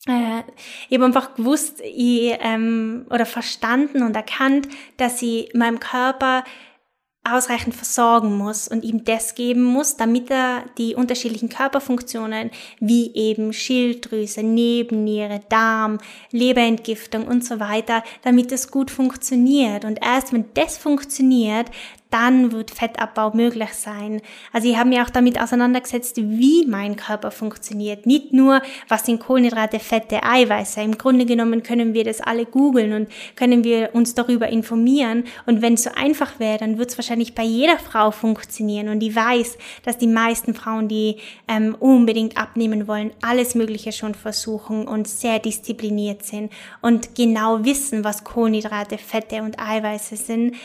äh, 0.07 0.43
ich 0.89 0.97
habe 0.97 1.05
einfach 1.05 1.35
gewusst 1.35 1.81
ich, 1.81 2.35
ähm, 2.41 3.07
oder 3.11 3.27
verstanden 3.27 4.03
und 4.03 4.17
erkannt, 4.17 4.69
dass 4.97 5.23
ich 5.23 5.53
meinem 5.55 5.81
Körper 5.81 6.45
ausreichend 7.33 7.75
versorgen 7.75 8.37
muss 8.37 8.69
und 8.69 8.85
ihm 8.85 9.05
das 9.05 9.35
geben 9.35 9.63
muss, 9.63 9.97
damit 9.97 10.31
er 10.31 10.65
die 10.79 10.95
unterschiedlichen 10.95 11.49
Körperfunktionen 11.49 12.51
wie 12.81 13.15
eben 13.15 13.53
Schilddrüse, 13.53 14.43
Nebenniere, 14.43 15.41
Darm, 15.49 15.99
Leberentgiftung 16.31 17.27
und 17.27 17.45
so 17.45 17.61
weiter, 17.61 18.03
damit 18.23 18.53
es 18.53 18.71
gut 18.71 18.91
funktioniert. 18.91 19.85
Und 19.85 19.99
erst 20.03 20.33
wenn 20.33 20.45
das 20.55 20.79
funktioniert, 20.79 21.69
dann 22.13 22.53
wird 22.53 22.71
Fettabbau 22.71 23.33
möglich 23.35 23.73
sein. 23.73 24.21
Also 24.53 24.69
ich 24.69 24.77
habe 24.77 24.91
mich 24.91 25.01
auch 25.01 25.11
damit 25.11 25.41
auseinandergesetzt, 25.41 26.19
wie 26.19 26.67
mein 26.67 26.97
Körper 26.97 27.31
funktioniert. 27.31 28.07
Nicht 28.07 28.33
nur, 28.33 28.61
was 28.89 29.07
sind 29.07 29.19
Kohlenhydrate, 29.19 29.79
Fette, 29.79 30.23
Eiweiße. 30.23 30.83
Im 30.83 30.99
Grunde 30.99 31.25
genommen 31.25 31.63
können 31.63 31.95
wir 31.95 32.05
das 32.05 32.21
alle 32.21 32.45
googeln 32.45 32.93
und 32.93 33.09
können 33.35 33.65
wir 33.65 33.91
uns 33.95 34.15
darüber 34.15 34.49
informieren. 34.49 35.25
Und 35.47 35.63
wenn 35.63 35.75
es 35.75 35.85
so 35.85 35.91
einfach 35.97 36.39
wäre, 36.39 36.59
dann 36.59 36.79
wird 36.79 36.91
es 36.91 36.99
wahrscheinlich 36.99 37.35
bei 37.35 37.45
jeder 37.45 37.79
Frau 37.79 38.11
funktionieren. 38.11 38.89
Und 38.89 39.03
ich 39.03 39.17
weiß, 39.17 39.57
dass 39.85 39.97
die 39.97 40.07
meisten 40.07 40.55
Frauen, 40.55 40.89
die 40.89 41.17
ähm, 41.49 41.75
unbedingt 41.79 42.37
abnehmen 42.37 42.87
wollen, 42.87 43.13
alles 43.23 43.55
Mögliche 43.55 43.93
schon 43.93 44.15
versuchen 44.15 44.87
und 44.87 45.09
sehr 45.09 45.39
diszipliniert 45.39 46.25
sind 46.25 46.53
und 46.83 47.15
genau 47.15 47.65
wissen, 47.65 48.05
was 48.05 48.23
Kohlenhydrate, 48.23 48.99
Fette 48.99 49.43
und 49.43 49.59
Eiweiße 49.59 50.17
sind. 50.17 50.57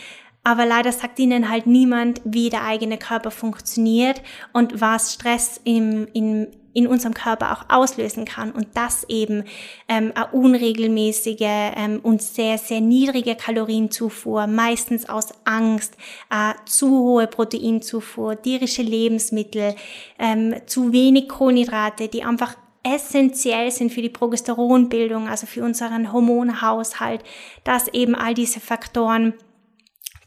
Aber 0.48 0.66
leider 0.66 0.93
sagt 0.93 1.20
ihnen 1.20 1.50
halt 1.50 1.68
niemand, 1.68 2.22
wie 2.24 2.50
der 2.50 2.64
eigene 2.64 2.98
Körper 2.98 3.32
funktioniert 3.32 4.22
und 4.54 4.80
was 4.80 5.14
Stress 5.14 5.60
im, 5.66 6.08
in, 6.14 6.48
in 6.72 6.88
unserem 6.88 7.14
Körper 7.14 7.52
auch 7.52 7.66
auslösen 7.68 8.24
kann. 8.24 8.54
Und 8.54 8.68
das 8.76 9.04
eben 9.10 9.43
ähm, 9.89 10.14
eine 10.16 10.28
unregelmäßige 10.32 11.41
ähm, 11.41 12.00
und 12.02 12.22
sehr, 12.22 12.58
sehr 12.58 12.80
niedrige 12.80 13.36
Kalorienzufuhr, 13.36 14.48
meistens 14.48 15.10
aus 15.10 15.34
Angst, 15.43 15.98
äh, 16.30 16.54
zu 16.66 16.91
hohe 16.91 17.28
Proteinzufuhr, 17.28 18.41
tierische 18.41 18.84
Lebensmittel, 18.84 19.76
ähm, 20.18 20.56
zu 20.66 20.93
wenig 20.93 21.28
Kohlenhydrate, 21.28 22.08
die 22.08 22.24
einfach 22.24 22.56
essentiell 22.84 23.70
sind 23.70 23.91
für 23.91 24.02
die 24.02 24.08
Progesteronbildung, 24.08 25.28
also 25.28 25.45
für 25.45 25.66
unseren 25.66 26.14
Hormonhaushalt, 26.14 27.22
dass 27.66 27.89
eben 27.89 28.16
all 28.16 28.34
diese 28.34 28.62
Faktoren 28.62 29.34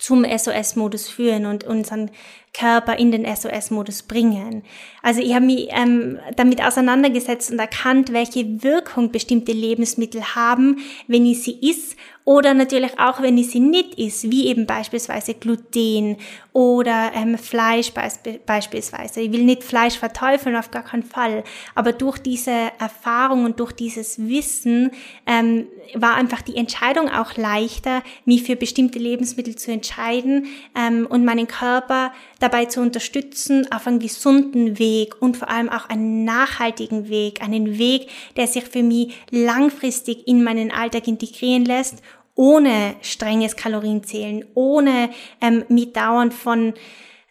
zum 0.01 0.25
SOS-Modus 0.25 1.09
führen 1.09 1.47
und 1.47 1.65
unseren 1.65 2.11
Körper 2.53 2.99
in 2.99 3.13
den 3.13 3.25
SOS-Modus 3.25 4.03
bringen. 4.03 4.65
Also 5.03 5.21
ich 5.21 5.35
habe 5.35 5.45
mich 5.45 5.69
ähm, 5.71 6.19
damit 6.37 6.65
auseinandergesetzt 6.65 7.53
und 7.53 7.59
erkannt, 7.61 8.13
welche 8.13 8.63
Wirkung 8.65 9.13
bestimmte 9.13 9.53
Lebensmittel 9.53 10.35
haben, 10.35 10.79
wenn 11.07 11.27
ich 11.27 11.43
sie 11.43 11.59
isst 11.61 11.97
oder 12.25 12.55
natürlich 12.55 12.99
auch, 12.99 13.23
wenn 13.23 13.39
ich 13.39 13.51
sie 13.51 13.61
nicht 13.61 13.99
isst, 13.99 14.31
wie 14.31 14.47
eben 14.49 14.67
beispielsweise 14.67 15.35
Gluten 15.35 16.17
oder 16.53 17.13
ähm, 17.15 17.39
Fleisch 17.39 17.93
beisp 17.93 18.29
beispielsweise. 18.45 19.21
Ich 19.21 19.33
will 19.33 19.45
nicht 19.45 19.63
Fleisch 19.63 19.99
verteufeln, 19.99 20.57
auf 20.57 20.71
gar 20.71 20.83
keinen 20.83 21.03
Fall. 21.03 21.45
Aber 21.75 21.93
durch 21.93 22.19
diese 22.19 22.51
Erfahrung 22.79 23.45
und 23.45 23.61
durch 23.61 23.73
dieses 23.73 24.19
Wissen 24.19 24.91
ähm, 25.27 25.67
war 25.95 26.15
einfach 26.15 26.43
die 26.43 26.57
Entscheidung 26.57 27.09
auch 27.09 27.37
leichter, 27.37 28.03
mich 28.25 28.43
für 28.43 28.57
bestimmte 28.57 28.99
Lebensmittel 28.99 29.57
zu 29.57 29.71
entscheiden 29.71 30.47
ähm, 30.77 31.07
und 31.09 31.25
meinen 31.25 31.47
Körper 31.47 32.13
dabei 32.41 32.65
zu 32.65 32.81
unterstützen, 32.81 33.71
auf 33.73 33.87
einen 33.87 33.99
gesunden 33.99 34.79
Weg 34.79 35.21
und 35.21 35.37
vor 35.37 35.51
allem 35.51 35.69
auch 35.69 35.89
einen 35.89 36.25
nachhaltigen 36.25 37.09
Weg, 37.09 37.43
einen 37.43 37.79
Weg, 37.79 38.09
der 38.37 38.47
sich 38.47 38.65
für 38.65 38.83
mich 38.83 39.15
langfristig 39.31 40.27
in 40.27 40.43
meinen 40.43 40.73
Alltag 40.73 41.07
integrieren 41.07 41.65
lässt, 41.65 42.03
ohne 42.41 42.95
strenges 43.03 43.55
Kalorienzählen, 43.55 44.47
ohne 44.55 45.11
ähm, 45.43 45.67
mich 45.69 45.93
dauernd 45.93 46.33
von 46.33 46.73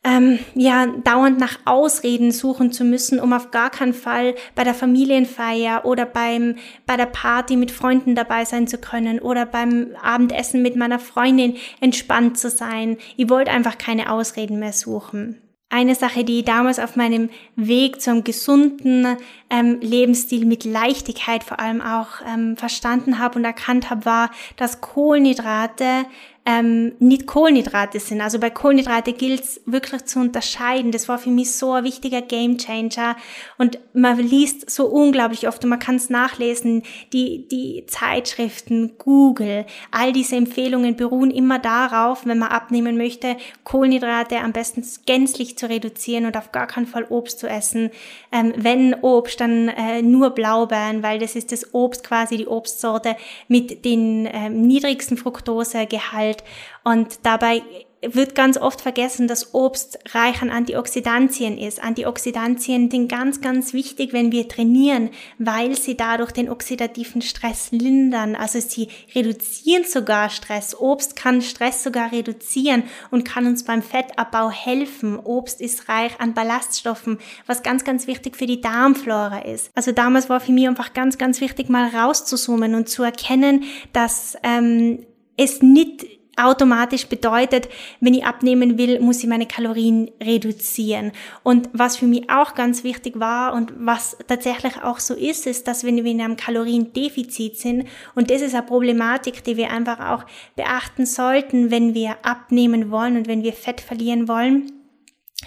ähm, 0.04 0.38
ja, 0.54 0.86
dauernd 0.86 1.40
nach 1.40 1.58
Ausreden 1.66 2.32
suchen 2.32 2.72
zu 2.72 2.84
müssen, 2.84 3.20
um 3.20 3.34
auf 3.34 3.50
gar 3.50 3.72
keinen 3.72 3.96
Fall 3.96 4.36
bei 4.54 4.64
der 4.64 4.76
Familienfeier 4.76 5.84
oder 5.84 6.06
beim, 6.06 6.58
bei 6.86 6.96
der 6.96 7.08
Party 7.08 7.56
mit 7.56 7.72
Freunden 7.72 8.14
dabei 8.14 8.46
sein 8.46 8.68
zu 8.68 8.78
können 8.78 9.20
oder 9.20 9.48
beim 9.48 9.96
Abendessen 10.00 10.62
mit 10.62 10.76
meiner 10.76 11.00
Freundin 11.00 11.58
entspannt 11.82 12.38
zu 12.38 12.52
sein. 12.52 12.98
Ich 13.18 13.32
wollte 13.32 13.50
einfach 13.50 13.80
keine 13.80 14.12
Ausreden 14.12 14.60
mehr 14.60 14.74
suchen. 14.74 15.42
Eine 15.72 15.94
Sache, 15.94 16.24
die 16.24 16.40
ich 16.40 16.46
damals 16.46 16.80
auf 16.80 16.96
meinem 16.96 17.30
Weg 17.56 18.02
zum 18.02 18.24
gesunden 18.24 19.06
ähm, 19.52 19.78
Lebensstil 19.82 20.46
mit 20.46 20.66
Leichtigkeit 20.66 21.44
vor 21.44 21.60
allem 21.60 21.80
auch 21.80 22.22
ähm, 22.28 22.58
verstanden 22.58 23.20
habe 23.20 23.38
und 23.38 23.46
erkannt 23.46 23.92
habe, 23.92 24.04
war, 24.04 24.32
dass 24.56 24.82
Kohlenhydrate 24.82 26.06
ähm, 26.50 26.94
nicht 26.98 27.28
Kohlenhydrate 27.28 28.00
sind. 28.00 28.22
Also 28.22 28.40
bei 28.40 28.50
Kohlenhydrate 28.50 29.14
gilt 29.14 29.42
es 29.42 29.62
wirklich 29.68 30.06
zu 30.06 30.20
unterscheiden. 30.20 30.92
Das 30.92 31.08
war 31.08 31.20
für 31.20 31.30
mich 31.30 31.52
so 31.52 31.74
ein 31.74 31.84
wichtiger 31.84 32.24
Gamechanger 32.24 33.18
und 33.60 33.78
man 33.94 34.18
liest 34.18 34.68
so 34.68 34.88
unglaublich 34.88 35.48
oft 35.48 35.64
und 35.64 35.70
man 35.70 35.78
kann 35.78 35.98
es 35.98 36.10
nachlesen. 36.10 36.82
Die, 37.14 37.48
die 37.48 37.84
Zeitschriften, 37.86 38.94
Google, 38.98 39.66
all 39.92 40.12
diese 40.12 40.38
Empfehlungen 40.38 40.96
beruhen 40.96 41.30
immer 41.30 41.60
darauf, 41.60 42.26
wenn 42.26 42.40
man 42.40 42.50
abnehmen 42.50 42.98
möchte, 42.98 43.38
Kohlenhydrate 43.64 44.40
am 44.40 44.52
besten 44.52 44.84
gänzlich 45.06 45.56
zu 45.56 45.70
reduzieren 45.70 46.26
und 46.26 46.36
auf 46.36 46.52
gar 46.52 46.66
keinen 46.66 46.88
Fall 46.88 47.06
Obst 47.10 47.38
zu 47.38 47.48
essen. 47.48 47.92
Ähm, 48.32 48.54
wenn 48.56 48.96
Obst, 48.96 49.40
dann 49.40 49.68
äh, 49.68 50.02
nur 50.02 50.32
Blaubeeren, 50.32 51.04
weil 51.04 51.20
das 51.20 51.36
ist 51.36 51.52
das 51.52 51.76
Obst 51.76 52.04
quasi 52.04 52.38
die 52.38 52.48
Obstsorte 52.48 53.16
mit 53.48 53.86
den 53.86 54.28
ähm, 54.32 54.62
niedrigsten 54.62 55.16
Fructosegehalt 55.16 56.39
Umwelt. 56.40 56.44
Und 56.84 57.26
dabei 57.26 57.62
wird 58.02 58.34
ganz 58.34 58.58
oft 58.58 58.80
vergessen, 58.80 59.28
dass 59.28 59.54
Obst 59.54 60.00
reich 60.14 60.42
an 60.42 60.50
Antioxidantien 60.50 61.58
ist. 61.58 61.84
Antioxidantien 61.84 62.90
sind 62.90 63.10
ganz, 63.10 63.42
ganz 63.42 63.74
wichtig, 63.74 64.14
wenn 64.14 64.32
wir 64.32 64.48
trainieren, 64.48 65.10
weil 65.38 65.76
sie 65.76 65.98
dadurch 65.98 66.32
den 66.32 66.50
oxidativen 66.50 67.22
Stress 67.22 67.72
lindern. 67.72 68.38
Also 68.38 68.62
sie 68.62 68.88
reduzieren 69.14 69.84
sogar 69.84 70.30
Stress. 70.30 70.80
Obst 70.80 71.18
kann 71.18 71.42
Stress 71.42 71.84
sogar 71.84 72.14
reduzieren 72.14 72.84
und 73.12 73.26
kann 73.26 73.46
uns 73.46 73.66
beim 73.66 73.82
Fettabbau 73.82 74.50
helfen. 74.50 75.20
Obst 75.20 75.60
ist 75.60 75.90
reich 75.90 76.18
an 76.22 76.34
Ballaststoffen, 76.34 77.20
was 77.48 77.64
ganz, 77.64 77.84
ganz 77.84 78.08
wichtig 78.08 78.38
für 78.38 78.48
die 78.48 78.62
Darmflora 78.62 79.40
ist. 79.40 79.72
Also 79.76 79.92
damals 79.92 80.30
war 80.30 80.40
für 80.40 80.54
mich 80.54 80.70
einfach 80.70 80.94
ganz, 80.94 81.18
ganz 81.18 81.42
wichtig, 81.42 81.68
mal 81.68 81.90
rauszuzoomen 81.90 82.76
und 82.76 82.88
zu 82.88 83.04
erkennen, 83.04 83.66
dass 83.92 84.38
ähm, 84.44 85.06
es 85.36 85.62
nicht 85.62 86.19
automatisch 86.40 87.08
bedeutet, 87.08 87.70
wenn 88.00 88.14
ich 88.14 88.26
abnehmen 88.26 88.78
will, 88.78 89.00
muss 89.00 89.22
ich 89.22 89.30
meine 89.30 89.46
Kalorien 89.46 90.10
reduzieren. 90.22 91.12
Und 91.44 91.70
was 91.74 91.98
für 91.98 92.06
mich 92.06 92.30
auch 92.30 92.56
ganz 92.56 92.84
wichtig 92.84 93.20
war 93.20 93.54
und 93.54 93.74
was 93.78 94.18
tatsächlich 94.28 94.82
auch 94.84 95.00
so 95.00 95.14
ist, 95.14 95.48
ist, 95.48 95.68
dass 95.68 95.84
wenn 95.84 96.04
wir 96.04 96.12
in 96.12 96.22
einem 96.22 96.38
Kaloriendefizit 96.38 97.58
sind, 97.58 97.88
und 98.16 98.32
das 98.32 98.42
ist 98.42 98.56
eine 98.56 98.66
Problematik, 98.66 99.44
die 99.44 99.58
wir 99.58 99.72
einfach 99.72 100.00
auch 100.00 100.26
beachten 100.56 101.06
sollten, 101.06 101.72
wenn 101.72 101.94
wir 101.94 102.18
abnehmen 102.24 102.92
wollen 102.92 103.18
und 103.18 103.28
wenn 103.28 103.44
wir 103.44 103.54
Fett 103.54 103.82
verlieren 103.82 104.28
wollen, 104.28 104.72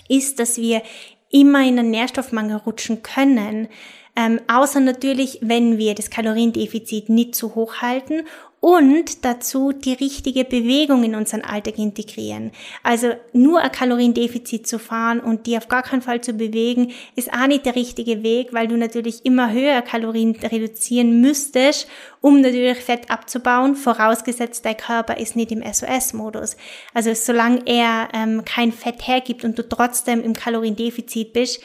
ist, 0.08 0.38
dass 0.38 0.58
wir 0.58 0.82
immer 1.30 1.66
in 1.66 1.78
einen 1.78 1.90
Nährstoffmangel 1.90 2.58
rutschen 2.58 3.02
können. 3.02 3.68
Ähm, 4.14 4.40
außer 4.46 4.80
natürlich, 4.80 5.38
wenn 5.40 5.78
wir 5.78 5.94
das 5.94 6.10
Kaloriendefizit 6.10 7.08
nicht 7.08 7.34
zu 7.34 7.54
hoch 7.54 7.76
halten 7.76 8.24
und 8.62 9.24
dazu 9.24 9.72
die 9.72 9.92
richtige 9.92 10.44
Bewegung 10.44 11.02
in 11.02 11.16
unseren 11.16 11.40
Alltag 11.40 11.78
integrieren. 11.78 12.52
Also 12.84 13.12
nur 13.32 13.60
ein 13.60 13.72
Kaloriendefizit 13.72 14.68
zu 14.68 14.78
fahren 14.78 15.18
und 15.18 15.48
die 15.48 15.56
auf 15.56 15.66
gar 15.66 15.82
keinen 15.82 16.00
Fall 16.00 16.20
zu 16.20 16.32
bewegen, 16.32 16.92
ist 17.16 17.32
auch 17.32 17.48
nicht 17.48 17.66
der 17.66 17.74
richtige 17.74 18.22
Weg, 18.22 18.52
weil 18.52 18.68
du 18.68 18.76
natürlich 18.76 19.26
immer 19.26 19.52
höher 19.52 19.82
Kalorien 19.82 20.36
reduzieren 20.36 21.20
müsstest, 21.20 21.88
um 22.20 22.40
natürlich 22.40 22.78
Fett 22.78 23.10
abzubauen, 23.10 23.74
vorausgesetzt 23.74 24.64
dein 24.64 24.76
Körper 24.76 25.16
ist 25.16 25.34
nicht 25.34 25.50
im 25.50 25.64
SOS-Modus. 25.64 26.56
Also 26.94 27.14
solange 27.14 27.62
er 27.66 28.10
ähm, 28.14 28.44
kein 28.44 28.70
Fett 28.70 29.08
hergibt 29.08 29.42
und 29.42 29.58
du 29.58 29.68
trotzdem 29.68 30.22
im 30.22 30.34
Kaloriendefizit 30.34 31.32
bist, 31.32 31.60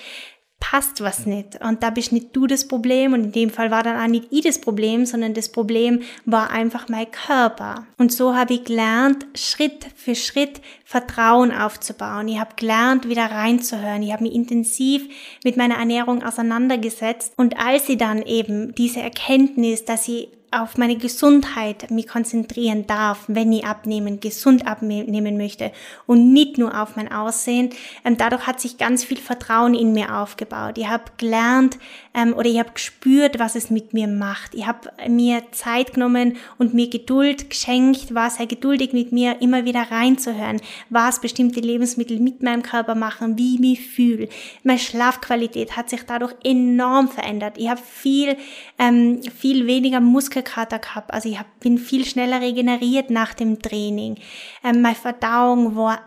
passt 0.59 1.01
was 1.01 1.25
nicht. 1.25 1.61
Und 1.61 1.83
da 1.83 1.91
bist 1.91 2.11
nicht 2.11 2.35
du 2.35 2.47
das 2.47 2.67
Problem 2.67 3.13
und 3.13 3.23
in 3.25 3.31
dem 3.31 3.49
Fall 3.49 3.71
war 3.71 3.83
dann 3.83 3.99
auch 3.99 4.07
nicht 4.07 4.31
ich 4.31 4.41
das 4.41 4.59
Problem, 4.59 5.05
sondern 5.05 5.33
das 5.33 5.49
Problem 5.49 6.01
war 6.25 6.49
einfach 6.49 6.89
mein 6.89 7.09
Körper. 7.11 7.85
Und 7.97 8.11
so 8.11 8.35
habe 8.35 8.55
ich 8.55 8.63
gelernt, 8.63 9.25
Schritt 9.35 9.85
für 9.95 10.15
Schritt 10.15 10.61
Vertrauen 10.83 11.51
aufzubauen. 11.51 12.27
Ich 12.27 12.39
habe 12.39 12.55
gelernt, 12.55 13.07
wieder 13.07 13.25
reinzuhören. 13.25 14.03
Ich 14.03 14.11
habe 14.11 14.23
mich 14.23 14.33
intensiv 14.33 15.07
mit 15.43 15.57
meiner 15.57 15.75
Ernährung 15.75 16.23
auseinandergesetzt. 16.23 17.33
Und 17.37 17.59
als 17.59 17.87
ich 17.89 17.97
dann 17.97 18.21
eben 18.23 18.73
diese 18.73 19.01
Erkenntnis, 19.01 19.85
dass 19.85 20.07
ich 20.07 20.29
auf 20.61 20.77
meine 20.77 20.97
Gesundheit 20.97 21.89
mich 21.91 22.07
konzentrieren 22.07 22.87
darf, 22.87 23.25
wenn 23.27 23.51
ich 23.51 23.65
abnehmen, 23.65 24.19
gesund 24.19 24.67
abnehmen 24.67 25.37
möchte 25.37 25.71
und 26.05 26.33
nicht 26.33 26.57
nur 26.57 26.81
auf 26.81 26.95
mein 26.95 27.11
Aussehen. 27.11 27.69
Ähm, 28.03 28.17
dadurch 28.17 28.47
hat 28.47 28.59
sich 28.59 28.77
ganz 28.77 29.03
viel 29.03 29.17
Vertrauen 29.17 29.73
in 29.73 29.93
mir 29.93 30.15
aufgebaut. 30.15 30.77
Ich 30.77 30.87
habe 30.87 31.03
gelernt 31.17 31.77
ähm, 32.17 32.33
oder 32.33 32.49
ich 32.49 32.57
habe 32.57 32.71
gespürt, 32.73 33.37
was 33.37 33.55
es 33.55 33.69
mit 33.69 33.93
mir 33.93 34.07
macht. 34.07 34.55
Ich 34.55 34.65
habe 34.65 34.89
mir 35.07 35.43
Zeit 35.51 35.93
genommen 35.93 36.37
und 36.57 36.73
mir 36.73 36.89
Geduld 36.89 37.51
geschenkt, 37.51 38.13
war 38.15 38.31
sehr 38.31 38.47
geduldig 38.47 38.91
mit 38.91 39.11
mir, 39.11 39.39
immer 39.39 39.65
wieder 39.65 39.91
reinzuhören, 39.91 40.59
was 40.89 41.21
bestimmte 41.21 41.59
Lebensmittel 41.59 42.19
mit 42.19 42.41
meinem 42.41 42.63
Körper 42.63 42.95
machen, 42.95 43.37
wie 43.37 43.53
ich 43.53 43.59
mich 43.59 43.87
fühle. 43.87 44.29
Meine 44.63 44.79
Schlafqualität 44.79 45.77
hat 45.77 45.91
sich 45.91 46.01
dadurch 46.03 46.33
enorm 46.43 47.07
verändert. 47.07 47.57
Ich 47.57 47.69
habe 47.69 47.81
viel, 47.85 48.35
ähm, 48.79 49.21
viel 49.21 49.67
weniger 49.67 49.99
Muskelkater 49.99 50.79
gehabt. 50.79 51.13
Also 51.13 51.29
ich 51.29 51.37
hab, 51.37 51.59
bin 51.59 51.77
viel 51.77 52.03
schneller 52.03 52.41
regeneriert 52.41 53.11
nach 53.11 53.35
dem 53.35 53.61
Training. 53.61 54.15
Ähm, 54.63 54.81
meine 54.81 54.95
Verdauung 54.95 55.75
war 55.75 55.99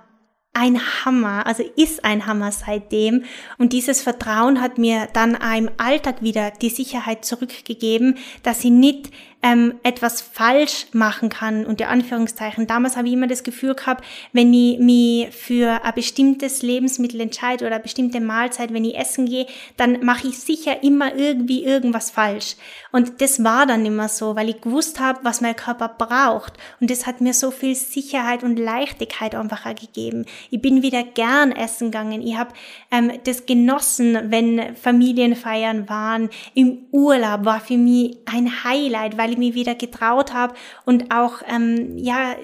ein 0.61 0.78
Hammer, 1.04 1.46
also 1.46 1.64
ist 1.76 2.04
ein 2.04 2.26
Hammer 2.26 2.52
seitdem. 2.52 3.24
Und 3.56 3.72
dieses 3.72 4.02
Vertrauen 4.02 4.61
hat 4.61 4.76
mir 4.76 5.08
dann 5.14 5.38
im 5.56 5.70
Alltag 5.78 6.22
wieder 6.22 6.50
die 6.50 6.68
Sicherheit 6.68 7.24
zurückgegeben, 7.24 8.18
dass 8.42 8.62
ich 8.62 8.70
nicht 8.70 9.11
ähm, 9.43 9.74
etwas 9.82 10.20
falsch 10.20 10.86
machen 10.93 11.30
kann, 11.30 11.64
unter 11.64 11.88
Anführungszeichen. 11.88 12.66
Damals 12.66 12.97
habe 12.97 13.09
ich 13.09 13.14
immer 13.14 13.26
das 13.26 13.43
Gefühl 13.43 13.74
gehabt, 13.74 14.05
wenn 14.32 14.53
ich 14.53 14.78
mich 14.78 15.34
für 15.34 15.82
ein 15.82 15.95
bestimmtes 15.95 16.62
Lebensmittel 16.62 17.20
entscheide 17.20 17.64
oder 17.64 17.76
eine 17.76 17.82
bestimmte 17.82 18.20
Mahlzeit, 18.20 18.72
wenn 18.72 18.84
ich 18.84 18.99
essen 18.99 19.26
gehe, 19.26 19.47
dann 19.76 20.05
mache 20.05 20.28
ich 20.28 20.38
sicher 20.38 20.82
immer 20.82 21.14
irgendwie 21.14 21.64
irgendwas 21.64 22.11
falsch. 22.11 22.57
Und 22.93 23.20
das 23.20 23.43
war 23.43 23.66
dann 23.66 23.86
immer 23.86 24.09
so, 24.09 24.36
weil 24.36 24.49
ich 24.51 24.61
gewusst 24.61 25.01
habe, 25.01 25.20
was 25.22 25.41
mein 25.41 25.57
Körper 25.57 25.88
braucht. 25.88 26.55
Und 26.80 26.91
das 26.91 27.07
hat 27.07 27.20
mir 27.20 27.32
so 27.32 27.51
viel 27.51 27.74
Sicherheit 27.74 28.43
und 28.43 28.59
Leichtigkeit 28.59 29.34
einfach 29.34 29.64
gegeben. 29.74 30.26
Ich 30.51 30.61
bin 30.61 30.82
wieder 30.82 31.03
gern 31.03 31.53
essen 31.53 31.91
gegangen. 31.91 32.20
Ich 32.22 32.36
habe 32.36 32.53
ähm, 32.91 33.12
das 33.24 33.47
genossen, 33.47 34.18
wenn 34.30 34.74
Familienfeiern 34.76 35.88
waren. 35.88 36.30
Im 36.55 36.78
Urlaub 36.91 37.45
war 37.45 37.61
für 37.61 37.76
mich 37.78 38.18
ein 38.26 38.64
Highlight, 38.64 39.16
weil 39.16 39.30
weil 39.31 39.35
ich 39.35 39.39
mich 39.39 39.55
wieder 39.55 39.74
getraut 39.74 40.33
habe 40.33 40.55
und 40.85 41.14
auch 41.14 41.43
ähm, 41.49 41.97
ja 41.97 42.35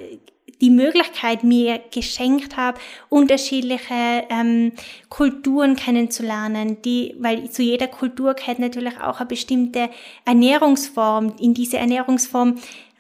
die 0.60 0.70
Möglichkeit 0.70 1.44
mir 1.44 1.80
geschenkt 1.90 2.56
habe, 2.56 2.78
unterschiedliche 3.10 4.24
ähm, 4.30 4.72
Kulturen 5.10 5.76
kennenzulernen, 5.76 6.80
die, 6.82 7.14
weil 7.18 7.50
zu 7.50 7.62
jeder 7.62 7.88
Kultur 7.88 8.34
gehört 8.34 8.58
natürlich 8.58 8.98
auch 9.00 9.20
eine 9.20 9.26
bestimmte 9.26 9.90
Ernährungsform. 10.24 11.34
In 11.38 11.52
diese 11.52 11.76
Ernährungsform 11.76 12.54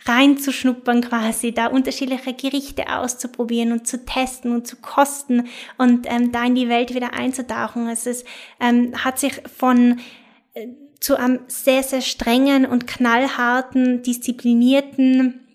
reinzuschnuppern 0.04 1.00
quasi, 1.00 1.52
da 1.52 1.68
unterschiedliche 1.68 2.34
Gerichte 2.34 2.94
auszuprobieren 2.94 3.72
und 3.72 3.86
zu 3.86 4.04
testen 4.04 4.52
und 4.52 4.66
zu 4.66 4.76
kosten 4.76 5.48
und 5.78 6.06
ähm, 6.10 6.32
da 6.32 6.44
in 6.44 6.56
die 6.56 6.68
Welt 6.68 6.94
wieder 6.94 7.14
einzutauchen. 7.14 7.88
Es 7.88 8.06
ist, 8.06 8.26
ähm, 8.60 8.92
hat 9.02 9.18
sich 9.18 9.32
von 9.56 9.98
äh, 10.52 10.68
zu 11.00 11.16
einem 11.16 11.40
sehr, 11.46 11.82
sehr 11.82 12.00
strengen 12.00 12.66
und 12.66 12.86
knallharten, 12.86 14.02
disziplinierten, 14.02 15.46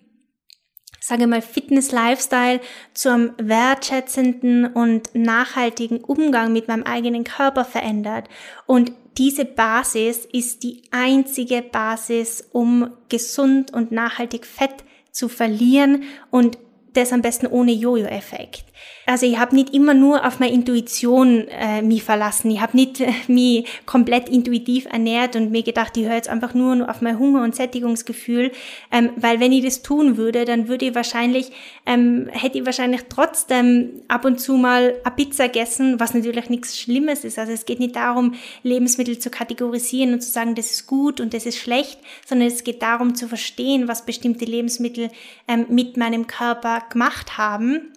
sage 1.00 1.26
mal, 1.26 1.42
Fitness-Lifestyle 1.42 2.60
zu 2.94 3.12
einem 3.12 3.32
wertschätzenden 3.38 4.66
und 4.66 5.14
nachhaltigen 5.14 6.00
Umgang 6.00 6.52
mit 6.52 6.68
meinem 6.68 6.84
eigenen 6.84 7.24
Körper 7.24 7.64
verändert. 7.64 8.28
Und 8.66 8.92
diese 9.18 9.44
Basis 9.44 10.24
ist 10.32 10.62
die 10.62 10.84
einzige 10.90 11.60
Basis, 11.60 12.48
um 12.52 12.96
gesund 13.08 13.72
und 13.72 13.92
nachhaltig 13.92 14.46
Fett 14.46 14.84
zu 15.10 15.28
verlieren 15.28 16.04
und 16.30 16.56
das 16.94 17.12
am 17.12 17.22
besten 17.22 17.46
ohne 17.46 17.72
Jojo-Effekt. 17.72 18.64
Also 19.04 19.26
ich 19.26 19.38
habe 19.38 19.54
nicht 19.54 19.74
immer 19.74 19.94
nur 19.94 20.24
auf 20.24 20.38
meine 20.38 20.52
Intuition 20.52 21.48
äh, 21.48 21.82
mich 21.82 22.04
verlassen. 22.04 22.50
Ich 22.50 22.60
habe 22.60 22.76
nicht 22.76 23.00
äh, 23.00 23.10
mich 23.26 23.66
komplett 23.84 24.28
intuitiv 24.28 24.86
ernährt 24.86 25.34
und 25.34 25.50
mir 25.50 25.62
gedacht, 25.62 25.96
ich 25.96 26.04
höre 26.04 26.14
jetzt 26.14 26.28
einfach 26.28 26.54
nur, 26.54 26.88
auf 26.88 27.00
mein 27.00 27.18
Hunger- 27.18 27.42
und 27.42 27.56
Sättigungsgefühl. 27.56 28.52
Ähm, 28.92 29.10
weil 29.16 29.40
wenn 29.40 29.50
ich 29.50 29.64
das 29.64 29.82
tun 29.82 30.16
würde, 30.16 30.44
dann 30.44 30.68
würde 30.68 30.86
ich 30.86 30.94
wahrscheinlich, 30.94 31.50
ähm, 31.84 32.28
hätte 32.30 32.58
ich 32.58 32.66
wahrscheinlich 32.66 33.02
trotzdem 33.08 34.02
ab 34.06 34.24
und 34.24 34.40
zu 34.40 34.56
mal 34.56 34.94
eine 35.02 35.14
Pizza 35.16 35.48
gegessen, 35.48 35.98
was 35.98 36.14
natürlich 36.14 36.48
nichts 36.48 36.78
Schlimmes 36.78 37.24
ist. 37.24 37.38
Also 37.38 37.52
es 37.52 37.66
geht 37.66 37.80
nicht 37.80 37.96
darum, 37.96 38.34
Lebensmittel 38.62 39.18
zu 39.18 39.30
kategorisieren 39.30 40.12
und 40.14 40.20
zu 40.20 40.30
sagen, 40.30 40.54
das 40.54 40.70
ist 40.70 40.86
gut 40.86 41.20
und 41.20 41.34
das 41.34 41.44
ist 41.44 41.58
schlecht, 41.58 41.98
sondern 42.24 42.46
es 42.46 42.62
geht 42.62 42.82
darum 42.82 43.16
zu 43.16 43.26
verstehen, 43.26 43.88
was 43.88 44.06
bestimmte 44.06 44.44
Lebensmittel 44.44 45.10
ähm, 45.48 45.66
mit 45.70 45.96
meinem 45.96 46.28
Körper 46.28 46.84
gemacht 46.88 47.36
haben 47.36 47.92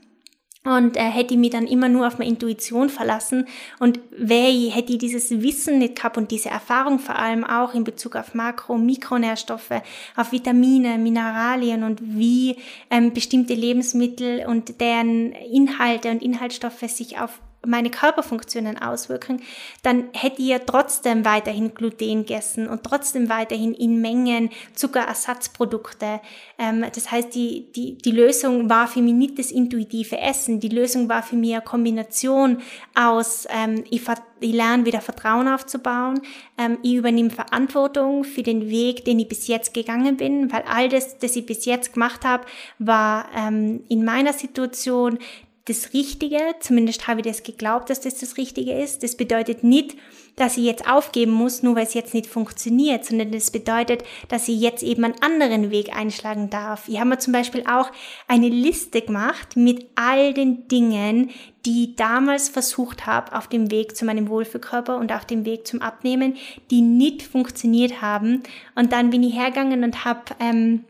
und 0.65 0.97
äh, 0.97 1.01
hätte 1.01 1.35
ich 1.35 1.39
mich 1.39 1.51
dann 1.51 1.67
immer 1.67 1.87
nur 1.87 2.07
auf 2.07 2.17
meine 2.17 2.29
Intuition 2.29 2.89
verlassen. 2.89 3.47
Und 3.79 3.99
wäre 4.11 4.49
ich, 4.49 4.75
hätte 4.75 4.93
ich 4.93 4.97
dieses 4.97 5.29
Wissen 5.29 5.77
nicht 5.77 5.95
gehabt 5.95 6.17
und 6.17 6.31
diese 6.31 6.49
Erfahrung 6.49 6.99
vor 6.99 7.15
allem 7.17 7.43
auch 7.43 7.73
in 7.73 7.83
Bezug 7.83 8.15
auf 8.15 8.33
Makro- 8.33 8.73
und 8.73 8.85
Mikronährstoffe, 8.85 9.81
auf 10.15 10.31
Vitamine, 10.31 10.97
Mineralien 10.97 11.83
und 11.83 12.01
wie 12.01 12.57
ähm, 12.89 13.13
bestimmte 13.13 13.53
Lebensmittel 13.53 14.45
und 14.47 14.81
deren 14.81 15.31
Inhalte 15.31 16.09
und 16.09 16.23
Inhaltsstoffe 16.23 16.89
sich 16.89 17.19
auf 17.19 17.39
meine 17.65 17.89
Körperfunktionen 17.89 18.77
auswirken, 18.81 19.41
dann 19.83 20.05
hätte 20.13 20.41
ich 20.41 20.49
ja 20.49 20.59
trotzdem 20.59 21.25
weiterhin 21.25 21.73
Gluten 21.73 22.25
gegessen 22.25 22.67
und 22.67 22.83
trotzdem 22.83 23.29
weiterhin 23.29 23.73
in 23.73 24.01
Mengen 24.01 24.49
Zuckerersatzprodukte. 24.73 26.21
Ähm, 26.57 26.85
das 26.93 27.11
heißt, 27.11 27.33
die, 27.35 27.71
die, 27.75 27.97
die 27.97 28.11
Lösung 28.11 28.69
war 28.69 28.87
für 28.87 29.01
mich 29.01 29.13
nicht 29.13 29.39
das 29.39 29.51
intuitive 29.51 30.17
Essen. 30.17 30.59
Die 30.59 30.69
Lösung 30.69 31.09
war 31.09 31.23
für 31.23 31.35
mich 31.35 31.53
eine 31.53 31.61
Kombination 31.61 32.61
aus, 32.93 33.47
ähm, 33.49 33.83
ich, 33.89 34.01
ich 34.39 34.53
lerne 34.53 34.85
wieder 34.85 35.01
Vertrauen 35.01 35.47
aufzubauen, 35.47 36.21
ähm, 36.57 36.77
ich 36.81 36.95
übernehme 36.95 37.29
Verantwortung 37.29 38.23
für 38.23 38.43
den 38.43 38.69
Weg, 38.69 39.05
den 39.05 39.19
ich 39.19 39.27
bis 39.27 39.47
jetzt 39.47 39.73
gegangen 39.73 40.17
bin, 40.17 40.51
weil 40.51 40.63
all 40.67 40.89
das, 40.89 41.17
das 41.19 41.35
ich 41.35 41.45
bis 41.45 41.65
jetzt 41.65 41.93
gemacht 41.93 42.23
habe, 42.25 42.45
war 42.79 43.27
ähm, 43.35 43.83
in 43.89 44.05
meiner 44.05 44.33
Situation 44.33 45.19
das 45.65 45.93
Richtige, 45.93 46.39
zumindest 46.59 47.07
habe 47.07 47.21
ich 47.21 47.25
das 47.25 47.41
geglaubt, 47.41 47.89
dass 47.89 47.99
das 47.99 48.19
das 48.19 48.37
Richtige 48.37 48.71
ist. 48.73 49.01
Das 49.01 49.17
bedeutet 49.17 49.63
nicht, 49.63 49.95
dass 50.35 50.57
ich 50.57 50.63
jetzt 50.63 50.87
aufgeben 50.87 51.31
muss, 51.31 51.63
nur 51.63 51.75
weil 51.75 51.85
es 51.85 51.95
jetzt 51.95 52.13
nicht 52.13 52.27
funktioniert, 52.27 53.03
sondern 53.03 53.31
das 53.31 53.49
bedeutet, 53.49 54.03
dass 54.27 54.47
ich 54.47 54.59
jetzt 54.59 54.83
eben 54.83 55.03
einen 55.05 55.21
anderen 55.21 55.71
Weg 55.71 55.95
einschlagen 55.95 56.51
darf. 56.51 56.87
Ich 56.87 56.99
habe 56.99 57.09
mir 57.09 57.17
zum 57.17 57.33
Beispiel 57.33 57.63
auch 57.67 57.89
eine 58.27 58.49
Liste 58.49 59.01
gemacht 59.01 59.55
mit 59.55 59.87
all 59.95 60.35
den 60.35 60.67
Dingen, 60.67 61.31
die 61.65 61.85
ich 61.85 61.95
damals 61.95 62.49
versucht 62.49 63.07
habe 63.07 63.35
auf 63.35 63.47
dem 63.47 63.71
Weg 63.71 63.95
zu 63.95 64.05
meinem 64.05 64.29
Wohlfühlkörper 64.29 64.97
und 64.97 65.11
auf 65.11 65.25
dem 65.25 65.45
Weg 65.45 65.65
zum 65.65 65.81
Abnehmen, 65.81 66.35
die 66.69 66.81
nicht 66.81 67.23
funktioniert 67.23 68.03
haben. 68.03 68.43
Und 68.75 68.91
dann 68.91 69.09
bin 69.09 69.23
ich 69.23 69.33
hergegangen 69.33 69.83
und 69.83 70.05
habe 70.05 70.21
ähm, 70.39 70.85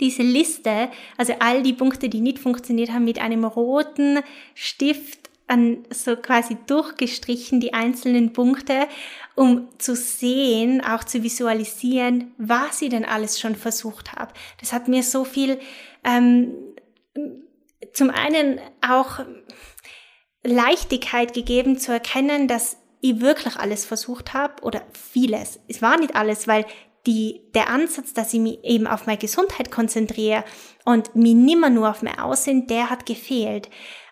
diese 0.00 0.22
Liste, 0.22 0.90
also 1.16 1.34
all 1.38 1.62
die 1.62 1.72
Punkte, 1.72 2.08
die 2.08 2.20
nicht 2.20 2.38
funktioniert 2.38 2.92
haben, 2.92 3.04
mit 3.04 3.20
einem 3.20 3.44
roten 3.44 4.20
Stift 4.54 5.30
an 5.48 5.84
so 5.90 6.16
quasi 6.16 6.56
durchgestrichen, 6.66 7.60
die 7.60 7.72
einzelnen 7.72 8.32
Punkte, 8.32 8.88
um 9.36 9.68
zu 9.78 9.94
sehen, 9.94 10.82
auch 10.82 11.04
zu 11.04 11.22
visualisieren, 11.22 12.34
was 12.36 12.82
ich 12.82 12.90
denn 12.90 13.04
alles 13.04 13.38
schon 13.38 13.54
versucht 13.54 14.12
habe. 14.12 14.32
Das 14.60 14.72
hat 14.72 14.88
mir 14.88 15.02
so 15.02 15.24
viel, 15.24 15.60
ähm, 16.04 16.54
zum 17.92 18.10
einen 18.10 18.60
auch 18.86 19.20
Leichtigkeit 20.42 21.32
gegeben 21.32 21.78
zu 21.78 21.92
erkennen, 21.92 22.48
dass 22.48 22.78
ich 23.00 23.20
wirklich 23.20 23.56
alles 23.56 23.84
versucht 23.84 24.34
habe 24.34 24.62
oder 24.62 24.82
vieles. 24.92 25.60
Es 25.68 25.82
war 25.82 25.98
nicht 25.98 26.16
alles, 26.16 26.48
weil 26.48 26.64
die, 27.06 27.40
der 27.54 27.70
Ansatz, 27.70 28.12
dass 28.12 28.34
ich 28.34 28.40
mich 28.40 28.58
eben 28.64 28.86
auf 28.86 29.06
meine 29.06 29.18
Gesundheit 29.18 29.70
konzentriere 29.70 30.44
und 30.84 31.14
mich 31.14 31.34
nimmer 31.34 31.70
nur 31.70 31.90
auf 31.90 32.02
mein 32.02 32.18
Aussehen, 32.18 32.66
der 32.66 32.90
hat 32.90 33.06
gefehlt. 33.06 33.68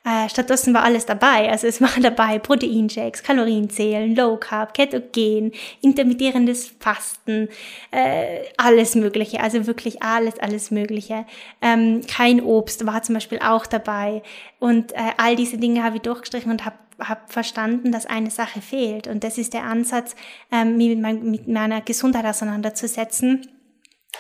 Äh, 0.07 0.29
stattdessen 0.29 0.75
war 0.75 0.85
alles 0.85 1.07
dabei. 1.07 1.51
Also 1.51 1.67
es 1.67 1.81
waren 1.81 2.03
dabei 2.03 2.39
Proteinshakes, 2.39 3.23
Kalorienzählen, 3.23 4.15
Low 4.15 4.37
Carb, 4.37 4.75
Ketogen, 4.75 5.53
intermittierendes 5.81 6.75
Fasten, 6.79 7.49
äh, 7.91 8.41
alles 8.59 8.95
Mögliche. 8.97 9.41
Also 9.41 9.67
wirklich 9.67 10.03
alles, 10.03 10.39
alles 10.39 10.71
Mögliche. 10.71 11.25
Ähm, 11.63 12.03
kein 12.07 12.43
Obst 12.43 12.85
war 12.87 13.03
zum 13.03 13.15
Beispiel 13.15 13.39
auch 13.39 13.65
dabei. 13.65 14.23
Und 14.59 14.93
äh, 14.93 15.13
all 15.17 15.37
diese 15.37 15.57
Dinge 15.57 15.83
habe 15.83 15.97
ich 15.97 16.03
durchgestrichen 16.03 16.51
und 16.51 16.67
habe 16.67 16.77
hab 16.99 17.33
verstanden, 17.33 17.93
dass 17.93 18.07
eine 18.07 18.31
Sache 18.31 18.61
fehlt. 18.61 19.07
Und 19.07 19.25
das 19.25 19.39
ist 19.39 19.55
der 19.55 19.65
Ansatz, 19.65 20.15
ähm, 20.51 20.77
mich 20.77 20.89
mit, 20.91 21.01
mein, 21.01 21.31
mit 21.31 21.49
meiner 21.49 21.81
Gesundheit 21.81 22.27
auseinanderzusetzen 22.27 23.49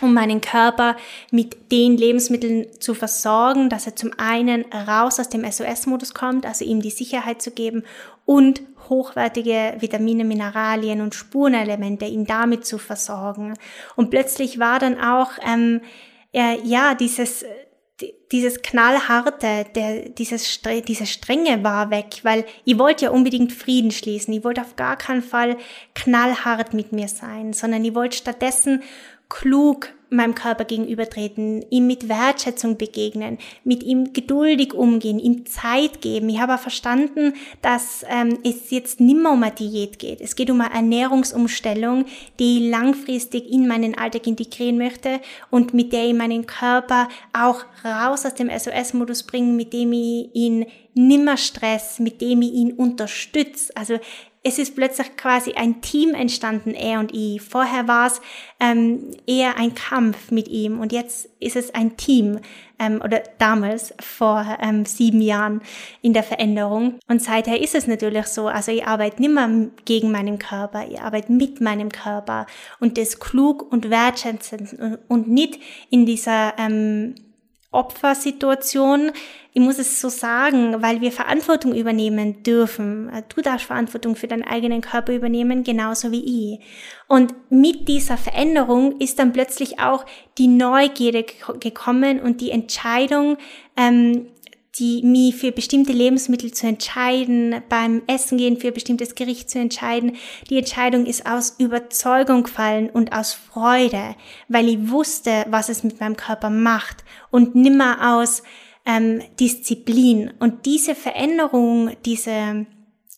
um 0.00 0.14
meinen 0.14 0.40
Körper 0.40 0.96
mit 1.30 1.70
den 1.70 1.96
Lebensmitteln 1.96 2.66
zu 2.80 2.94
versorgen, 2.94 3.68
dass 3.68 3.86
er 3.86 3.96
zum 3.96 4.10
einen 4.16 4.64
raus 4.72 5.20
aus 5.20 5.28
dem 5.28 5.50
SOS-Modus 5.50 6.14
kommt, 6.14 6.46
also 6.46 6.64
ihm 6.64 6.80
die 6.80 6.90
Sicherheit 6.90 7.42
zu 7.42 7.50
geben 7.50 7.84
und 8.24 8.62
hochwertige 8.88 9.76
Vitamine, 9.78 10.24
Mineralien 10.24 11.00
und 11.00 11.14
Spurenelemente 11.14 12.04
ihm 12.06 12.26
damit 12.26 12.66
zu 12.66 12.78
versorgen. 12.78 13.54
Und 13.96 14.10
plötzlich 14.10 14.58
war 14.58 14.78
dann 14.78 15.00
auch 15.00 15.32
ähm, 15.46 15.80
äh, 16.32 16.58
ja 16.64 16.94
dieses 16.94 17.44
dieses 18.32 18.62
knallharte, 18.62 19.66
der, 19.74 20.08
dieses, 20.08 20.60
diese 20.88 21.06
Strenge 21.06 21.62
war 21.62 21.90
weg, 21.90 22.20
weil 22.22 22.44
ich 22.64 22.78
wollte 22.78 23.04
ja 23.06 23.10
unbedingt 23.10 23.52
Frieden 23.52 23.90
schließen. 23.90 24.34
Ich 24.34 24.44
wollte 24.44 24.62
auf 24.62 24.76
gar 24.76 24.96
keinen 24.96 25.22
Fall 25.22 25.56
knallhart 25.94 26.74
mit 26.74 26.92
mir 26.92 27.08
sein, 27.08 27.52
sondern 27.52 27.84
ich 27.84 27.94
wollte 27.94 28.16
stattdessen 28.16 28.82
klug 29.28 29.88
meinem 30.14 30.34
Körper 30.34 30.64
gegenübertreten, 30.64 31.64
ihm 31.70 31.86
mit 31.86 32.08
Wertschätzung 32.08 32.76
begegnen, 32.78 33.38
mit 33.64 33.82
ihm 33.82 34.12
geduldig 34.12 34.72
umgehen, 34.72 35.18
ihm 35.18 35.44
Zeit 35.46 36.00
geben. 36.00 36.28
Ich 36.28 36.40
habe 36.40 36.56
verstanden, 36.58 37.34
dass 37.62 38.04
ähm, 38.08 38.38
es 38.44 38.70
jetzt 38.70 39.00
nimmer 39.00 39.32
um 39.32 39.42
eine 39.42 39.54
Diät 39.54 39.98
geht. 39.98 40.20
Es 40.20 40.36
geht 40.36 40.50
um 40.50 40.60
eine 40.60 40.74
Ernährungsumstellung, 40.74 42.06
die 42.38 42.58
ich 42.58 42.70
langfristig 42.70 43.50
in 43.50 43.66
meinen 43.66 43.96
Alltag 43.96 44.26
integrieren 44.26 44.78
möchte 44.78 45.20
und 45.50 45.74
mit 45.74 45.92
der 45.92 46.06
ich 46.06 46.14
meinen 46.14 46.46
Körper 46.46 47.08
auch 47.32 47.64
raus 47.84 48.24
aus 48.24 48.34
dem 48.34 48.50
SOS-Modus 48.50 49.24
bringe, 49.24 49.52
mit 49.52 49.72
dem 49.72 49.92
ich 49.92 50.30
ihn 50.34 50.66
nimmer 50.94 51.36
stress, 51.36 51.98
mit 51.98 52.20
dem 52.20 52.42
ich 52.42 52.52
ihn 52.52 52.72
unterstütze. 52.72 53.76
Also 53.76 53.98
es 54.46 54.58
ist 54.58 54.76
plötzlich 54.76 55.16
quasi 55.16 55.54
ein 55.54 55.80
Team 55.80 56.14
entstanden, 56.14 56.74
er 56.74 57.00
und 57.00 57.14
ich. 57.14 57.40
Vorher 57.40 57.88
war 57.88 58.08
es 58.08 58.20
ähm, 58.60 59.10
eher 59.26 59.56
ein 59.56 59.74
Kampf 59.74 60.30
mit 60.30 60.48
ihm 60.48 60.80
und 60.80 60.92
jetzt 60.92 61.30
ist 61.40 61.56
es 61.56 61.74
ein 61.74 61.96
Team 61.96 62.40
ähm, 62.78 63.00
oder 63.02 63.22
damals 63.38 63.94
vor 64.00 64.58
ähm, 64.60 64.84
sieben 64.84 65.22
Jahren 65.22 65.62
in 66.02 66.12
der 66.12 66.22
Veränderung. 66.22 66.98
Und 67.08 67.22
seither 67.22 67.58
ist 67.58 67.74
es 67.74 67.86
natürlich 67.86 68.26
so, 68.26 68.46
also 68.46 68.70
ich 68.70 68.86
arbeite 68.86 69.22
nicht 69.22 69.32
mehr 69.32 69.48
gegen 69.86 70.12
meinen 70.12 70.38
Körper, 70.38 70.86
ich 70.90 71.00
arbeite 71.00 71.32
mit 71.32 71.62
meinem 71.62 71.88
Körper 71.88 72.46
und 72.80 72.98
das 72.98 73.20
klug 73.20 73.72
und 73.72 73.88
wertschätzend 73.88 74.74
und, 74.78 74.98
und 75.08 75.28
nicht 75.28 75.58
in 75.88 76.04
dieser 76.04 76.52
ähm, 76.58 77.14
Opfersituation. 77.74 79.12
Ich 79.52 79.60
muss 79.60 79.78
es 79.78 80.00
so 80.00 80.08
sagen, 80.08 80.82
weil 80.82 81.00
wir 81.00 81.12
Verantwortung 81.12 81.74
übernehmen 81.74 82.42
dürfen. 82.42 83.10
Du 83.34 83.40
darfst 83.40 83.66
Verantwortung 83.66 84.16
für 84.16 84.26
deinen 84.26 84.42
eigenen 84.42 84.80
Körper 84.80 85.14
übernehmen, 85.14 85.62
genauso 85.62 86.10
wie 86.10 86.54
ich. 86.54 86.60
Und 87.06 87.34
mit 87.50 87.86
dieser 87.86 88.16
Veränderung 88.16 89.00
ist 89.00 89.18
dann 89.18 89.32
plötzlich 89.32 89.78
auch 89.78 90.04
die 90.38 90.48
Neugierde 90.48 91.24
gekommen 91.60 92.20
und 92.20 92.40
die 92.40 92.50
Entscheidung, 92.50 93.36
ähm, 93.76 94.26
die 94.78 95.02
mich 95.02 95.36
für 95.36 95.52
bestimmte 95.52 95.92
Lebensmittel 95.92 96.52
zu 96.52 96.66
entscheiden, 96.66 97.62
beim 97.68 98.02
Essen 98.06 98.38
gehen 98.38 98.58
für 98.58 98.72
bestimmtes 98.72 99.14
Gericht 99.14 99.48
zu 99.48 99.58
entscheiden. 99.58 100.16
Die 100.50 100.58
Entscheidung 100.58 101.06
ist 101.06 101.26
aus 101.26 101.54
Überzeugung 101.58 102.42
gefallen 102.44 102.90
und 102.90 103.12
aus 103.12 103.32
Freude, 103.34 104.16
weil 104.48 104.68
ich 104.68 104.90
wusste, 104.90 105.46
was 105.48 105.68
es 105.68 105.84
mit 105.84 106.00
meinem 106.00 106.16
Körper 106.16 106.50
macht 106.50 107.04
und 107.30 107.54
nimmer 107.54 108.16
aus 108.16 108.42
ähm, 108.84 109.22
Disziplin. 109.38 110.32
Und 110.40 110.66
diese 110.66 110.94
Veränderung, 110.94 111.90
diese 112.04 112.66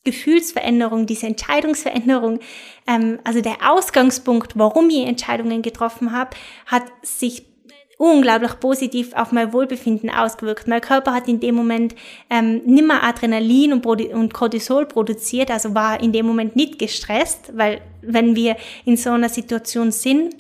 Gefühlsveränderung, 0.05 1.07
diese 1.07 1.27
Entscheidungsveränderung, 1.27 2.41
ähm, 2.87 3.19
also 3.25 3.41
der 3.41 3.57
Ausgangspunkt, 3.71 4.59
warum 4.59 4.91
ich 4.91 5.07
Entscheidungen 5.07 5.63
getroffen 5.63 6.13
habe, 6.13 6.37
hat 6.67 6.85
sich 7.03 7.56
unglaublich 7.99 8.61
positiv 8.61 9.15
auf 9.15 9.33
mein 9.33 9.53
Wohlbefinden 9.53 10.11
ausgewirkt. 10.11 10.69
Mein 10.69 10.81
Körper 10.81 11.15
hat 11.15 11.29
in 11.29 11.41
dem 11.41 11.55
Moment 11.55 11.95
ähm, 12.29 12.63
nimmer 12.67 13.03
Adrenalin 13.03 13.73
und, 13.73 13.87
und 13.87 14.35
Cortisol 14.35 14.87
produziert, 14.87 15.51
also 15.51 15.75
war 15.75 16.01
in 16.01 16.13
dem 16.13 16.27
Moment 16.27 16.57
nicht 16.57 16.79
gestresst, 16.79 17.57
weil 17.57 17.81
wenn 18.03 18.37
wir 18.37 18.57
in 18.85 18.97
so 18.97 19.11
einer 19.11 19.29
Situation 19.29 19.93
sind, 19.93 20.35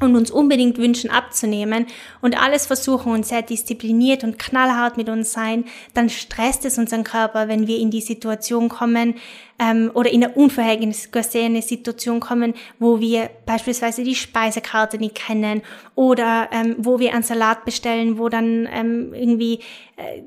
und 0.00 0.16
uns 0.16 0.30
unbedingt 0.30 0.78
wünschen 0.78 1.10
abzunehmen 1.10 1.86
und 2.20 2.40
alles 2.40 2.66
versuchen 2.66 3.12
und 3.12 3.26
sehr 3.26 3.42
diszipliniert 3.42 4.24
und 4.24 4.38
knallhart 4.38 4.96
mit 4.96 5.08
uns 5.08 5.32
sein, 5.32 5.64
dann 5.94 6.08
stresst 6.08 6.64
es 6.64 6.78
unseren 6.78 7.04
Körper, 7.04 7.48
wenn 7.48 7.66
wir 7.66 7.78
in 7.78 7.90
die 7.90 8.00
Situation 8.00 8.68
kommen 8.68 9.16
ähm, 9.58 9.90
oder 9.94 10.10
in 10.10 10.24
eine 10.24 10.32
unvorhergesehene 10.32 11.62
Situation 11.62 12.20
kommen, 12.20 12.54
wo 12.78 13.00
wir 13.00 13.30
beispielsweise 13.44 14.02
die 14.02 14.14
Speisekarte 14.14 14.98
nicht 14.98 15.16
kennen 15.16 15.62
oder 15.94 16.48
ähm, 16.50 16.76
wo 16.78 16.98
wir 16.98 17.12
einen 17.12 17.22
Salat 17.22 17.64
bestellen, 17.64 18.18
wo 18.18 18.28
dann 18.28 18.68
ähm, 18.72 19.12
irgendwie 19.12 19.60
äh, 19.96 20.22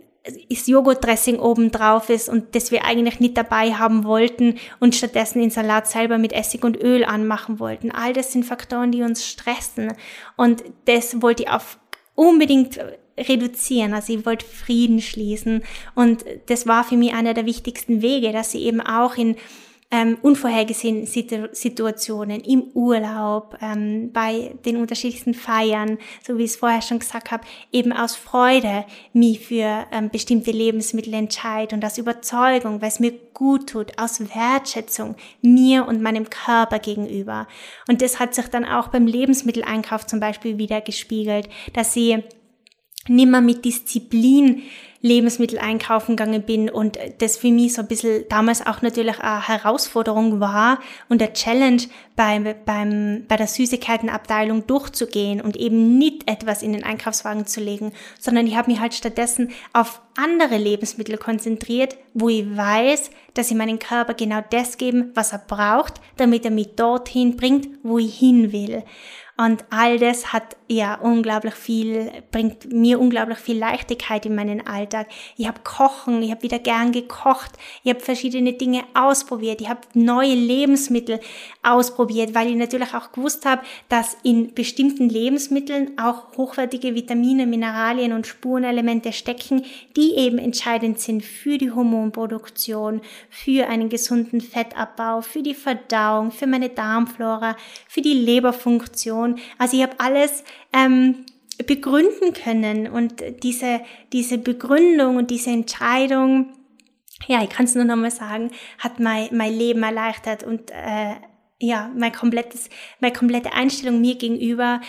ist 0.48 0.68
Joghurtdressing 0.68 1.38
oben 1.40 1.72
drauf 1.72 2.10
ist 2.10 2.30
und 2.30 2.56
das 2.56 2.72
wir 2.72 2.86
eigentlich 2.86 3.20
nicht 3.20 3.36
dabei 3.36 3.74
haben 3.74 4.06
wollten 4.06 4.56
und 4.80 4.96
stattdessen 4.96 5.42
den 5.42 5.50
Salat 5.50 5.88
selber 5.88 6.18
mit 6.18 6.32
Essig 6.32 6.64
und 6.64 6.82
Öl 6.82 7.04
anmachen 7.04 7.60
wollten. 7.60 7.92
All 7.92 8.14
das 8.14 8.32
sind 8.32 8.46
Faktoren, 8.46 8.92
die 8.92 9.02
uns 9.02 9.28
stressen 9.28 9.94
und 10.38 10.64
das 10.86 11.22
wollte 11.22 11.44
ich 11.44 11.50
auf 11.50 11.78
unbedingt 12.16 12.80
reduzieren. 13.18 13.94
Also 13.94 14.14
ich 14.14 14.26
wollte 14.26 14.46
Frieden 14.46 15.02
schließen 15.02 15.64
und 15.94 16.24
das 16.48 16.68
war 16.68 16.84
für 16.84 16.96
mich 16.96 17.14
einer 17.14 17.34
der 17.34 17.46
wichtigsten 17.46 18.02
Wege, 18.02 18.32
dass 18.32 18.54
ich 18.54 18.62
eben 18.62 18.82
auch 18.82 19.18
in 19.18 19.36
ähm, 19.94 20.18
unvorhergesehenen 20.24 21.06
Situationen 21.06 22.42
im 22.42 22.64
Urlaub, 22.74 23.56
ähm, 23.62 24.12
bei 24.12 24.56
den 24.66 24.78
unterschiedlichsten 24.78 25.36
Feiern, 25.36 26.00
so 26.26 26.40
wie 26.40 26.46
ich 26.46 26.52
es 26.52 26.56
vorher 26.56 26.82
schon 26.82 26.98
gesagt 26.98 27.30
habe, 27.30 27.44
eben 27.72 27.94
aus 27.94 28.16
Freude 28.16 28.86
mich 29.14 29.42
für 29.42 29.86
ähm, 29.92 30.10
bestimmte 30.10 30.50
Lebensmittel 30.50 31.14
entscheide 31.14 31.76
und 31.76 31.86
aus 31.86 32.00
Überzeugung, 32.00 32.82
weil 32.82 32.88
es 32.88 33.00
mir 33.00 33.14
gut 33.36 33.70
tut, 33.70 34.00
aus 34.00 34.20
Wertschätzung 34.20 35.16
mir 35.44 35.88
und 35.88 36.02
meinem 36.02 36.28
Körper 36.28 36.80
gegenüber. 36.80 37.48
Und 37.88 38.02
das 38.02 38.20
hat 38.20 38.34
sich 38.34 38.48
dann 38.48 38.66
auch 38.66 38.88
beim 38.88 39.06
Lebensmitteleinkauf 39.06 40.08
zum 40.08 40.20
Beispiel 40.20 40.58
wieder 40.58 40.82
gespiegelt, 40.82 41.48
dass 41.74 41.94
sie 41.94 42.24
nimmer 43.08 43.42
mit 43.42 43.64
Disziplin 43.64 44.64
Lebensmittel 45.04 45.60
einkaufen 45.60 46.16
gegangen 46.16 46.44
bin 46.44 46.70
und 46.70 46.98
das 47.18 47.36
für 47.36 47.52
mich 47.52 47.74
so 47.74 47.82
ein 47.82 47.90
bisschen 47.90 48.24
damals 48.30 48.66
auch 48.66 48.82
natürlich 48.82 49.20
eine 49.20 49.46
Herausforderung 49.46 50.40
war 50.40 50.80
und 51.10 51.20
der 51.20 51.34
Challenge 51.34 51.84
beim, 52.16 52.48
beim, 52.66 53.26
bei 53.28 53.36
der 53.36 53.48
Süßigkeitenabteilung 53.48 54.66
durchzugehen 54.66 55.42
und 55.42 55.58
eben 55.58 55.98
nicht 55.98 56.32
etwas 56.32 56.64
in 56.64 56.72
den 56.72 56.86
Einkaufswagen 56.86 57.46
zu 57.46 57.60
legen, 57.60 57.92
sondern 58.18 58.48
ich 58.48 58.56
habe 58.56 58.72
mich 58.72 58.80
halt 58.80 58.94
stattdessen 58.94 59.52
auf 59.74 60.02
andere 60.16 60.58
Lebensmittel 60.58 61.18
konzentriert, 61.18 61.98
wo 62.14 62.30
ich 62.30 62.56
weiß, 62.56 63.12
dass 63.34 63.52
ich 63.52 63.58
meinen 63.58 63.80
Körper 63.80 64.14
genau 64.14 64.42
das 64.52 64.78
geben, 64.78 65.12
was 65.16 65.34
er 65.34 65.40
braucht, 65.40 65.96
damit 66.16 66.46
er 66.46 66.52
mich 66.52 66.76
dorthin 66.76 67.36
bringt, 67.36 67.68
wo 67.84 68.00
ich 68.00 68.18
hin 68.18 68.54
will. 68.54 68.84
Und 69.36 69.66
all 69.72 69.98
das 69.98 70.32
hat 70.32 70.56
ja 70.68 70.94
unglaublich 70.94 71.56
viel, 71.56 72.12
bringt 72.32 72.72
mir 72.72 73.00
unglaublich 73.00 73.40
viel 73.40 73.58
Leichtigkeit 73.58 74.28
in 74.28 74.36
meinen 74.36 74.68
Alltag. 74.68 75.08
Ich 75.38 75.48
habe 75.48 75.62
kochen, 75.64 76.22
ich 76.22 76.30
habe 76.30 76.44
wieder 76.44 76.60
gern 76.60 76.92
gekocht, 76.92 77.52
ich 77.84 77.90
habe 77.90 78.00
verschiedene 78.00 78.54
Dinge 78.54 78.84
ausprobiert, 78.94 79.60
ich 79.60 79.70
habe 79.70 79.82
neue 79.96 80.36
Lebensmittel 80.36 81.20
ausprobiert, 81.64 82.36
weil 82.36 82.50
ich 82.50 82.56
natürlich 82.56 82.94
auch 82.94 83.12
gewusst 83.12 83.44
habe, 83.48 83.64
dass 83.90 84.16
in 84.22 84.54
bestimmten 84.54 85.10
Lebensmitteln 85.10 85.98
auch 85.98 86.38
hochwertige 86.38 86.94
Vitamine, 86.94 87.48
Mineralien 87.48 88.14
und 88.14 88.28
Spurenelemente 88.28 89.14
stecken, 89.14 89.66
die 89.96 90.14
eben 90.16 90.38
entscheidend 90.38 91.00
sind 91.00 91.26
für 91.26 91.58
die 91.58 91.72
Hormonproduktion, 91.72 93.02
für 93.32 93.68
einen 93.68 93.90
gesunden 93.90 94.42
Fettabbau, 94.42 95.22
für 95.22 95.42
die 95.42 95.56
Verdauung, 95.56 96.32
für 96.32 96.46
meine 96.46 96.70
Darmflora, 96.70 97.56
für 97.88 98.02
die 98.02 98.14
Leberfunktion. 98.14 99.23
Also 99.58 99.78
ich 99.78 99.84
habe 99.84 100.00
alles 100.00 100.44
ähm, 100.74 101.26
begründen 101.66 102.34
können 102.34 102.88
und 102.88 103.24
diese, 103.44 103.82
diese 104.12 104.38
Begründung 104.38 105.18
und 105.18 105.32
diese 105.32 105.52
Entscheidung, 105.52 106.54
ja, 107.28 107.44
ich 107.44 107.50
kann 107.50 107.66
es 107.66 107.76
nur 107.76 107.86
nochmal 107.86 108.12
sagen, 108.12 108.52
hat 108.80 109.00
mein, 109.00 109.30
mein 109.32 109.54
Leben 109.54 109.84
erleichtert 109.84 110.44
und 110.44 110.72
äh, 110.72 111.16
ja, 111.60 111.90
mein 111.96 112.12
komplettes, 112.12 112.70
meine 113.00 113.14
komplette 113.14 113.54
Einstellung 113.54 114.02
mir 114.02 114.16
gegenüber 114.16 114.82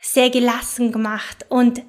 sehr 0.00 0.30
gelassen 0.30 0.92
gemacht. 0.92 1.46
Und 1.48 1.82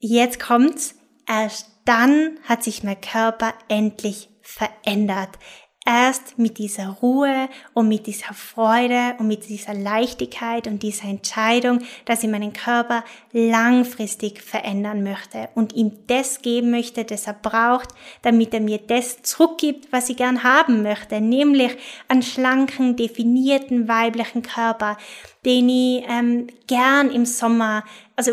jetzt 0.00 0.40
kommt's, 0.40 0.96
erst 1.28 1.70
dann 1.84 2.38
hat 2.44 2.64
sich 2.64 2.82
mein 2.82 3.00
Körper 3.00 3.54
endlich 3.68 4.30
verändert. 4.42 5.38
Erst 5.86 6.38
mit 6.38 6.56
dieser 6.56 6.88
Ruhe 6.88 7.48
und 7.74 7.88
mit 7.88 8.06
dieser 8.06 8.32
Freude 8.32 9.14
und 9.18 9.28
mit 9.28 9.48
dieser 9.48 9.74
Leichtigkeit 9.74 10.66
und 10.66 10.82
dieser 10.82 11.08
Entscheidung, 11.08 11.80
dass 12.06 12.22
ich 12.22 12.30
meinen 12.30 12.54
Körper 12.54 13.04
langfristig 13.32 14.40
verändern 14.40 15.02
möchte 15.02 15.50
und 15.54 15.74
ihm 15.74 15.92
das 16.06 16.40
geben 16.40 16.70
möchte, 16.70 17.04
das 17.04 17.26
er 17.26 17.34
braucht, 17.34 17.90
damit 18.22 18.54
er 18.54 18.60
mir 18.60 18.78
das 18.78 19.22
zurückgibt, 19.22 19.92
was 19.92 20.08
ich 20.08 20.16
gern 20.16 20.42
haben 20.42 20.82
möchte, 20.82 21.20
nämlich 21.20 21.76
einen 22.08 22.22
schlanken, 22.22 22.96
definierten 22.96 23.86
weiblichen 23.86 24.42
Körper, 24.42 24.96
den 25.44 25.68
ich 25.68 26.04
ähm, 26.08 26.46
gern 26.66 27.10
im 27.10 27.26
Sommer, 27.26 27.84
also 28.16 28.32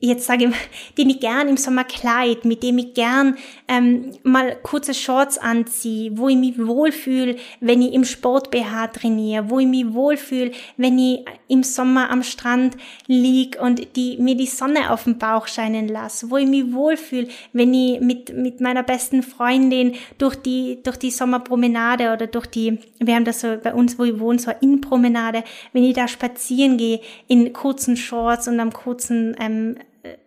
jetzt 0.00 0.26
sage 0.26 0.46
ich, 0.46 0.54
den 0.98 1.10
ich 1.10 1.20
gern 1.20 1.48
im 1.48 1.56
Sommer 1.56 1.84
kleid, 1.84 2.44
mit 2.44 2.62
dem 2.62 2.78
ich 2.78 2.94
gern 2.94 3.36
ähm, 3.68 4.12
mal 4.22 4.56
kurze 4.62 4.94
Shorts 4.94 5.38
anziehe, 5.38 6.16
wo 6.16 6.28
ich 6.28 6.36
mich 6.36 6.58
wohlfühle, 6.58 7.36
wenn 7.60 7.82
ich 7.82 7.92
im 7.92 8.04
Sport 8.04 8.50
BH 8.50 8.88
trainiere, 8.88 9.50
wo 9.50 9.58
ich 9.58 9.66
mich 9.66 9.92
wohlfühle, 9.92 10.52
wenn 10.76 10.98
ich 10.98 11.24
im 11.48 11.62
Sommer 11.62 12.10
am 12.10 12.22
Strand 12.22 12.76
lieg 13.06 13.58
und 13.60 13.96
die, 13.96 14.16
mir 14.18 14.36
die 14.36 14.46
Sonne 14.46 14.90
auf 14.90 15.04
den 15.04 15.18
Bauch 15.18 15.46
scheinen 15.46 15.88
lasse, 15.88 16.30
wo 16.30 16.36
ich 16.36 16.46
mich 16.46 16.72
wohlfühle, 16.72 17.28
wenn 17.52 17.74
ich 17.74 18.00
mit, 18.00 18.34
mit 18.36 18.60
meiner 18.60 18.82
besten 18.82 19.22
Freundin 19.22 19.94
durch 20.18 20.36
die, 20.36 20.78
durch 20.82 20.96
die 20.96 21.10
Sommerpromenade 21.10 22.12
oder 22.12 22.26
durch 22.26 22.46
die, 22.46 22.78
wir 22.98 23.14
haben 23.14 23.24
das 23.24 23.40
so 23.40 23.56
bei 23.62 23.74
uns, 23.74 23.98
wo 23.98 24.04
ich 24.04 24.18
wohne, 24.18 24.38
so 24.38 24.50
eine 24.50 24.60
Innenpromenade, 24.60 25.44
wenn 25.72 25.84
ich 25.84 25.94
da 25.94 26.08
spazieren 26.08 26.76
gehe 26.76 27.00
in 27.28 27.52
kurzen 27.52 27.96
Shorts 27.96 28.48
und 28.48 28.60
am 28.60 28.72
kurzen 28.72 29.34
ähm, 29.44 29.78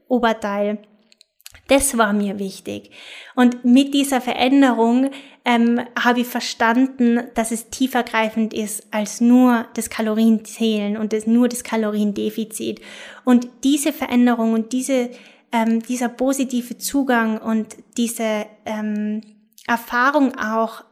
Oberteil. 0.08 0.80
Das 1.68 1.98
war 1.98 2.14
mir 2.14 2.40
wichtig. 2.40 2.92
Und 3.36 3.66
mit 3.66 3.94
dieser 3.94 4.22
Veränderung 4.22 5.10
ähm, 5.44 5.82
habe 6.02 6.22
ich 6.22 6.28
verstanden, 6.28 7.22
dass 7.36 7.52
es 7.52 7.70
tiefergreifend 7.70 8.54
ist 8.54 8.88
als 8.92 9.22
nur 9.22 9.66
das 9.74 9.90
Kalorienzählen 9.90 10.98
und 10.98 11.14
das, 11.14 11.28
nur 11.28 11.50
das 11.50 11.64
Kaloriendefizit. 11.64 12.82
Und 13.26 13.48
diese 13.64 13.92
Veränderung 13.92 14.54
und 14.54 14.72
diese, 14.72 15.10
ähm, 15.52 15.82
dieser 15.82 16.10
positive 16.10 16.78
Zugang 16.78 17.38
und 17.38 17.76
diese 17.98 18.46
ähm, 18.66 19.22
Erfahrung 19.68 20.38
auch, 20.38 20.84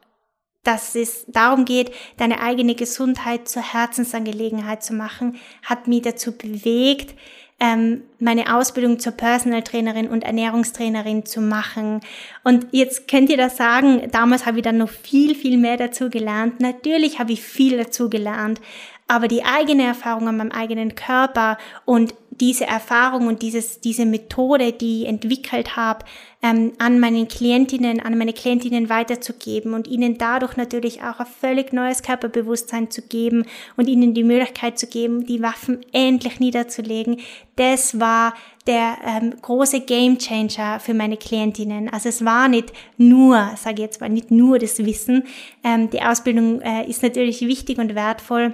dass 0.64 0.96
es 0.96 1.26
darum 1.28 1.64
geht, 1.64 1.92
deine 2.18 2.42
eigene 2.42 2.76
Gesundheit 2.76 3.48
zur 3.48 3.62
Herzensangelegenheit 3.62 4.84
zu 4.84 4.94
machen, 4.94 5.38
hat 5.64 5.88
mich 5.88 6.02
dazu 6.02 6.36
bewegt, 6.36 7.16
ähm, 7.60 8.02
meine 8.20 8.54
Ausbildung 8.56 9.00
zur 9.00 9.14
Personal 9.14 9.64
Trainerin 9.64 10.10
und 10.10 10.24
Ernährungstrainerin 10.24 11.26
zu 11.26 11.40
machen. 11.40 12.02
Und 12.44 12.68
jetzt 12.72 13.08
könnt 13.08 13.30
ihr 13.30 13.38
das 13.38 13.56
sagen, 13.56 14.10
damals 14.12 14.46
habe 14.46 14.58
ich 14.58 14.64
dann 14.64 14.78
noch 14.78 14.90
viel, 14.90 15.36
viel 15.36 15.58
mehr 15.58 15.78
dazu 15.78 16.10
gelernt. 16.10 16.60
Natürlich 16.60 17.20
habe 17.20 17.32
ich 17.32 17.42
viel 17.42 17.78
dazu 17.78 18.10
gelernt, 18.10 18.60
aber 19.08 19.28
die 19.28 19.46
eigene 19.46 19.84
Erfahrung 19.84 20.28
an 20.28 20.38
meinem 20.38 20.52
eigenen 20.52 20.96
Körper 20.96 21.58
und 21.86 22.14
diese 22.40 22.66
Erfahrung 22.66 23.28
und 23.28 23.42
dieses, 23.42 23.80
diese 23.82 24.06
Methode, 24.06 24.74
die 24.74 25.04
ich 25.04 25.08
entwickelt 25.08 25.76
habe, 25.76 26.06
ähm, 26.42 26.74
an 26.78 27.00
meinen 27.00 27.28
Klientinnen, 27.28 28.00
an 28.00 28.18
meine 28.18 28.34
Klientinnen 28.34 28.90
weiterzugeben 28.90 29.74
und 29.74 29.88
ihnen 29.88 30.18
dadurch 30.18 30.58
natürlich 30.58 31.02
auch 31.02 31.20
ein 31.20 31.26
völlig 31.26 31.74
neues 31.74 32.04
Körperbewusstsein 32.04 32.92
zu 32.92 33.02
geben 33.02 33.46
und 33.78 33.88
ihnen 33.88 34.14
die 34.14 34.24
Möglichkeit 34.24 34.78
zu 34.78 34.88
geben, 34.88 35.26
die 35.26 35.42
Waffen 35.42 35.80
endlich 35.92 36.40
niederzulegen, 36.40 37.20
das 37.56 38.00
war 38.00 38.34
der 38.68 38.98
ähm, 39.06 39.34
große 39.42 39.82
Gamechanger 39.82 40.80
für 40.80 40.94
meine 40.94 41.18
Klientinnen. 41.18 41.88
Also 41.90 42.10
es 42.10 42.26
war 42.26 42.48
nicht 42.48 42.74
nur, 42.98 43.52
sage 43.56 43.76
ich 43.76 43.82
jetzt 43.82 44.02
mal, 44.02 44.10
nicht 44.10 44.32
nur 44.32 44.60
das 44.60 44.80
Wissen. 44.80 45.24
Ähm, 45.64 45.90
die 45.90 46.02
Ausbildung 46.02 46.62
äh, 46.62 46.90
ist 46.90 47.04
natürlich 47.04 47.42
wichtig 47.42 47.78
und 47.78 47.96
wertvoll, 47.96 48.54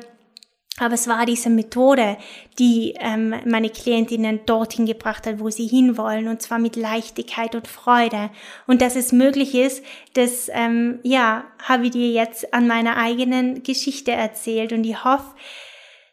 aber 0.80 0.94
es 0.94 1.08
war 1.08 1.26
diese 1.26 1.50
Methode, 1.50 2.18
die 2.58 2.96
ähm, 3.00 3.36
meine 3.46 3.70
Klientinnen 3.70 4.40
dorthin 4.46 4.86
gebracht 4.86 5.28
hat, 5.28 5.40
wo 5.40 5.50
sie 5.50 5.68
hinwollen, 5.68 6.28
und 6.28 6.42
zwar 6.42 6.60
mit 6.60 6.76
Leichtigkeit 6.76 7.56
und 7.56 7.68
Freude. 7.68 8.30
Und 8.68 8.82
dass 8.82 8.96
es 8.96 9.12
möglich 9.12 9.54
ist, 9.54 9.84
das 10.14 10.50
ähm, 10.52 11.00
ja, 11.04 11.44
habe 11.62 11.86
ich 11.86 11.92
dir 11.92 12.10
jetzt 12.10 12.54
an 12.54 12.68
meiner 12.68 12.98
eigenen 12.98 13.64
Geschichte 13.64 14.12
erzählt. 14.12 14.72
Und 14.72 14.86
ich 14.86 15.04
hoffe, 15.04 15.36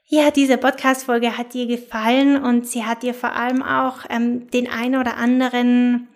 ja, 0.07 0.31
diese 0.31 0.59
Podcast-Folge 0.59 1.39
hat 1.39 1.55
dir 1.55 1.67
gefallen 1.67 2.43
und 2.43 2.67
sie 2.67 2.85
hat 2.85 3.03
dir 3.03 3.15
vor 3.15 3.35
allem 3.35 3.63
auch 3.63 4.01
ähm, 4.11 4.51
den 4.51 4.69
ein 4.69 4.97
oder 4.97 5.19
anderen 5.19 6.09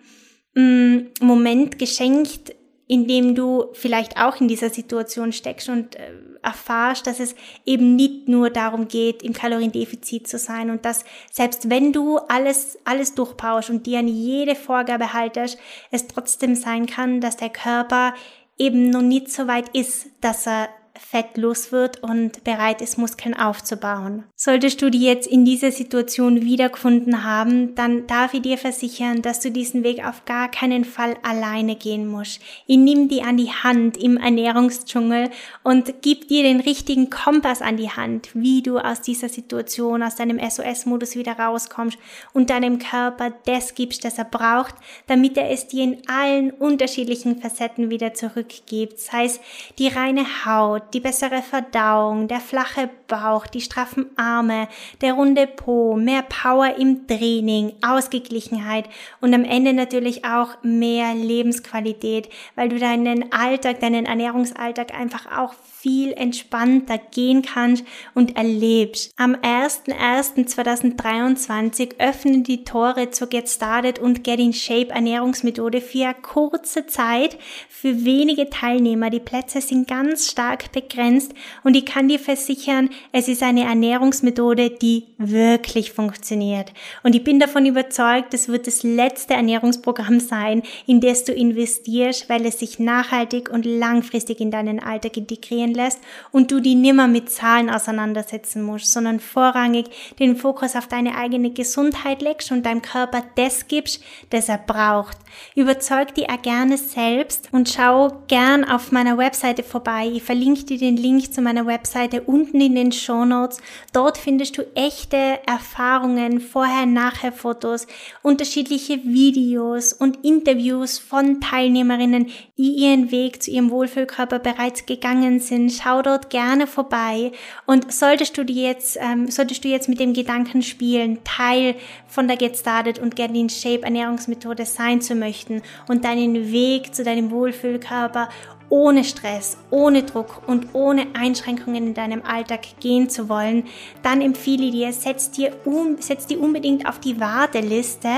mm, 0.53 0.97
Moment 1.21 1.79
geschenkt, 1.79 2.53
in 2.87 3.07
dem 3.07 3.35
du 3.35 3.67
vielleicht 3.73 4.17
auch 4.17 4.41
in 4.41 4.47
dieser 4.47 4.69
Situation 4.69 5.31
steckst 5.31 5.69
und 5.69 5.95
äh, 5.95 6.11
erfahrst, 6.43 7.07
dass 7.07 7.19
es 7.19 7.35
eben 7.65 7.95
nicht 7.95 8.27
nur 8.27 8.49
darum 8.49 8.87
geht, 8.87 9.23
im 9.23 9.33
Kaloriendefizit 9.33 10.27
zu 10.27 10.37
sein 10.37 10.69
und 10.69 10.85
dass 10.85 11.05
selbst 11.31 11.69
wenn 11.69 11.93
du 11.93 12.17
alles, 12.17 12.77
alles 12.83 13.15
durchpauschst 13.15 13.69
und 13.69 13.85
dir 13.85 13.99
an 13.99 14.07
jede 14.07 14.55
Vorgabe 14.55 15.13
haltest, 15.13 15.57
es 15.91 16.07
trotzdem 16.07 16.55
sein 16.55 16.85
kann, 16.85 17.21
dass 17.21 17.37
der 17.37 17.49
Körper 17.49 18.13
eben 18.57 18.89
noch 18.89 19.01
nicht 19.01 19.31
so 19.31 19.47
weit 19.47 19.69
ist, 19.69 20.07
dass 20.21 20.47
er 20.47 20.69
fettlos 20.95 21.71
wird 21.71 22.03
und 22.03 22.43
bereit 22.43 22.81
ist, 22.81 22.97
Muskeln 22.97 23.33
aufzubauen. 23.33 24.25
Solltest 24.35 24.81
du 24.81 24.91
die 24.91 25.01
jetzt 25.01 25.25
in 25.25 25.43
dieser 25.43 25.71
Situation 25.71 26.41
wiedergefunden 26.41 27.23
haben, 27.23 27.73
dann 27.73 28.05
darf 28.05 28.33
ich 28.35 28.43
dir 28.43 28.59
versichern, 28.59 29.23
dass 29.23 29.39
du 29.39 29.49
diesen 29.49 29.83
Weg 29.83 30.05
auf 30.05 30.25
gar 30.25 30.51
keinen 30.51 30.85
Fall 30.85 31.17
alleine 31.23 31.75
gehen 31.75 32.07
musst. 32.07 32.41
Ich 32.67 32.77
nimm 32.77 33.07
die 33.07 33.23
an 33.23 33.37
die 33.37 33.51
Hand 33.51 33.97
im 33.97 34.17
Ernährungsdschungel 34.17 35.31
und 35.63 35.95
gib 36.01 36.27
dir 36.27 36.43
den 36.43 36.59
richtigen 36.59 37.09
Kompass 37.09 37.61
an 37.61 37.77
die 37.77 37.89
Hand, 37.89 38.29
wie 38.33 38.61
du 38.61 38.77
aus 38.77 39.01
dieser 39.01 39.29
Situation, 39.29 40.03
aus 40.03 40.15
deinem 40.15 40.39
SOS-Modus 40.39 41.15
wieder 41.15 41.39
rauskommst 41.39 41.97
und 42.33 42.51
deinem 42.51 42.77
Körper 42.77 43.33
das 43.45 43.73
gibst, 43.73 44.05
das 44.05 44.19
er 44.19 44.25
braucht, 44.25 44.75
damit 45.07 45.37
er 45.37 45.49
es 45.49 45.67
dir 45.67 45.83
in 45.83 45.97
allen 46.07 46.51
unterschiedlichen 46.51 47.41
Facetten 47.41 47.89
wieder 47.89 48.13
zurückgibt. 48.13 48.99
Sei 48.99 49.25
es 49.25 49.39
die 49.79 49.87
reine 49.87 50.45
Haut, 50.45 50.82
die 50.91 50.99
bessere 50.99 51.41
Verdauung, 51.41 52.27
der 52.27 52.39
flache 52.39 52.89
Bauch, 53.07 53.47
die 53.47 53.61
straffen 53.61 54.07
Arme, 54.15 54.67
der 55.01 55.13
runde 55.13 55.47
Po, 55.47 55.95
mehr 55.95 56.23
Power 56.23 56.75
im 56.77 57.07
Training, 57.07 57.73
Ausgeglichenheit 57.85 58.89
und 59.21 59.33
am 59.33 59.43
Ende 59.43 59.73
natürlich 59.73 60.25
auch 60.25 60.49
mehr 60.63 61.13
Lebensqualität, 61.13 62.29
weil 62.55 62.69
du 62.69 62.79
deinen 62.79 63.31
Alltag, 63.31 63.79
deinen 63.79 64.05
Ernährungsalltag 64.05 64.93
einfach 64.93 65.25
auch 65.37 65.53
viel 65.83 66.13
entspannter 66.13 66.97
gehen 66.97 67.41
kannst 67.41 67.83
und 68.13 68.37
erlebst. 68.37 69.11
Am 69.17 69.35
01.01.2023 69.35 71.99
öffnen 71.99 72.43
die 72.43 72.63
Tore 72.63 73.11
zur 73.11 73.27
Get 73.27 73.49
Started 73.49 73.99
und 73.99 74.23
Get 74.23 74.39
in 74.39 74.53
Shape 74.53 74.89
Ernährungsmethode 74.89 75.81
für 75.81 76.15
kurze 76.21 76.87
Zeit 76.87 77.37
für 77.69 78.05
wenige 78.05 78.49
Teilnehmer. 78.49 79.09
Die 79.09 79.19
Plätze 79.19 79.59
sind 79.61 79.87
ganz 79.87 80.31
stark 80.31 80.71
begrenzt 80.73 81.33
und 81.63 81.75
ich 81.75 81.85
kann 81.85 82.09
dir 82.09 82.19
versichern, 82.19 82.89
es 83.13 83.29
ist 83.29 83.41
eine 83.41 83.63
Ernährungsmethode, 83.63 84.69
die 84.69 85.05
wirklich 85.17 85.93
funktioniert. 85.93 86.73
Und 87.03 87.15
ich 87.15 87.23
bin 87.23 87.39
davon 87.39 87.65
überzeugt, 87.65 88.33
es 88.33 88.49
wird 88.49 88.67
das 88.67 88.83
letzte 88.83 89.35
Ernährungsprogramm 89.35 90.19
sein, 90.19 90.63
in 90.85 90.99
das 90.99 91.23
du 91.23 91.31
investierst, 91.31 92.27
weil 92.29 92.45
es 92.45 92.59
sich 92.59 92.79
nachhaltig 92.79 93.49
und 93.49 93.65
langfristig 93.65 94.41
in 94.41 94.51
deinen 94.51 94.81
Alltag 94.81 95.15
integrieren 95.15 95.73
lässt 95.73 95.99
und 96.31 96.51
du 96.51 96.59
die 96.59 96.75
nimmer 96.75 97.07
mit 97.07 97.29
Zahlen 97.29 97.69
auseinandersetzen 97.69 98.63
musst, 98.63 98.91
sondern 98.91 99.19
vorrangig 99.21 99.85
den 100.19 100.35
Fokus 100.35 100.75
auf 100.75 100.87
deine 100.87 101.15
eigene 101.15 101.51
Gesundheit 101.51 102.21
legst 102.21 102.51
und 102.51 102.65
deinem 102.65 102.81
Körper 102.81 103.23
das 103.35 103.67
gibst, 103.67 104.03
das 104.29 104.49
er 104.49 104.57
braucht. 104.57 105.17
Überzeug 105.55 106.13
dir 106.15 106.27
gerne 106.41 106.77
selbst 106.77 107.49
und 107.51 107.69
schau 107.69 108.23
gern 108.27 108.63
auf 108.65 108.91
meiner 108.91 109.17
Webseite 109.17 109.63
vorbei. 109.63 110.09
Ich 110.13 110.23
verlinke 110.23 110.62
dir 110.65 110.77
den 110.77 110.97
Link 110.97 111.33
zu 111.33 111.41
meiner 111.41 111.65
Webseite 111.65 112.21
unten 112.21 112.59
in 112.61 112.75
den 112.75 112.91
Show 112.91 113.25
Notes. 113.25 113.59
Dort 113.91 114.17
findest 114.17 114.57
du 114.57 114.63
echte 114.75 115.39
Erfahrungen, 115.45 116.39
Vorher-Nachher-Fotos, 116.39 117.87
unterschiedliche 118.21 119.03
Videos 119.03 119.93
und 119.93 120.23
Interviews 120.23 120.99
von 120.99 121.41
Teilnehmerinnen, 121.41 122.27
die 122.57 122.71
ihren 122.75 123.11
Weg 123.11 123.43
zu 123.43 123.51
ihrem 123.51 123.69
Wohlfühlkörper 123.69 124.39
bereits 124.39 124.85
gegangen 124.85 125.39
sind. 125.39 125.71
Schau 125.71 126.01
dort 126.01 126.29
gerne 126.29 126.67
vorbei 126.67 127.31
und 127.65 127.91
solltest 127.91 128.37
du 128.37 128.45
dir 128.45 128.69
jetzt, 128.69 128.97
ähm, 129.01 129.29
solltest 129.29 129.63
du 129.63 129.67
jetzt 129.67 129.89
mit 129.89 129.99
dem 129.99 130.13
Gedanken 130.13 130.61
spielen, 130.61 131.19
Teil 131.23 131.75
von 132.07 132.27
der 132.27 132.37
Get 132.37 132.57
Started 132.57 132.99
und 132.99 133.15
Get 133.15 133.35
in 133.35 133.49
Shape 133.49 133.83
Ernährungsmethode 133.83 134.65
sein 134.65 135.01
zu 135.01 135.15
möchten 135.15 135.61
und 135.87 136.05
deinen 136.05 136.51
Weg 136.51 136.93
zu 136.93 137.03
deinem 137.03 137.31
Wohlfühlkörper 137.31 138.29
ohne 138.73 139.03
Stress, 139.03 139.55
ohne 139.69 140.01
Druck 140.01 140.41
und 140.47 140.73
ohne 140.73 141.05
Einschränkungen 141.13 141.89
in 141.89 141.93
deinem 141.93 142.23
Alltag 142.23 142.61
gehen 142.79 143.07
zu 143.07 143.29
wollen, 143.29 143.65
dann 144.01 144.19
empfehle 144.19 144.71
dir, 144.71 144.91
setz 144.91 145.29
dir, 145.29 145.55
um, 145.63 145.97
setz 145.99 146.25
dir 146.25 146.41
unbedingt 146.41 146.87
auf 146.87 146.97
die 146.97 147.19
Warteliste, 147.19 148.09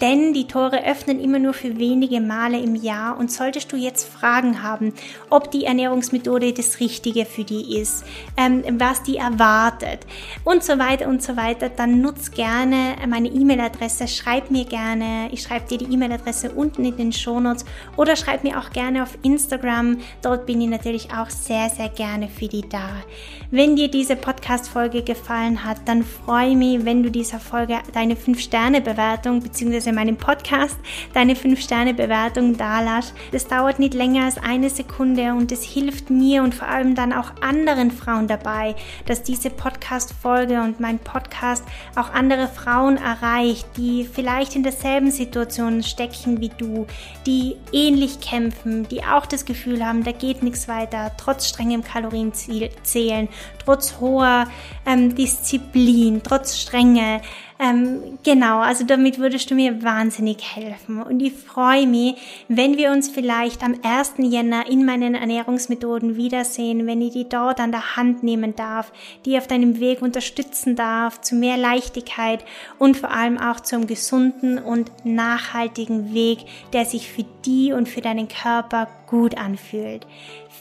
denn 0.00 0.32
die 0.32 0.48
Tore 0.48 0.84
öffnen 0.84 1.20
immer 1.20 1.38
nur 1.38 1.54
für 1.54 1.78
wenige 1.78 2.20
Male 2.20 2.58
im 2.58 2.74
Jahr 2.74 3.16
und 3.16 3.30
solltest 3.30 3.70
du 3.70 3.76
jetzt 3.76 4.08
Fragen 4.08 4.64
haben, 4.64 4.92
ob 5.30 5.52
die 5.52 5.66
Ernährungsmethode 5.66 6.52
das 6.52 6.80
Richtige 6.80 7.24
für 7.24 7.44
die 7.44 7.78
ist, 7.78 8.04
ähm, 8.36 8.64
was 8.80 9.04
die 9.04 9.18
erwartet 9.18 10.00
und 10.42 10.64
so 10.64 10.80
weiter 10.80 11.06
und 11.06 11.22
so 11.22 11.36
weiter, 11.36 11.68
dann 11.68 12.00
nutz 12.00 12.32
gerne 12.32 12.96
meine 13.06 13.28
E-Mail-Adresse, 13.28 14.08
schreib 14.08 14.50
mir 14.50 14.64
gerne, 14.64 15.28
ich 15.30 15.42
schreibe 15.42 15.68
dir 15.68 15.78
die 15.78 15.94
E-Mail-Adresse 15.94 16.50
unten 16.50 16.84
in 16.84 16.96
den 16.96 17.12
Shownotes 17.12 17.64
oder 17.96 18.16
schreib 18.16 18.42
mir 18.42 18.58
auch 18.58 18.70
gerne 18.70 19.04
auf 19.04 19.16
Instagram 19.22 19.91
Dort 20.22 20.46
bin 20.46 20.60
ich 20.60 20.68
natürlich 20.68 21.12
auch 21.12 21.30
sehr, 21.30 21.68
sehr 21.70 21.88
gerne 21.88 22.28
für 22.28 22.48
dich 22.48 22.68
da. 22.68 22.88
Wenn 23.50 23.76
dir 23.76 23.88
diese 23.88 24.16
Podcast-Folge 24.16 25.02
gefallen 25.02 25.64
hat, 25.64 25.78
dann 25.86 26.04
freue 26.04 26.50
ich 26.50 26.56
mich, 26.56 26.84
wenn 26.84 27.02
du 27.02 27.10
dieser 27.10 27.38
Folge 27.38 27.78
deine 27.92 28.14
5-Sterne-Bewertung 28.14 29.40
bzw. 29.40 29.92
meinem 29.92 30.16
Podcast 30.16 30.78
deine 31.12 31.34
5-Sterne-Bewertung 31.34 32.56
da 32.56 32.80
lässt. 32.80 33.14
Das 33.30 33.46
dauert 33.46 33.78
nicht 33.78 33.94
länger 33.94 34.24
als 34.24 34.38
eine 34.38 34.70
Sekunde 34.70 35.34
und 35.34 35.52
es 35.52 35.62
hilft 35.62 36.10
mir 36.10 36.42
und 36.42 36.54
vor 36.54 36.68
allem 36.68 36.94
dann 36.94 37.12
auch 37.12 37.32
anderen 37.40 37.90
Frauen 37.90 38.28
dabei, 38.28 38.74
dass 39.06 39.22
diese 39.22 39.50
Podcast-Folge 39.50 40.60
und 40.62 40.80
mein 40.80 40.98
Podcast 40.98 41.64
auch 41.96 42.12
andere 42.12 42.48
Frauen 42.48 42.96
erreicht, 42.96 43.66
die 43.76 44.08
vielleicht 44.10 44.56
in 44.56 44.62
derselben 44.62 45.10
Situation 45.10 45.82
stecken 45.82 46.40
wie 46.40 46.50
du, 46.50 46.86
die 47.26 47.56
ähnlich 47.72 48.20
kämpfen, 48.20 48.88
die 48.88 49.04
auch 49.04 49.26
das 49.26 49.44
Gefühl 49.44 49.81
Gefühl 49.82 49.86
haben, 49.86 50.04
da 50.04 50.12
geht 50.12 50.42
nichts 50.42 50.68
weiter, 50.68 51.12
trotz 51.16 51.48
strengem 51.48 51.82
Kalorienzählen, 51.82 53.28
trotz 53.64 53.94
hoher 54.00 54.46
ähm, 54.86 55.14
Disziplin, 55.14 56.22
trotz 56.22 56.58
Strenge. 56.58 57.20
Ähm, 57.62 58.18
genau, 58.24 58.58
also 58.58 58.84
damit 58.84 59.20
würdest 59.20 59.48
du 59.48 59.54
mir 59.54 59.84
wahnsinnig 59.84 60.56
helfen. 60.56 61.00
Und 61.00 61.20
ich 61.20 61.32
freue 61.32 61.86
mich, 61.86 62.16
wenn 62.48 62.76
wir 62.76 62.90
uns 62.90 63.08
vielleicht 63.08 63.62
am 63.62 63.76
1. 63.84 64.14
Jänner 64.18 64.68
in 64.68 64.84
meinen 64.84 65.14
Ernährungsmethoden 65.14 66.16
wiedersehen, 66.16 66.88
wenn 66.88 67.00
ich 67.00 67.12
die 67.12 67.28
dort 67.28 67.60
an 67.60 67.70
der 67.70 67.94
Hand 67.94 68.24
nehmen 68.24 68.56
darf, 68.56 68.90
die 69.24 69.38
auf 69.38 69.46
deinem 69.46 69.78
Weg 69.78 70.02
unterstützen 70.02 70.74
darf, 70.74 71.20
zu 71.20 71.36
mehr 71.36 71.56
Leichtigkeit 71.56 72.44
und 72.80 72.96
vor 72.96 73.12
allem 73.12 73.38
auch 73.38 73.60
zum 73.60 73.86
gesunden 73.86 74.58
und 74.58 74.90
nachhaltigen 75.04 76.12
Weg, 76.12 76.40
der 76.72 76.84
sich 76.84 77.12
für 77.12 77.24
die 77.44 77.72
und 77.72 77.88
für 77.88 78.00
deinen 78.00 78.26
Körper 78.26 78.88
gut 79.06 79.38
anfühlt. 79.38 80.04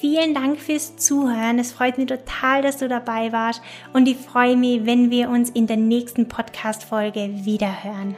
Vielen 0.02 0.34
Dank 0.34 0.60
fürs 0.60 0.98
Zuhören. 0.98 1.60
Es 1.60 1.74
freut 1.74 2.00
mich 2.00 2.08
total, 2.08 2.64
dass 2.64 2.78
du 2.78 2.88
dabei 2.88 3.32
warst 3.32 3.62
und 3.94 4.08
ich 4.08 4.18
freue 4.18 4.58
mich, 4.58 4.84
wenn 4.88 5.12
wir 5.12 5.30
uns 5.30 5.52
in 5.52 5.68
der 5.68 5.78
nächsten 5.78 6.28
Podcast-Folge 6.28 7.46
wiederhören. 7.46 8.16